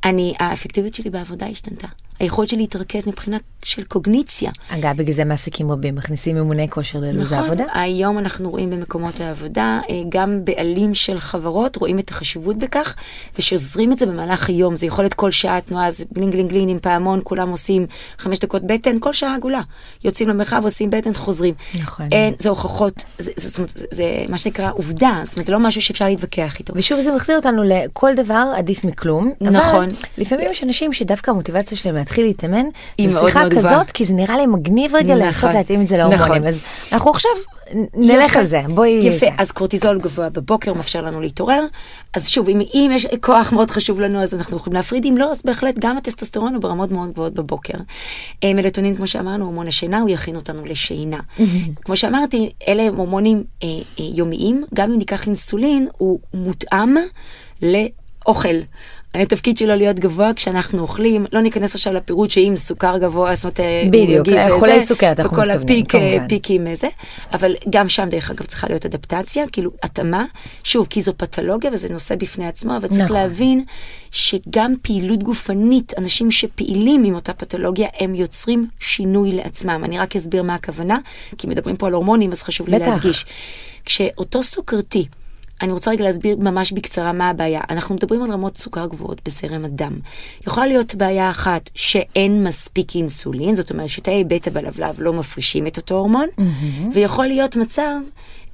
אני, 0.05 0.35
האפקטיביות 0.39 0.95
שלי 0.95 1.11
בעבודה 1.11 1.47
השתנתה. 1.47 1.89
היכולת 2.21 2.49
שלי 2.49 2.59
להתרכז 2.59 3.09
מבחינה 3.09 3.37
של 3.63 3.85
קוגניציה. 3.85 4.51
אגב, 4.69 4.97
בגלל 4.97 5.15
זה 5.15 5.25
מעסיקים 5.25 5.71
רבים 5.71 5.95
מכניסים 5.95 6.37
אימוני 6.37 6.71
כושר 6.71 6.99
ללו"ז 6.99 7.33
נכון, 7.33 7.45
העבודה. 7.45 7.65
היום 7.75 8.19
אנחנו 8.19 8.51
רואים 8.51 8.71
במקומות 8.71 9.21
העבודה, 9.21 9.81
אה, 9.91 10.03
גם 10.09 10.45
בעלים 10.45 10.95
של 10.95 11.19
חברות 11.19 11.77
רואים 11.77 11.99
את 11.99 12.11
החשיבות 12.11 12.57
בכך, 12.57 12.95
ושוזרים 13.39 13.93
את 13.93 13.99
זה 13.99 14.07
במהלך 14.07 14.49
היום. 14.49 14.77
זה 14.77 14.87
יכול 14.87 15.05
להיות 15.05 15.15
כל 15.15 15.31
שעה 15.31 15.61
תנועה, 15.61 15.87
אז 15.87 16.05
גלין 16.13 16.31
גלין 16.31 16.49
גלין 16.49 16.69
עם 16.69 16.79
פעמון, 16.79 17.21
כולם 17.25 17.51
עושים 17.51 17.87
חמש 18.19 18.39
דקות 18.39 18.63
בטן, 18.63 18.97
כל 19.01 19.13
שעה 19.13 19.35
עגולה. 19.35 19.61
יוצאים 20.05 20.29
למרחב, 20.29 20.61
עושים 20.65 20.91
בטן, 20.91 21.15
חוזרים. 21.15 21.55
נכון. 21.83 22.09
אין, 22.13 22.35
זה 22.39 22.49
הוכחות, 22.49 23.05
זה, 23.19 23.33
זה, 23.37 23.49
זה, 23.49 23.85
זה 23.91 24.25
מה 24.29 24.39
שנקרא 24.39 24.71
עובדה, 24.73 25.21
זאת 25.25 25.35
אומרת, 25.35 25.47
זה 25.47 25.53
לא 25.53 25.59
משהו 25.59 25.83
שאפשר 25.83 26.05
להתווכח 26.05 26.59
איתו. 26.59 26.73
ושוב 26.77 27.01
זה 27.01 27.13
מחזיר 27.13 27.37
אותנו 27.37 27.63
לכל 27.65 28.15
דבר 28.15 28.53
עדיף 28.57 28.85
מכלום. 28.85 29.33
נכון. 29.41 29.85
אבל 29.85 29.89
לפעמים 30.19 30.51
יש 30.51 30.63
אנשים 30.65 30.93
שדווקא 30.93 31.31
המוטיבציה 31.31 31.79
שלהם 31.79 31.97
להתחיל 32.11 32.25
להתאמן, 32.25 32.65
מאוד 33.01 33.29
שיחה 33.29 33.41
מאוד. 33.41 33.55
כזאת, 33.55 33.91
כי 33.91 34.05
זה 34.05 34.15
נראה 34.15 34.37
לי 34.37 34.47
מגניב 34.47 34.95
רגע 34.95 35.15
נכון. 35.15 35.27
לנסות 35.27 35.55
להתאים 35.55 35.83
את 35.83 35.89
זה 35.89 35.97
להורמונים. 35.97 36.33
נכון. 36.33 36.47
אז 36.47 36.63
אנחנו 36.93 37.11
עכשיו 37.11 37.31
נלך 37.95 38.31
יפה. 38.31 38.39
על 38.39 38.45
זה, 38.45 38.63
בואי... 38.69 38.91
יפה, 38.91 39.27
אז 39.39 39.53
קורטיזול 39.53 40.01
גבוה 40.01 40.31
בבוקר 40.31 40.75
מאפשר 40.75 41.03
לנו 41.03 41.21
להתעורר. 41.21 41.65
אז 42.15 42.29
שוב, 42.29 42.49
אם, 42.49 42.61
אם 42.75 42.91
יש 42.95 43.07
כוח 43.21 43.53
מאוד 43.53 43.71
חשוב 43.71 44.01
לנו, 44.01 44.23
אז 44.23 44.35
אנחנו 44.35 44.57
יכולים 44.57 44.77
להפריד, 44.77 45.05
אם 45.05 45.15
לא, 45.19 45.31
אז 45.31 45.43
בהחלט 45.45 45.75
גם 45.79 45.97
הטסטוסטרון 45.97 46.55
הוא 46.55 46.63
ברמות 46.63 46.91
מאוד 46.91 47.13
גבוהות 47.13 47.35
בבוקר. 47.35 47.75
אה, 48.45 48.55
מלטונין, 48.55 48.97
כמו 48.97 49.07
שאמרנו, 49.07 49.45
הורמון 49.45 49.69
השינה, 49.69 50.01
הוא 50.01 50.11
יכין 50.11 50.37
אותנו 50.37 50.65
לשינה. 50.65 51.19
כמו 51.85 51.97
שאמרתי, 51.97 52.51
אלה 52.69 52.83
הם 52.83 52.97
הורמונים 52.97 53.45
אה, 53.63 53.69
אה, 54.01 54.05
יומיים, 54.15 54.65
גם 54.75 54.93
אם 54.93 54.99
ניקח 54.99 55.27
אינסולין, 55.27 55.89
הוא 55.99 56.19
מותאם 56.35 56.95
לאוכל. 57.63 58.57
התפקיד 59.15 59.57
שלו 59.57 59.77
להיות 59.77 59.99
גבוה 59.99 60.35
כשאנחנו 60.37 60.83
אוכלים, 60.83 61.27
לא 61.33 61.41
ניכנס 61.41 61.75
עכשיו 61.75 61.93
לפירוט 61.93 62.31
שאם 62.31 62.53
סוכר 62.57 62.99
גבוה, 62.99 63.35
זאת 63.35 63.45
אומרת, 63.45 63.61
הוא 63.83 63.93
בדיוק, 63.93 64.29
מגיב 64.29 64.59
חולי 64.59 64.87
סוכרת 64.87 65.21
אנחנו 65.21 65.37
וכל 65.37 65.47
מתכוונים, 65.47 65.63
הפיק, 65.65 65.95
אה, 65.95 66.01
כמובן. 66.01 66.29
פיקים 66.29 66.67
אה, 66.67 66.75
זה, 66.75 66.89
אבל 67.33 67.55
גם 67.71 67.89
שם 67.89 68.09
דרך 68.09 68.31
אגב 68.31 68.47
צריכה 68.47 68.67
להיות 68.69 68.87
אדפטציה, 68.87 69.45
כאילו 69.53 69.71
התאמה, 69.83 70.25
שוב, 70.65 70.87
כי 70.91 71.01
זו 71.01 71.13
פתולוגיה 71.17 71.71
וזה 71.73 71.89
נושא 71.93 72.15
בפני 72.17 72.47
עצמו, 72.47 72.77
אבל 72.77 72.89
צריך 72.89 73.01
נכון. 73.01 73.17
להבין 73.17 73.65
שגם 74.11 74.75
פעילות 74.83 75.23
גופנית, 75.23 75.93
אנשים 75.99 76.31
שפעילים 76.31 77.05
עם 77.05 77.15
אותה 77.15 77.33
פתולוגיה, 77.33 77.89
הם 77.99 78.15
יוצרים 78.15 78.67
שינוי 78.81 79.33
לעצמם. 79.33 79.83
אני 79.85 79.99
רק 79.99 80.17
אסביר 80.17 80.43
מה 80.43 80.55
הכוונה, 80.55 80.99
כי 81.39 81.47
מדברים 81.47 81.77
פה 81.77 81.87
על 81.87 81.93
הורמונים, 81.93 82.33
אז 82.33 82.43
חשוב 82.43 82.69
לי 82.69 82.77
בטח. 82.77 82.87
להדגיש. 82.89 83.27
כשאותו 83.85 84.43
סוכרתי, 84.43 85.07
אני 85.63 85.73
רוצה 85.73 85.91
רגע 85.91 86.05
להסביר 86.05 86.37
ממש 86.37 86.73
בקצרה 86.73 87.13
מה 87.13 87.29
הבעיה. 87.29 87.61
אנחנו 87.71 87.95
מדברים 87.95 88.23
על 88.23 88.33
רמות 88.33 88.59
סוכר 88.59 88.87
גבוהות 88.87 89.21
בזרם 89.25 89.65
הדם. 89.65 89.99
יכולה 90.47 90.67
להיות 90.67 90.95
בעיה 90.95 91.31
אחת 91.31 91.71
שאין 91.75 92.45
מספיק 92.45 92.97
אינסולין, 92.97 93.55
זאת 93.55 93.71
אומרת 93.71 93.89
שתאי 93.89 94.25
בטא 94.25 94.51
בלבלב 94.51 94.95
לא 94.99 95.13
מפרישים 95.13 95.67
את 95.67 95.77
אותו 95.77 95.95
הורמון, 95.95 96.27
ויכול 96.95 97.27
להיות 97.27 97.57
מצב, 97.57 97.93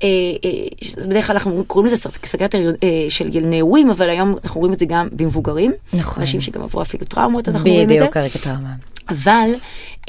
אה, 0.02 0.08
אה, 0.44 1.06
בדרך 1.08 1.26
כלל 1.26 1.36
אנחנו 1.36 1.64
קוראים 1.66 1.92
לזה 1.92 2.08
סכרת 2.24 2.54
אה, 2.54 2.60
של 3.08 3.28
נעורים, 3.42 3.90
אבל 3.90 4.10
היום 4.10 4.36
אנחנו 4.44 4.60
רואים 4.60 4.72
את 4.74 4.78
זה 4.78 4.86
גם 4.88 5.08
במבוגרים. 5.12 5.72
נכון. 5.94 6.20
אנשים 6.20 6.40
שגם 6.40 6.62
עברו 6.62 6.82
אפילו 6.82 7.04
טראומות, 7.04 7.48
אנחנו 7.48 7.70
רואים 7.70 7.82
את 7.82 7.88
זה. 7.88 7.94
בדיוק, 7.94 8.14
כרגע 8.14 8.38
טראומה. 8.42 8.74
אבל 9.08 9.50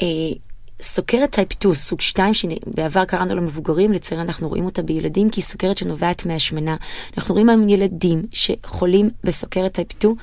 אה, 0.02 0.06
סוכרת 0.82 1.30
type 1.30 1.52
2, 1.52 1.74
סוג 1.74 2.00
2, 2.00 2.34
שבעבר 2.34 3.04
קראנו 3.04 3.34
לו 3.34 3.42
מבוגרים, 3.42 3.92
לצערי 3.92 4.22
אנחנו 4.22 4.48
רואים 4.48 4.64
אותה 4.64 4.82
בילדים, 4.82 5.30
כי 5.30 5.40
היא 5.40 5.44
סוכרת 5.44 5.78
שנובעת 5.78 6.26
מהשמנה. 6.26 6.76
אנחנו 7.16 7.34
רואים 7.34 7.48
היום 7.48 7.68
ילדים 7.68 8.22
שחולים 8.32 9.10
בסוכרת 9.24 9.72
type 9.72 9.92
2. 9.92 10.14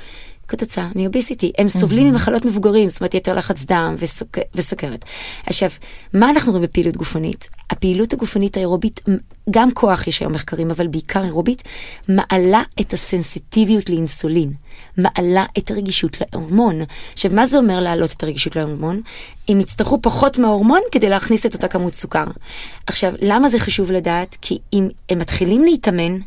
כתוצאה 0.47 0.89
מ 0.95 1.02
obesity, 1.02 1.51
הם 1.57 1.69
סובלים 1.69 2.11
ממחלות 2.11 2.45
מבוגרים, 2.45 2.89
זאת 2.89 3.01
אומרת 3.01 3.13
יתר 3.13 3.35
לחץ 3.35 3.65
דם 3.65 3.95
וסוכ... 3.99 4.29
וסוכרת. 4.55 5.05
עכשיו, 5.45 5.69
מה 6.13 6.29
אנחנו 6.29 6.51
רואים 6.51 6.63
בפעילות 6.63 6.97
גופנית? 6.97 7.47
הפעילות 7.69 8.13
הגופנית 8.13 8.57
האירובית, 8.57 9.01
גם 9.49 9.71
כוח 9.71 10.07
יש 10.07 10.19
היום 10.19 10.33
מחקרים, 10.33 10.71
אבל 10.71 10.87
בעיקר 10.87 11.23
אירובית, 11.23 11.63
מעלה 12.09 12.63
את 12.81 12.93
הסנסיטיביות 12.93 13.89
לאינסולין, 13.89 14.53
מעלה 14.97 15.45
את 15.57 15.71
הרגישות 15.71 16.17
להורמון. 16.21 16.81
עכשיו, 17.13 17.31
מה 17.33 17.45
זה 17.45 17.57
אומר 17.57 17.79
להעלות 17.79 18.11
את 18.11 18.23
הרגישות 18.23 18.55
להורמון? 18.55 19.01
הם 19.49 19.59
יצטרכו 19.59 20.01
פחות 20.01 20.37
מההורמון 20.37 20.79
כדי 20.91 21.09
להכניס 21.09 21.45
את 21.45 21.53
אותה 21.53 21.67
כמות 21.67 21.95
סוכר. 21.95 22.25
עכשיו, 22.87 23.13
למה 23.21 23.49
זה 23.49 23.59
חשוב 23.59 23.91
לדעת? 23.91 24.37
כי 24.41 24.57
אם 24.73 24.89
הם 25.09 25.19
מתחילים 25.19 25.65
להתאמן, 25.65 26.17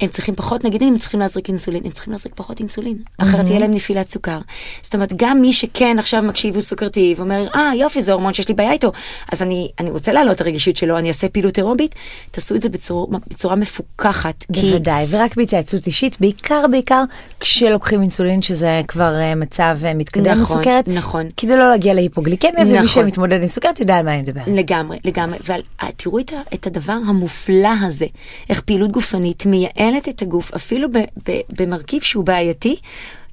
הם 0.00 0.08
צריכים 0.08 0.34
פחות, 0.34 0.64
נגיד 0.64 0.82
אם 0.82 0.88
הם 0.88 0.98
צריכים 0.98 1.20
להזריק 1.20 1.48
אינסולין, 1.48 1.82
הם 1.84 1.90
צריכים 1.90 2.12
להזריק 2.12 2.34
פחות 2.36 2.60
אינסולין, 2.60 2.96
אחרת 3.18 3.46
תהיה 3.46 3.58
להם 3.58 3.70
נפילת 3.70 4.10
סוכר. 4.10 4.38
זאת 4.82 4.94
אומרת, 4.94 5.12
גם 5.16 5.40
מי 5.40 5.52
שכן 5.52 5.96
עכשיו 5.98 6.22
מקשיב 6.22 6.54
הוא 6.54 6.62
סוכרתי, 6.62 7.14
ואומר, 7.18 7.46
אה, 7.54 7.70
יופי, 7.78 8.02
זה 8.02 8.12
הורמון 8.12 8.32
שיש 8.34 8.48
לי 8.48 8.54
בעיה 8.54 8.72
איתו, 8.72 8.92
אז 9.32 9.42
אני, 9.42 9.68
אני 9.80 9.90
רוצה 9.90 10.12
להעלות 10.12 10.36
את 10.36 10.40
הרגישות 10.40 10.76
שלו, 10.76 10.98
אני 10.98 11.08
אעשה 11.08 11.28
פעילות 11.28 11.58
אירובית, 11.58 11.94
תעשו 12.30 12.54
את 12.54 12.62
זה 12.62 12.68
בצור, 12.68 13.10
בצורה 13.28 13.56
מפוקחת. 13.56 14.44
כי- 14.52 14.60
בוודאי, 14.70 15.06
ורק 15.10 15.36
בהתייעצות 15.36 15.86
אישית, 15.86 16.16
בעיקר 16.20 16.64
בעיקר 16.70 17.02
כשלוקחים 17.40 18.02
אינסולין, 18.02 18.42
שזה 18.42 18.80
כבר 18.88 19.14
אה, 19.20 19.34
מצב 19.34 19.78
אה, 19.84 19.94
מתקדם 19.94 20.26
נכון, 20.32 20.42
בסוכרת, 20.56 20.88
נכון. 20.88 21.26
כדי 21.36 21.56
לא 21.56 21.70
להגיע 21.70 21.94
להיפוגליקמיה, 21.94 22.62
ומי 22.62 22.72
נכון. 22.72 22.88
שמתמודד 22.88 23.40
עם 23.40 23.46
סוכרת 23.46 23.80
יודע 23.80 23.96
על 23.96 24.04
מה 24.04 24.14
אני 24.14 24.22
מדברת. 24.22 24.44
לגמרי, 24.48 24.98
לגמרי. 25.04 25.38
אבל 25.46 25.60
אה, 25.82 25.88
תראו 25.96 26.18
את, 26.18 26.32
את 26.54 26.66
הדבר 26.66 26.92
המופלא 27.06 27.68
הזה, 27.82 28.06
איך 28.50 28.60
פעילות 28.60 28.92
גופנית 28.92 29.46
מייעלת 29.46 29.83
מנהלת 29.84 30.08
את 30.08 30.22
הגוף, 30.22 30.54
אפילו 30.54 30.92
ב, 30.92 30.98
ב, 30.98 31.40
במרכיב 31.58 32.02
שהוא 32.02 32.24
בעייתי. 32.24 32.76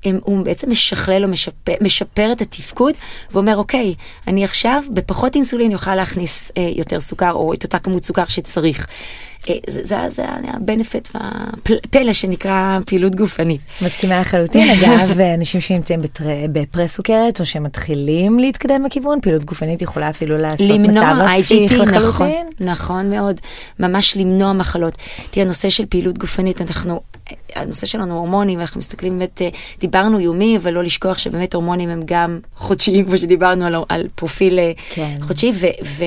הם, 0.05 0.19
הוא 0.23 0.45
בעצם 0.45 0.71
משכלל 0.71 1.23
או 1.23 1.29
משפר, 1.29 1.73
משפר 1.81 2.31
את 2.31 2.41
התפקוד, 2.41 2.93
ואומר, 3.31 3.57
אוקיי, 3.57 3.95
אני 4.27 4.43
עכשיו 4.43 4.83
בפחות 4.93 5.35
אינסולין 5.35 5.71
יוכל 5.71 5.95
להכניס 5.95 6.51
אה, 6.57 6.71
יותר 6.75 7.01
סוכר, 7.01 7.31
או 7.31 7.53
את 7.53 7.63
אותה 7.63 7.79
כמות 7.79 8.03
סוכר 8.03 8.25
שצריך. 8.25 8.87
אה, 9.49 9.55
זה, 9.67 10.09
זה, 10.09 10.25
הבנפיט 10.47 11.09
והפלא 11.15 12.13
שנקרא 12.13 12.77
פעילות 12.85 13.15
גופנית. 13.15 13.61
מסכימה 13.81 14.19
לחלוטין, 14.19 14.67
אגב, 14.79 15.19
אנשים 15.19 15.61
שנמצאים 15.61 16.01
בפרס 16.51 16.95
סוכרת, 16.95 17.39
או 17.39 17.45
שמתחילים 17.45 18.39
להתקדם 18.39 18.83
בכיוון, 18.83 19.21
פעילות 19.21 19.45
גופנית 19.45 19.81
יכולה 19.81 20.09
אפילו 20.09 20.37
לעשות 20.37 20.79
מצב 20.79 21.15
הפיך 21.39 21.71
נכון, 21.71 21.87
לחלוטין. 21.87 22.47
נכון 22.59 23.09
מאוד, 23.09 23.41
ממש 23.79 24.17
למנוע 24.17 24.53
מחלות. 24.53 24.93
תראה, 25.31 25.45
הנושא 25.45 25.69
של 25.69 25.85
פעילות 25.85 26.17
גופנית, 26.17 26.61
אנחנו 26.61 27.01
הנושא 27.55 27.85
שלנו 27.87 28.17
הורמונים, 28.17 28.59
אנחנו 28.59 28.79
מסתכלים 28.79 29.19
באמת, 29.19 29.41
אה, 29.41 29.49
דיברנו 29.79 30.19
יומי, 30.19 30.57
אבל 30.57 30.73
לא 30.73 30.83
לשכוח 30.83 31.17
שבאמת 31.17 31.53
הורמונים 31.53 31.89
הם 31.89 32.01
גם 32.05 32.39
חודשיים, 32.55 33.05
כמו 33.05 33.17
שדיברנו 33.17 33.65
על, 33.65 33.75
על 33.89 34.07
פרופיל 34.15 34.59
אה, 34.59 34.71
כן. 34.93 35.17
חודשי, 35.21 35.51
ו... 35.55 35.67
ו 35.85 36.03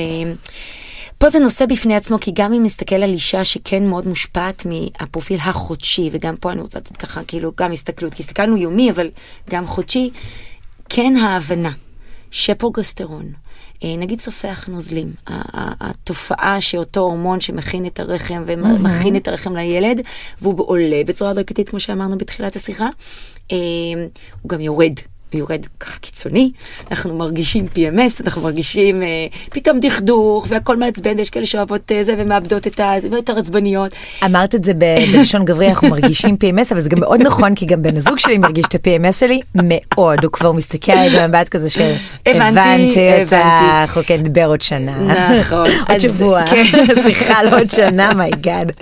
פה 1.25 1.31
זה 1.31 1.39
נושא 1.39 1.67
בפני 1.67 1.97
עצמו, 1.97 2.21
כי 2.21 2.31
גם 2.35 2.53
אם 2.53 2.63
נסתכל 2.63 2.95
על 2.95 3.11
אישה 3.11 3.45
שכן 3.45 3.87
מאוד 3.87 4.09
מושפעת 4.09 4.67
מהפרופיל 4.67 5.39
החודשי, 5.41 6.11
וגם 6.13 6.37
פה 6.37 6.53
אני 6.53 6.61
רוצה 6.61 6.79
לתת 6.79 6.97
ככה 6.97 7.25
כאילו 7.25 7.53
גם 7.57 7.73
הסתכלות, 7.73 8.15
כי 8.15 8.23
הסתכלנו 8.23 8.57
יומי, 8.57 8.91
אבל 8.91 9.11
גם 9.51 9.67
חודשי, 9.67 10.11
כן 10.89 11.17
ההבנה 11.17 11.71
שפרוגסטרון, 12.31 13.33
אה, 13.85 13.95
נגיד 13.99 14.21
סופח 14.21 14.69
נוזלים, 14.69 15.13
התופעה 15.81 16.61
שאותו 16.61 17.01
הורמון 17.01 17.41
שמכין 17.41 17.87
את 17.87 18.01
הרחם 18.01 18.43
ומכין 18.47 19.17
את 19.17 19.29
הרחם 19.29 19.57
לילד, 19.57 20.01
והוא 20.43 20.65
עולה 20.69 21.03
בצורה 21.07 21.31
הדרגתית, 21.31 21.69
כמו 21.69 21.81
שאמרנו 21.81 22.19
בתחילת 22.19 22.57
השיחה, 22.57 22.89
אה, 23.53 23.57
הוא 24.43 24.49
גם 24.49 24.61
יורד. 24.61 24.95
יורד 25.33 25.67
ככה 25.81 25.99
קיצוני, 25.99 26.51
אנחנו 26.91 27.15
מרגישים 27.15 27.67
PMS, 27.75 28.25
אנחנו 28.25 28.43
מרגישים 28.43 29.03
אה, 29.03 29.09
פתאום 29.51 29.81
דכדוך 29.81 30.47
והכל 30.49 30.77
מעצבן, 30.77 31.19
ויש 31.19 31.31
כאלה 31.31 31.47
שאוהבות 31.47 31.93
אה, 31.93 32.05
זה 32.05 32.15
ומאבדות 32.19 32.67
את 32.67 32.81
ה... 32.81 32.93
ויותר 33.11 33.39
עצבניות. 33.39 33.93
אמרת 34.25 34.55
את 34.55 34.65
זה 34.65 34.73
בלשון 34.75 35.45
גברי, 35.45 35.69
אנחנו 35.69 35.89
מרגישים 35.89 36.37
PMS, 36.45 36.73
אבל 36.73 36.81
זה 36.81 36.89
גם 36.89 37.01
מאוד 37.01 37.23
נכון, 37.23 37.55
כי 37.55 37.67
גם 37.67 37.83
בן 37.83 37.97
הזוג 37.97 38.19
שלי 38.19 38.39
מרגיש 38.39 38.67
את 38.67 38.75
ה-PMS 38.75 39.13
שלי 39.13 39.41
מאוד, 39.55 40.25
הוא 40.25 40.33
כבר 40.33 40.53
מסתכל 40.53 40.93
עליי 40.93 41.21
במבט 41.21 41.49
כזה 41.49 41.71
שהבנתי 41.71 43.23
אותך, 43.23 43.97
אוקיי, 43.97 44.19
נדבר 44.19 44.47
עוד 44.47 44.61
שנה. 44.61 45.15
נכון. 45.41 45.67
עוד 45.89 45.99
שבוע, 45.99 46.47
כן. 46.47 46.65
סליחה, 47.03 47.43
לא 47.43 47.61
עוד 47.61 47.71
שנה, 47.71 48.15
my 48.15 48.34
god. 48.34 48.73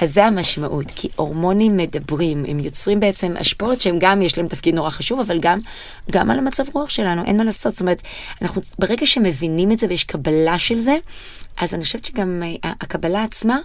אז 0.00 0.14
זה 0.14 0.24
המשמעות, 0.24 0.86
כי 0.96 1.08
הורמונים 1.16 1.76
מדברים, 1.76 2.44
הם 2.48 2.60
יוצרים 2.60 3.00
בעצם 3.00 3.34
השפעות 3.40 3.80
שהם 3.80 3.96
גם, 4.00 4.22
יש 4.22 4.38
להם 4.38 4.48
תפקיד 4.48 4.74
נורא 4.74 4.90
חשוב, 4.90 5.20
אבל 5.20 5.38
גם 5.40 5.58
גם 6.10 6.30
על 6.30 6.38
המצב 6.38 6.64
רוח 6.72 6.90
שלנו, 6.90 7.24
אין 7.24 7.36
מה 7.36 7.44
לעשות. 7.44 7.72
זאת 7.72 7.80
אומרת, 7.80 8.02
אנחנו, 8.42 8.62
ברגע 8.78 9.06
שמבינים 9.06 9.72
את 9.72 9.78
זה 9.78 9.86
ויש 9.88 10.04
קבלה 10.04 10.58
של 10.58 10.80
זה, 10.80 10.96
אז 11.56 11.74
אני 11.74 11.84
חושבת 11.84 12.04
שגם 12.04 12.42
uh, 12.42 12.68
הקבלה 12.80 13.24
עצמה 13.24 13.58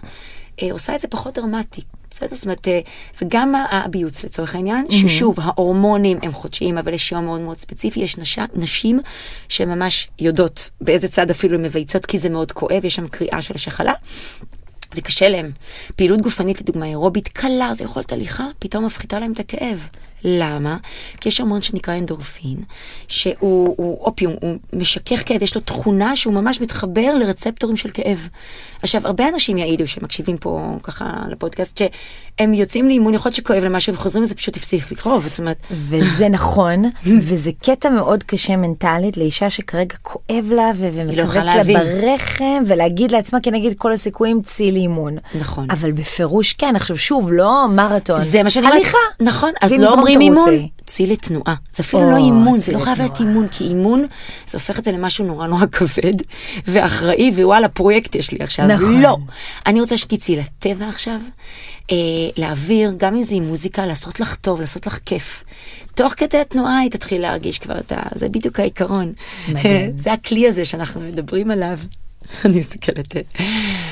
uh, 0.56 0.62
עושה 0.72 0.94
את 0.94 1.00
זה 1.00 1.08
פחות 1.08 1.34
דרמטי. 1.34 1.80
בסדר? 2.10 2.36
זאת 2.36 2.44
אומרת, 2.44 2.66
uh, 2.66 3.22
וגם 3.22 3.54
הביוץ 3.70 4.24
לצורך 4.24 4.54
העניין, 4.54 4.86
mm-hmm. 4.88 5.08
ששוב, 5.08 5.36
ההורמונים 5.40 6.18
הם 6.22 6.32
חודשיים, 6.32 6.78
אבל 6.78 6.94
יש 6.94 7.12
יום 7.12 7.24
מאוד 7.24 7.40
מאוד 7.40 7.56
ספציפי, 7.56 8.00
יש 8.00 8.18
נשה, 8.18 8.44
נשים 8.54 9.00
שממש 9.48 10.08
יודעות 10.18 10.70
באיזה 10.80 11.08
צד 11.08 11.30
אפילו 11.30 11.54
הן 11.54 11.62
מבייצות, 11.62 12.06
כי 12.06 12.18
זה 12.18 12.28
מאוד 12.28 12.52
כואב, 12.52 12.84
יש 12.84 12.94
שם 12.94 13.08
קריאה 13.08 13.42
של 13.42 13.54
השחלה. 13.54 13.92
וקשה 14.94 15.28
להם. 15.28 15.50
פעילות 15.96 16.20
גופנית, 16.20 16.60
לדוגמה, 16.60 16.86
אירובית 16.86 17.28
קלה, 17.28 17.74
זה 17.74 17.84
יכולת 17.84 18.12
הליכה, 18.12 18.46
פתאום 18.58 18.84
מפחיתה 18.84 19.18
להם 19.18 19.32
את 19.32 19.40
הכאב. 19.40 19.88
למה? 20.24 20.76
כי 21.20 21.28
יש 21.28 21.40
המון 21.40 21.62
שנקרא 21.62 21.94
אנדורפין, 21.94 22.56
שהוא 23.08 23.74
הוא 23.78 24.00
אופיום, 24.00 24.34
הוא 24.40 24.58
משכך 24.72 25.22
כאב, 25.26 25.42
יש 25.42 25.54
לו 25.54 25.60
תכונה 25.60 26.16
שהוא 26.16 26.34
ממש 26.34 26.60
מתחבר 26.60 27.14
לרצפטורים 27.14 27.76
של 27.76 27.90
כאב. 27.94 28.28
עכשיו, 28.82 29.06
הרבה 29.06 29.28
אנשים 29.28 29.58
יעידו 29.58 29.86
שמקשיבים 29.86 30.36
פה 30.36 30.76
ככה 30.82 31.04
לפודקאסט, 31.30 31.78
שהם 31.78 32.54
יוצאים 32.54 32.88
לאימון, 32.88 33.14
יכול 33.14 33.28
להיות 33.28 33.36
שכואב 33.36 33.64
למשהו 33.64 33.94
וחוזרים 33.94 34.22
וזה 34.22 34.34
פשוט 34.34 34.56
הפסיק 34.56 34.92
לקרוב, 34.92 35.26
זאת 35.26 35.40
אומרת... 35.40 35.56
וזה 35.70 36.28
נכון, 36.28 36.84
וזה 37.06 37.50
קטע 37.62 37.88
מאוד 37.88 38.22
קשה 38.22 38.56
מנטלית 38.56 39.16
לאישה 39.16 39.50
שכרגע 39.50 39.96
כואב 40.02 40.50
לה 40.50 40.70
ו- 40.76 40.88
לא 41.16 41.24
לה 41.34 41.62
ברחם, 41.64 42.62
ולהגיד 42.66 43.10
לעצמה 43.10 43.40
כנגד 43.40 43.74
כל 43.78 43.92
הסיכויים 43.92 44.42
צאי 44.42 44.72
לאימון. 44.72 45.16
נכון. 45.40 45.66
אבל 45.70 45.92
בפירוש 45.92 46.52
כן, 46.52 46.76
עכשיו 46.76 46.96
שוב, 46.96 47.32
לא 47.32 47.66
מרתון, 47.70 48.20
זה 48.20 48.42
מה 48.42 48.50
שאני 48.50 48.66
אומרת. 48.66 48.80
הליכה. 48.80 48.98
נכון, 49.20 49.50
אז 49.60 49.72
לא 49.72 49.92
אומרים 49.92 50.11
אימון, 50.20 50.68
צאי 50.86 51.06
לתנועה. 51.06 51.54
זה 51.72 51.82
אפילו 51.82 52.10
לא 52.10 52.16
אימון, 52.16 52.60
זה 52.60 52.72
לא 52.72 52.78
חייב 52.84 52.98
להיות 52.98 53.20
אימון, 53.20 53.48
כי 53.48 53.64
אימון, 53.64 54.06
זה 54.46 54.58
הופך 54.58 54.78
את 54.78 54.84
זה 54.84 54.92
למשהו 54.92 55.24
נורא 55.24 55.46
נורא 55.46 55.66
כבד 55.72 56.14
ואחראי, 56.66 57.30
ווואלה, 57.34 57.68
פרויקט 57.68 58.14
יש 58.14 58.32
לי 58.32 58.38
עכשיו. 58.40 58.66
נכון. 58.66 59.00
לא. 59.00 59.16
אני 59.66 59.80
רוצה 59.80 59.96
שתצאי 59.96 60.36
לטבע 60.36 60.88
עכשיו, 60.88 61.20
אה, 61.90 61.96
להעביר, 62.36 62.94
גם 62.96 63.16
אם 63.16 63.22
זה 63.22 63.34
עם 63.34 63.42
מוזיקה, 63.42 63.86
לעשות 63.86 64.20
לך 64.20 64.34
טוב, 64.34 64.60
לעשות 64.60 64.86
לך 64.86 64.98
כיף. 65.06 65.44
תוך 65.94 66.14
כדי 66.16 66.38
התנועה 66.38 66.78
היא 66.78 66.90
תתחיל 66.90 67.22
להרגיש 67.22 67.58
כבר 67.58 67.78
את 67.78 67.92
ה... 67.92 68.02
זה 68.14 68.28
בדיוק 68.28 68.60
העיקרון. 68.60 69.12
זה 69.96 70.12
הכלי 70.12 70.48
הזה 70.48 70.64
שאנחנו 70.64 71.00
מדברים 71.00 71.50
עליו. 71.50 71.78
אני 72.44 72.58
מסתכלת. 72.58 73.16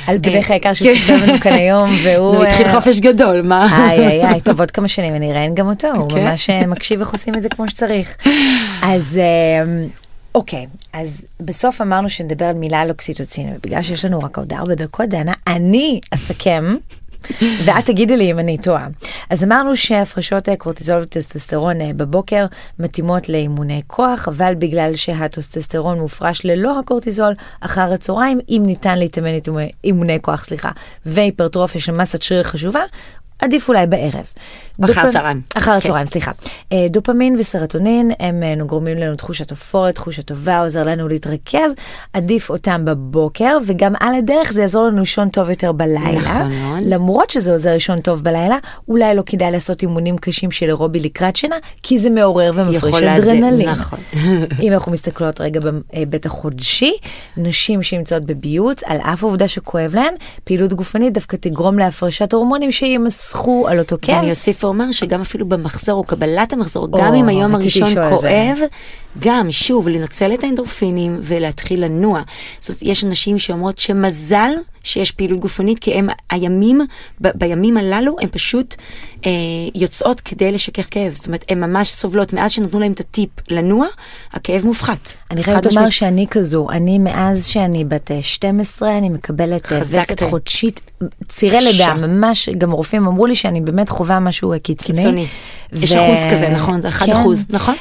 על 0.07 0.19
בנך 0.19 0.51
היקר 0.51 0.75
שצריך 0.75 1.11
לנו 1.11 1.41
כאן 1.41 1.53
היום, 1.53 1.91
והוא... 2.05 2.37
הוא 2.37 2.45
התחיל 2.45 2.69
חופש 2.69 3.01
גדול, 3.01 3.43
מה? 3.43 3.89
איי 3.89 4.07
איי 4.07 4.27
איי, 4.27 4.41
טוב 4.51 4.61
עוד 4.61 4.71
כמה 4.71 4.89
שנים 4.89 5.15
אני 5.15 5.31
אראיין 5.31 5.55
גם 5.55 5.69
אותו, 5.69 5.89
הוא 5.89 6.13
ממש 6.13 6.51
מקשיב 6.51 7.01
איך 7.01 7.13
עושים 7.13 7.35
את 7.35 7.43
זה 7.43 7.49
כמו 7.49 7.69
שצריך. 7.69 8.17
אז 8.83 9.21
אוקיי, 10.35 10.67
אז 10.93 11.25
בסוף 11.41 11.81
אמרנו 11.81 12.09
שנדבר 12.09 12.45
על 12.45 12.55
מילה 12.55 12.81
על 12.81 12.91
אוקסיטוצין, 12.91 13.53
ובגלל 13.55 13.83
שיש 13.83 14.05
לנו 14.05 14.21
רק 14.21 14.39
עוד 14.39 14.53
ארבע 14.53 14.75
דקות, 14.75 15.09
דנה, 15.09 15.33
אני 15.47 16.01
אסכם. 16.11 16.77
ואת 17.65 17.85
תגידי 17.85 18.17
לי 18.17 18.31
אם 18.31 18.39
אני 18.39 18.59
טועה. 18.59 18.87
אז 19.31 19.45
אמרנו 19.45 19.77
שהפרשות 19.77 20.49
קורטיזול 20.59 21.03
וטסטסטרון 21.03 21.81
אה, 21.81 21.91
בבוקר 21.97 22.47
מתאימות 22.79 23.29
לאימוני 23.29 23.81
כוח, 23.87 24.29
אבל 24.29 24.55
בגלל 24.59 24.97
שהטוסטסטרון 24.97 25.99
מופרש 25.99 26.45
ללא 26.45 26.79
הקורטיזול 26.79 27.33
אחר 27.61 27.93
הצהריים, 27.93 28.41
אם 28.49 28.63
ניתן 28.67 28.99
להתאמן 28.99 29.39
אימוני 29.85 30.19
כוח, 30.23 30.45
סליחה, 30.45 30.71
והיפרטרופיה 31.07 31.81
של 31.81 31.93
מסת 31.93 32.23
שריר 32.23 32.43
חשובה, 32.43 32.83
עדיף 33.41 33.69
אולי 33.69 33.87
בערב. 33.87 34.27
אחר 34.85 35.09
הצהריים. 35.09 35.41
אחר 35.55 35.71
הצהריים, 35.71 36.07
כן. 36.07 36.13
סליחה. 36.13 36.31
אה, 36.73 36.87
דופמין 36.91 37.37
וסרטונין 37.39 38.11
הם 38.21 38.43
אה, 38.43 38.65
גורמים 38.65 38.99
לנו 38.99 39.17
תחושת 39.17 39.51
אופורת, 39.51 39.95
תחושה 39.95 40.23
טובה, 40.23 40.61
עוזר 40.61 40.83
לנו 40.83 41.09
להתרכז, 41.09 41.73
עדיף 42.13 42.51
אותם 42.51 42.85
בבוקר, 42.85 43.59
וגם 43.67 43.93
על 44.01 44.15
הדרך 44.15 44.53
זה 44.53 44.61
יעזור 44.61 44.87
לנו 44.87 45.01
לישון 45.01 45.29
טוב 45.29 45.51
יותר 45.51 45.73
בלילה. 45.73 46.21
נכון. 46.21 46.51
למרות 46.85 47.31
שזה 47.31 47.53
עוזר 47.53 47.73
לישון 47.73 48.01
טוב 48.01 48.25
בלילה, 48.25 48.57
אולי 48.89 49.15
לא 49.15 49.23
כדאי 49.27 49.51
לעשות 49.51 49.83
אימונים 49.83 50.19
קשים 50.19 50.51
של 50.51 50.67
אירובי 50.67 51.01
לקראת 51.01 51.37
שינה, 51.37 51.57
כי 51.83 51.99
זה 51.99 52.11
מעורר 52.11 52.51
ומפריש 52.55 53.03
אדרנלין. 53.03 53.69
נכון. 53.69 53.99
אם 54.63 54.73
אנחנו 54.73 54.93
מסתכלות 54.93 55.41
רגע 55.41 55.61
בהיבט 55.61 56.27
החודשי, 56.27 56.93
נשים 57.37 57.83
שנמצאות 57.83 58.25
בביוץ, 58.25 58.83
על 58.83 58.99
אף 59.01 59.25
העובדה 59.25 59.49
שכואב 59.49 59.95
להן, 59.95 60.15
פעילות 60.45 60.73
גופנית 60.73 61.13
דווקא 61.13 61.37
תגרום 61.37 61.79
להפרשת 61.79 62.33
הורמונים 62.33 62.73
שימסכו 63.31 63.69
על 63.69 63.79
אותו 63.79 63.97
כאב. 64.03 64.17
ואני 64.17 64.31
אוסיף 64.31 64.65
אומר 64.65 64.93
שגם 64.93 65.21
אפילו 65.21 65.49
במחזור 65.49 65.99
או 65.99 66.05
קבלת 66.05 66.53
המחזור, 66.53 66.89
או, 66.93 66.99
גם 66.99 67.15
אם 67.15 67.29
היום 67.29 67.55
הראשון 67.55 68.11
כואב, 68.11 68.59
גם 69.19 69.51
שוב 69.51 69.89
לנצל 69.89 70.35
את 70.35 70.45
האנדורפינים 70.45 71.19
ולהתחיל 71.23 71.85
לנוע. 71.85 72.23
זאת 72.61 72.69
אומרת, 72.69 72.83
יש 72.83 73.05
אנשים 73.05 73.39
שאומרות 73.39 73.79
שמזל 73.79 74.51
שיש 74.85 75.11
פעילות 75.11 75.41
גופנית, 75.41 75.79
כי 75.79 75.95
הם 75.95 76.09
הימים, 76.31 76.81
ב, 77.21 77.29
בימים 77.35 77.77
הללו 77.77 78.17
הם 78.21 78.29
פשוט 78.29 78.75
אה, 79.27 79.31
יוצאות 79.75 80.21
כדי 80.21 80.53
לשכך 80.53 80.87
כאב. 80.91 81.15
זאת 81.15 81.27
אומרת, 81.27 81.45
הן 81.49 81.61
ממש 81.61 81.91
סובלות, 81.91 82.33
מאז 82.33 82.53
שנתנו 82.53 82.81
להם 82.81 82.93
את 82.93 83.01
הטיפ 83.01 83.31
לנוע, 83.49 83.87
הכאב 84.33 84.67
מופחת. 84.67 85.13
אני 85.31 85.45
חייבת 85.45 85.67
לומר 85.67 85.91
שאני 85.91 86.27
כזו, 86.31 86.71
אני 86.71 86.99
מאז 86.99 87.47
שאני 87.47 87.85
בת 87.85 88.11
12, 88.23 88.89
אה, 88.89 88.99
אני 88.99 89.09
מקבלת 89.09 89.73
אה, 89.73 89.81
וסת 89.81 90.23
חודשית, 90.23 90.81
צירי 91.29 91.61
לידה, 91.61 91.95
ממש, 91.95 92.49
גם 92.49 92.71
רופאים 92.71 93.07
אמרו 93.07 93.27
לי 93.27 93.35
שאני 93.35 93.61
באמת 93.61 93.89
חווה 93.89 94.21
משהו 94.21 94.53
אה, 94.53 94.59
קיצוני. 94.59 94.99
קיצוני. 94.99 95.27
ו... 95.73 95.85
יש 95.85 95.93
אחוז 95.93 96.19
כזה, 96.31 96.49
נכון? 96.49 96.81
זה 96.81 96.89
1 96.89 97.07
כן. 97.07 97.13
אחוז, 97.13 97.47
נכון? 97.51 97.75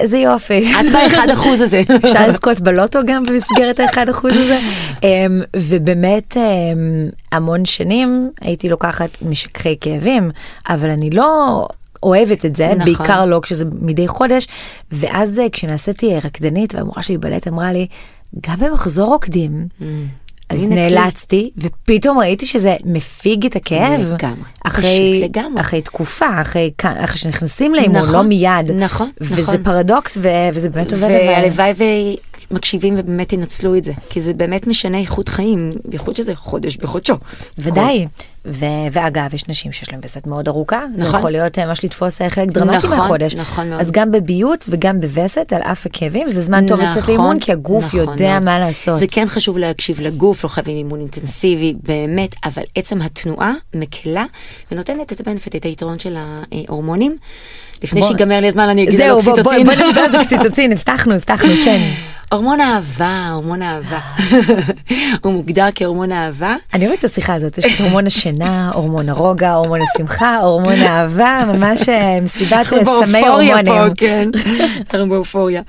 איזה 0.00 0.18
יופי. 0.18 0.72
את 0.80 0.92
באחד 0.92 1.28
אחוז 1.32 1.60
הזה. 1.60 1.82
אפשר 2.04 2.28
לזכות 2.28 2.60
בלוטו 2.60 2.98
גם 3.06 3.26
במסגרת 3.26 3.80
האחד 3.80 4.08
אחוז 4.08 4.32
הזה. 4.36 4.58
אמ, 5.02 5.40
ובאמת 5.56 6.36
אמ, 6.36 7.08
המון 7.32 7.64
שנים 7.64 8.30
הייתי 8.40 8.68
לוקחת 8.68 9.18
משככי 9.22 9.76
כאבים, 9.80 10.30
אבל 10.68 10.90
אני 10.90 11.10
לא... 11.10 11.68
אוהבת 12.02 12.44
את 12.44 12.56
זה, 12.56 12.68
נכון. 12.74 12.84
בעיקר 12.84 13.24
לא 13.24 13.40
כשזה 13.42 13.64
מדי 13.80 14.08
חודש, 14.08 14.46
ואז 14.92 15.40
כשנעשיתי 15.52 16.16
רקדנית 16.24 16.74
והמורה 16.74 17.02
שלי 17.02 17.18
בלט 17.18 17.48
אמרה 17.48 17.72
לי, 17.72 17.86
גם 18.46 18.56
במחזור 18.56 19.06
רוקדים, 19.06 19.66
mm. 19.80 19.84
אז 20.48 20.62
הנה 20.62 20.74
כלי. 20.74 20.90
נאלצתי, 20.94 21.50
ופתאום 21.56 22.18
ראיתי 22.18 22.46
שזה 22.46 22.76
מפיג 22.84 23.46
את 23.46 23.56
הכאב. 23.56 24.00
לגמרי, 24.00 24.48
אחרי, 24.64 25.10
פשוט 25.12 25.24
לגמרי. 25.24 25.60
אחרי 25.60 25.82
תקופה, 25.82 26.26
אחרי, 26.40 26.70
אחרי 26.84 27.16
שנכנסים 27.16 27.74
לאימון, 27.74 27.96
נכון, 27.96 28.12
לא 28.12 28.22
מיד. 28.22 28.70
נכון, 28.74 29.10
וזה 29.20 29.42
נכון. 29.42 29.62
פרדוקס, 29.62 30.18
ו- 30.22 30.28
וזה 30.54 30.70
באמת 30.70 30.92
עובד. 30.92 31.08
והלוואי 31.10 31.72
ומקשיבים 32.50 32.94
ובאמת 32.98 33.32
ינצלו 33.32 33.76
את 33.76 33.84
זה, 33.84 33.92
כי 34.10 34.20
זה 34.20 34.32
באמת 34.32 34.66
משנה 34.66 34.98
איכות 34.98 35.28
חיים, 35.28 35.70
בייחוד 35.84 36.16
שזה 36.16 36.34
חודש 36.34 36.76
בחודשו. 36.76 37.14
ודאי. 37.58 38.06
ו- 38.46 38.64
ואגב, 38.92 39.34
יש 39.34 39.48
נשים 39.48 39.72
שיש 39.72 39.92
להן 39.92 40.00
וסת 40.04 40.26
מאוד 40.26 40.48
ארוכה, 40.48 40.84
זה 40.96 41.04
נכון. 41.06 41.18
יכול 41.18 41.30
להיות 41.30 41.58
ממש 41.58 41.84
לתפוס 41.84 42.22
אה, 42.22 42.30
חלק 42.30 42.48
דרמטי 42.48 42.76
נכון, 42.86 42.98
מהחודש. 42.98 43.34
נכון 43.34 43.68
מאוד. 43.70 43.80
אז 43.80 43.90
גם 43.90 44.12
בביוץ 44.12 44.68
וגם 44.72 45.00
בווסת 45.00 45.52
על 45.52 45.62
אף 45.62 45.86
הכאבים, 45.86 46.30
זה 46.30 46.42
זמן 46.42 46.66
טוב 46.66 46.80
לצאת 46.80 46.96
נכון, 46.98 47.14
לאימון, 47.14 47.40
כי 47.40 47.52
הגוף 47.52 47.84
נכון 47.84 48.00
יודע 48.00 48.32
מאוד. 48.32 48.44
מה 48.44 48.58
לעשות. 48.58 48.96
זה 48.96 49.06
כן 49.10 49.26
חשוב 49.28 49.58
להקשיב 49.58 50.00
לגוף, 50.00 50.44
לא 50.44 50.48
חייבים 50.48 50.76
אימון 50.76 51.00
אינטנסיבי, 51.00 51.74
באמת, 51.82 52.34
אבל 52.44 52.62
עצם 52.74 53.02
התנועה 53.02 53.52
מקלה 53.74 54.24
ונותנת 54.72 55.12
את 55.12 55.20
הבנפט, 55.20 55.56
את 55.56 55.64
היתרון 55.64 55.98
של 55.98 56.16
ההורמונים. 56.16 57.16
לפני 57.82 58.02
שיגמר 58.02 58.40
לי 58.40 58.48
הזמן 58.48 58.68
אני 58.68 58.82
אגיד 58.82 59.00
על 59.00 59.06
זהו, 59.06 59.20
בוא, 59.20 59.32
אוקסיטוצין. 59.32 59.60
נדבר 59.60 60.00
על 60.00 60.16
אוקסיטוצין, 60.16 60.72
הבטחנו, 60.76 61.14
הבטחנו, 61.14 61.48
כן. 61.64 61.92
הורמון 62.32 62.60
אהבה, 62.60 63.28
הורמון 63.32 63.62
אהבה. 63.62 64.00
הוא 65.22 65.32
מוגדר 65.32 65.68
כהורמון 65.74 66.12
אהבה. 66.12 66.56
אני 66.74 66.86
אוהבת 66.86 66.98
את 66.98 67.04
השיחה 67.04 67.34
הזאת, 67.34 67.58
יש 67.58 67.74
את 67.74 67.80
הורמון 67.80 68.06
השינה, 68.06 68.70
הורמון 68.74 69.08
הרוגע, 69.08 69.52
הורמון 69.52 69.80
השמחה, 69.82 70.36
הורמון 70.36 70.72
האהבה, 70.72 71.44
ממש 71.46 71.88
אה, 71.88 72.20
מסיבת 72.22 72.52
אה, 72.52 72.64
סמי 72.64 72.84
באופוריה 72.84 73.64
פה, 73.64 73.70
הורמונים. 73.70 73.94
כן. 73.96 74.30
אנחנו 74.90 75.08
באופוריה. 75.08 75.62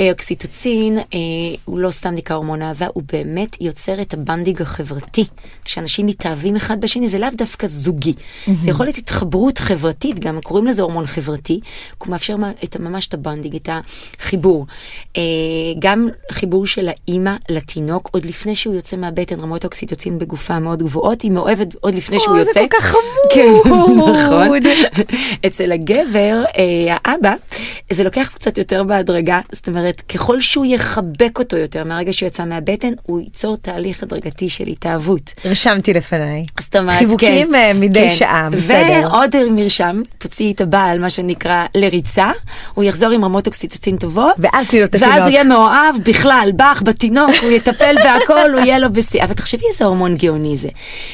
אה, 0.00 0.10
אוקסיטוצין 0.10 0.98
אה, 0.98 1.18
הוא 1.64 1.78
לא 1.78 1.90
סתם 1.90 2.10
נקרא 2.10 2.36
הורמון 2.36 2.62
אהבה, 2.62 2.86
הוא 2.94 3.02
באמת 3.12 3.56
יוצר 3.60 4.00
את 4.00 4.14
הבנדיג 4.14 4.62
החברתי. 4.62 5.24
כשאנשים 5.64 6.06
מתאהבים 6.06 6.56
אחד 6.56 6.80
בשני, 6.80 7.08
זה 7.08 7.18
לאו 7.18 7.28
דווקא 7.36 7.66
זוגי. 7.66 8.14
זה 8.54 8.70
יכול 8.70 8.86
להיות 8.86 8.98
התחברות 8.98 9.58
חברתית, 9.58 10.20
גם 10.20 10.40
קוראים 10.42 10.66
לזה 10.66 10.82
הורמון 10.82 11.06
חברתי, 11.06 11.47
הוא 11.98 12.08
מאפשר 12.08 12.36
את, 12.64 12.76
ממש 12.76 13.08
את 13.08 13.14
הבנדיג, 13.14 13.54
את 13.56 13.68
החיבור. 14.18 14.66
אה, 15.16 15.22
גם 15.78 16.08
חיבור 16.32 16.66
של 16.66 16.88
האימא 16.88 17.36
לתינוק, 17.48 18.08
עוד 18.12 18.24
לפני 18.24 18.56
שהוא 18.56 18.74
יוצא 18.74 18.96
מהבטן, 18.96 19.40
רמות 19.40 19.64
האוקסיטוצין 19.64 20.18
בגופה 20.18 20.58
מאוד 20.58 20.82
גבוהות, 20.82 21.22
היא 21.22 21.30
מאוהבת 21.30 21.74
עוד 21.80 21.94
לפני 21.94 22.20
שהוא 22.20 22.38
או, 22.38 22.44
זה 22.44 22.50
יוצא. 22.50 22.60
כל 22.60 22.76
כך 22.76 22.84
חמוד. 22.84 23.02
כן, 23.34 23.52
נכון. 24.12 24.48
אצל 25.46 25.72
הגבר, 25.72 26.42
אה, 26.58 26.96
האבא, 27.04 27.34
זה 27.90 28.04
לוקח 28.04 28.30
קצת 28.34 28.58
יותר 28.58 28.82
בהדרגה, 28.82 29.40
זאת 29.52 29.68
אומרת, 29.68 30.00
ככל 30.00 30.40
שהוא 30.40 30.66
יחבק 30.66 31.38
אותו 31.38 31.56
יותר 31.56 31.84
מהרגע 31.84 32.12
שהוא 32.12 32.26
יצא 32.26 32.44
מהבטן, 32.44 32.92
הוא 33.02 33.20
ייצור 33.20 33.56
תהליך 33.56 34.02
הדרגתי 34.02 34.48
של 34.48 34.66
התאהבות. 34.66 35.34
רשמתי 35.44 35.92
לפניי. 35.92 36.44
זאת 36.60 36.76
אומרת, 36.76 36.98
חיבוקים 36.98 37.48
כן, 37.48 37.54
אה, 37.54 37.72
מדי 37.74 38.00
כן. 38.00 38.10
שעה, 38.10 38.48
בסדר. 38.52 39.00
ועוד 39.02 39.36
מרשם, 39.50 40.02
תוציאי 40.18 40.52
את 40.52 40.60
הבעל, 40.60 40.98
מה 40.98 41.10
שנקרא, 41.10 41.37
לריצה, 41.74 42.30
הוא 42.74 42.84
יחזור 42.84 43.10
עם 43.10 43.24
רמות 43.24 43.46
אוקסיטוצין 43.46 43.96
טובות. 43.96 44.34
ואז 44.38 44.68
תני 44.68 44.80
לו 44.80 44.84
את 44.84 44.94
ואז 44.94 45.02
התינוק. 45.02 45.22
הוא 45.22 45.30
יהיה 45.30 45.44
מאוהב 45.44 45.96
בכלל, 46.04 46.50
בך, 46.56 46.82
בתינוק, 46.84 47.30
הוא 47.42 47.50
יטפל 47.50 47.94
בהכל, 48.04 48.52
הוא 48.52 48.60
יהיה 48.60 48.78
לו 48.78 48.92
בשיא. 48.92 49.24
אבל 49.24 49.34
תחשבי 49.34 49.64
איזה 49.72 49.84
הורמון 49.84 50.16
גאוני 50.16 50.56
זה. 50.56 50.68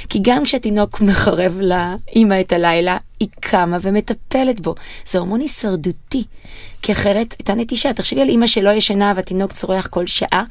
כי 0.09 0.19
גם 0.23 0.45
כשהתינוק 0.45 1.01
מחרב 1.01 1.61
לאימא 1.61 2.41
את 2.41 2.53
הלילה, 2.53 2.97
היא 3.21 3.29
קמה 3.41 3.79
ומטפלת 3.83 4.61
בו. 4.61 4.75
זה 5.07 5.19
הורמון 5.19 5.41
הישרדותי. 5.41 6.25
כי 6.83 6.93
אחרת, 6.93 7.35
הייתה 7.39 7.55
נטישה. 7.55 7.93
תחשבי 7.93 8.23
על 8.23 8.29
אימא 8.29 8.47
שלא 8.47 8.71
ישנה 8.71 9.13
והתינוק 9.17 9.53
צורח 9.53 9.87
כל 9.87 10.07
שעה. 10.07 10.45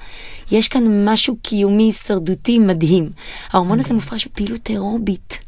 יש 0.52 0.68
כאן 0.68 1.10
משהו 1.10 1.36
קיומי 1.42 1.84
הישרדותי 1.84 2.60
מדהים. 2.60 3.10
ההורמון 3.52 3.80
הזה 3.80 3.94
מופרש 3.94 4.28
בפעילות 4.28 4.70
אירובית. 4.70 5.43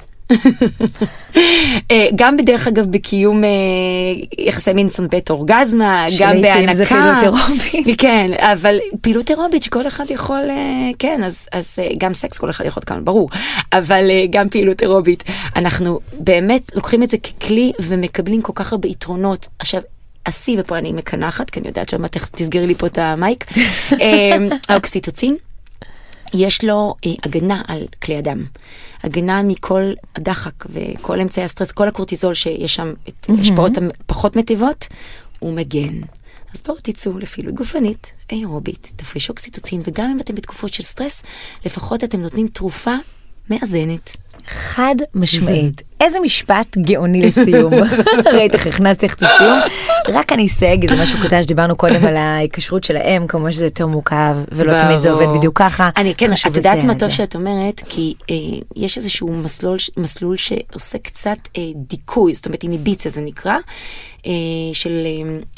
אה, 1.92 2.08
גם 2.16 2.38
בדרך 2.38 2.68
אגב 2.68 2.86
בקיום 2.86 3.44
אה, 3.44 3.50
יחסי 4.38 4.74
מין 4.74 4.88
בית 5.10 5.30
אורגזמה, 5.30 6.06
גם 6.06 6.12
שלעיתים 6.12 6.42
בהנקה. 6.42 6.74
זה 6.74 6.86
פעילות 6.86 7.24
אירובית. 7.24 8.00
כן, 8.02 8.32
אבל 8.40 8.80
פעילות 9.02 9.32
אירובית 9.32 9.64
שכל 9.64 9.88
אחד 9.88 10.06
יכול, 10.10 10.50
אה, 10.50 10.90
כן, 11.00 11.24
אז, 11.24 11.48
אז 11.52 11.80
גם 11.98 12.14
סקס 12.14 12.38
כל 12.38 12.50
אחד 12.50 12.66
יכול 12.66 12.84
כאן, 12.86 13.06
ברור, 13.06 13.30
אבל 13.74 14.12
גם 14.30 14.50
פעילות 14.50 14.82
אירובית. 14.82 15.24
אנחנו 15.56 16.00
באמת 16.20 16.72
לוקחים 16.76 17.04
את 17.04 17.10
זה 17.10 17.18
ככלי 17.18 17.72
ומקבלים 17.80 18.42
כל 18.42 18.54
כך 18.56 18.72
הרבה 18.72 18.88
יתרונות. 18.88 19.48
עכשיו, 19.60 19.82
השיא, 20.26 20.56
ופה 20.60 20.78
אני 20.78 20.92
מקנחת, 20.92 21.50
כי 21.50 21.60
אני 21.60 21.68
יודעת 21.68 21.90
שעוד 21.90 22.02
מעט 22.02 22.18
תסגרי 22.32 22.68
לי 22.68 22.76
פה 22.76 22.88
את 22.88 22.98
המייק, 22.98 23.46
האוקסיטוצין. 24.70 25.36
יש 26.36 26.64
לו 26.64 26.96
אה, 27.06 27.12
הגנה 27.24 27.62
על 27.68 27.84
כלי 28.04 28.18
הדם. 28.18 28.46
הגנה 29.04 29.44
מכל 29.44 29.94
הדחק 30.16 30.66
וכל 30.70 31.20
אמצעי 31.20 31.44
הסטרס, 31.44 31.72
כל 31.72 31.88
הקורטיזול 31.88 32.34
שיש 32.34 32.76
שם, 32.76 32.94
את 33.08 33.28
השפעות 33.42 33.72
הפחות 33.78 34.36
מטיבות, 34.36 34.88
הוא 35.40 35.54
מגן. 35.54 36.02
אז 36.54 36.62
בואו 36.66 36.78
תצאו 36.82 37.20
לפעילות 37.20 37.54
גופנית, 37.56 38.12
אירובית, 38.30 38.92
תפרישו 38.96 39.32
אוקסיטוצין, 39.32 39.82
וגם 39.86 40.12
אם 40.12 40.20
אתם 40.20 40.36
בתקופות 40.36 40.74
של 40.74 40.84
סטרס, 40.84 41.24
לפחות 41.66 42.04
אתם 42.04 42.22
נותנים 42.22 42.48
תרופה 42.48 42.96
מאזנת. 43.50 44.18
חד 44.48 44.96
משמעית. 45.16 45.82
איזה 46.02 46.20
משפט 46.20 46.78
גאוני 46.78 47.22
לסיום. 47.22 47.74
ראית 48.34 48.54
איך 48.54 48.68
הכנסתי 48.68 49.06
לך 49.06 49.14
את 49.16 49.24
הסיום? 49.24 49.60
רק 50.08 50.32
אני 50.32 50.46
אסייג 50.46 50.84
איזה 50.84 51.04
משהו 51.04 51.20
קטן 51.24 51.44
שדיברנו 51.44 51.76
קודם 51.76 52.06
על 52.06 52.18
ההיקשרות 52.18 52.84
של 52.84 52.98
האם, 52.98 53.28
כמובן 53.28 53.52
שזה 53.52 53.66
יותר 53.66 53.88
מורכב, 53.88 54.36
ולא 54.52 54.82
תמיד 54.82 55.02
זה 55.02 55.12
עובד. 55.12 55.38
בדיוק 55.38 55.58
ככה. 55.58 55.90
אני 55.98 56.16
כן, 56.16 56.34
חשוב 56.34 56.52
את 56.52 56.58
יודעת 56.58 56.84
מה 56.84 56.94
את 56.94 57.00
טוב 57.00 57.10
זה. 57.10 57.16
שאת 57.16 57.36
אומרת, 57.36 57.82
כי 57.90 58.14
אה, 58.30 58.36
יש 58.76 58.98
איזשהו 58.98 59.32
מסלול, 59.32 59.78
מסלול 59.98 60.38
שעושה 60.38 60.98
קצת 60.98 61.38
אה, 61.58 61.62
דיכוי, 61.76 62.34
זאת 62.34 62.46
אומרת 62.46 62.64
איניביציה 62.64 63.12
זה 63.12 63.22
נקרא, 63.22 63.56
אה, 64.26 64.32
של 64.74 65.08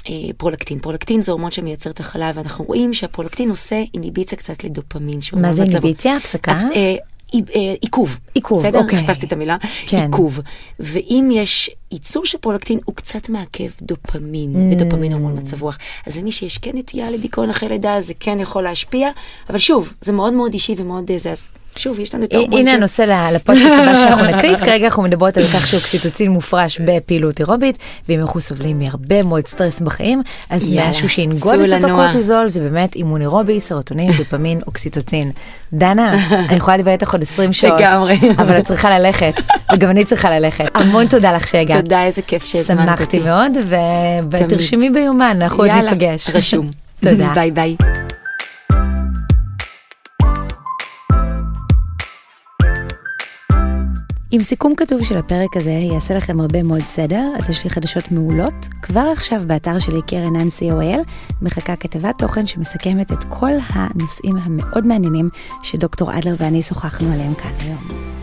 אה, 0.09 0.13
פרולקטין. 0.37 0.79
פרולקטין 0.79 1.21
זה 1.21 1.31
הורמון 1.31 1.51
שמייצר 1.51 1.89
את 1.89 1.99
החלב, 1.99 2.37
ואנחנו 2.37 2.65
רואים 2.65 2.93
שהפרולקטין 2.93 3.49
עושה 3.49 3.83
איניביציה 3.93 4.37
קצת 4.37 4.63
לדופמין. 4.63 5.19
מה 5.33 5.51
זה 5.51 5.63
איניביציה? 5.63 6.15
הפסקה? 6.15 6.59
עיכוב. 7.81 8.19
עיכוב, 8.33 8.59
בסדר? 8.59 8.79
אוקיי. 8.79 8.99
חיפשתי 8.99 9.25
את 9.25 9.31
המילה. 9.31 9.57
כן. 9.87 10.05
עיכוב. 10.05 10.39
ואם 10.79 11.29
יש 11.33 11.69
ייצור 11.91 12.25
של 12.25 12.37
פרולקטין, 12.37 12.79
הוא 12.85 12.95
קצת 12.95 13.29
מעכב 13.29 13.69
דופמין, 13.81 14.71
ודופמין 14.71 15.11
הורמון 15.13 15.37
מצב 15.37 15.61
רוח. 15.61 15.77
אז 16.07 16.17
למי 16.17 16.31
שיש 16.31 16.57
כן 16.57 16.71
נטייה 16.73 17.09
לדיכאון 17.11 17.49
אחרי 17.49 17.69
לידה, 17.69 18.01
זה 18.01 18.13
כן 18.19 18.39
יכול 18.39 18.63
להשפיע, 18.63 19.09
אבל 19.49 19.57
שוב, 19.57 19.93
זה 20.01 20.11
מאוד 20.11 20.33
מאוד 20.33 20.53
אישי 20.53 20.75
ומאוד 20.77 21.11
אה, 21.11 21.17
זה, 21.17 21.31
אז 21.31 21.47
שוב, 21.75 21.99
יש 21.99 22.15
לנו 22.15 22.23
את 22.23 22.33
ההורמון 22.33 22.59
הנה 22.59 22.69
של- 22.69 22.75
הנושא 22.75 23.01
ל- 23.01 23.35
לפודקאסט 23.35 23.65
הבא 23.81 23.95
שאנחנו 24.01 24.25
נקליט, 24.25 24.59
כרגע 24.59 24.85
אנחנו 24.85 25.03
מדברות 25.03 25.37
על 25.37 25.43
כך 25.43 25.67
שאוקסיטוצין 25.67 26.31
מופרש 26.31 26.79
בפעילות 26.85 27.39
אירובית, 27.39 27.77
ואם 28.09 28.19
אנחנו 28.19 28.41
סובלים 28.41 28.79
מהרבה 28.79 29.23
מאוד 29.23 29.47
סטרס 29.47 29.79
בחיים, 29.79 30.21
אז 30.49 30.67
יאללה, 30.67 30.89
משהו 30.89 31.09
שינגוד 31.09 31.59
את 31.59 31.83
אותו. 31.83 31.95
קורטיזול 31.95 32.49
זה 32.49 32.59
באמת 32.59 32.95
אימון 32.95 33.21
אירובי, 33.21 33.61
סרוטונין, 33.61 34.11
דופמין, 34.17 34.59
אוקסיטוצין. 34.67 35.31
דנה, 35.73 36.13
אני 36.49 36.57
יכולה 36.57 36.77
לדבר 36.77 36.91
איתך 36.91 37.11
עוד 37.13 37.21
20 37.21 37.53
שעות, 37.53 37.79
לגמרי. 37.81 38.19
אבל 38.37 38.57
את 38.59 38.63
צריכה 38.65 38.99
ללכת, 38.99 39.33
וגם 39.73 39.89
אני 39.89 40.05
צריכה 40.05 40.29
ללכת. 40.39 40.65
המון 40.73 41.07
תודה 41.07 41.33
לך 41.33 41.47
שהגעת. 41.47 41.76
תודה, 41.81 42.05
איזה 42.05 42.21
כיף 42.21 42.43
שהזמנת 42.43 42.79
אותי. 42.79 42.97
שמחתי 42.97 43.19
מאוד, 43.19 43.51
ותרשמי 44.31 44.89
ביומן, 44.89 45.37
אנחנו 45.41 45.57
עוד 45.57 45.67
יאללה, 45.67 45.91
ניפגש. 45.91 46.35
רשום. 46.35 46.71
תודה. 47.01 47.31
ביי 47.35 47.51
ביי. 47.51 47.75
עם 54.31 54.41
סיכום 54.41 54.75
כתוב 54.75 55.03
של 55.03 55.17
הפרק 55.17 55.57
הזה 55.57 55.69
יעשה 55.69 56.13
לכם 56.13 56.39
הרבה 56.39 56.63
מאוד 56.63 56.81
סדר, 56.81 57.23
אז 57.37 57.49
יש 57.49 57.63
לי 57.63 57.69
חדשות 57.69 58.11
מעולות. 58.11 58.67
כבר 58.81 59.09
עכשיו 59.13 59.41
באתר 59.47 59.79
שלי, 59.79 60.01
קרן 60.07 60.35
אן 60.35 60.47
co.il, 60.47 60.99
מחכה 61.41 61.75
כתבת 61.75 62.15
תוכן 62.17 62.47
שמסכמת 62.47 63.11
את 63.11 63.23
כל 63.29 63.51
הנושאים 63.69 64.37
המאוד 64.37 64.87
מעניינים 64.87 65.29
שדוקטור 65.63 66.17
אדלר 66.17 66.35
ואני 66.37 66.61
שוחחנו 66.61 67.13
עליהם 67.13 67.33
כאן 67.33 67.51
היום. 67.59 68.16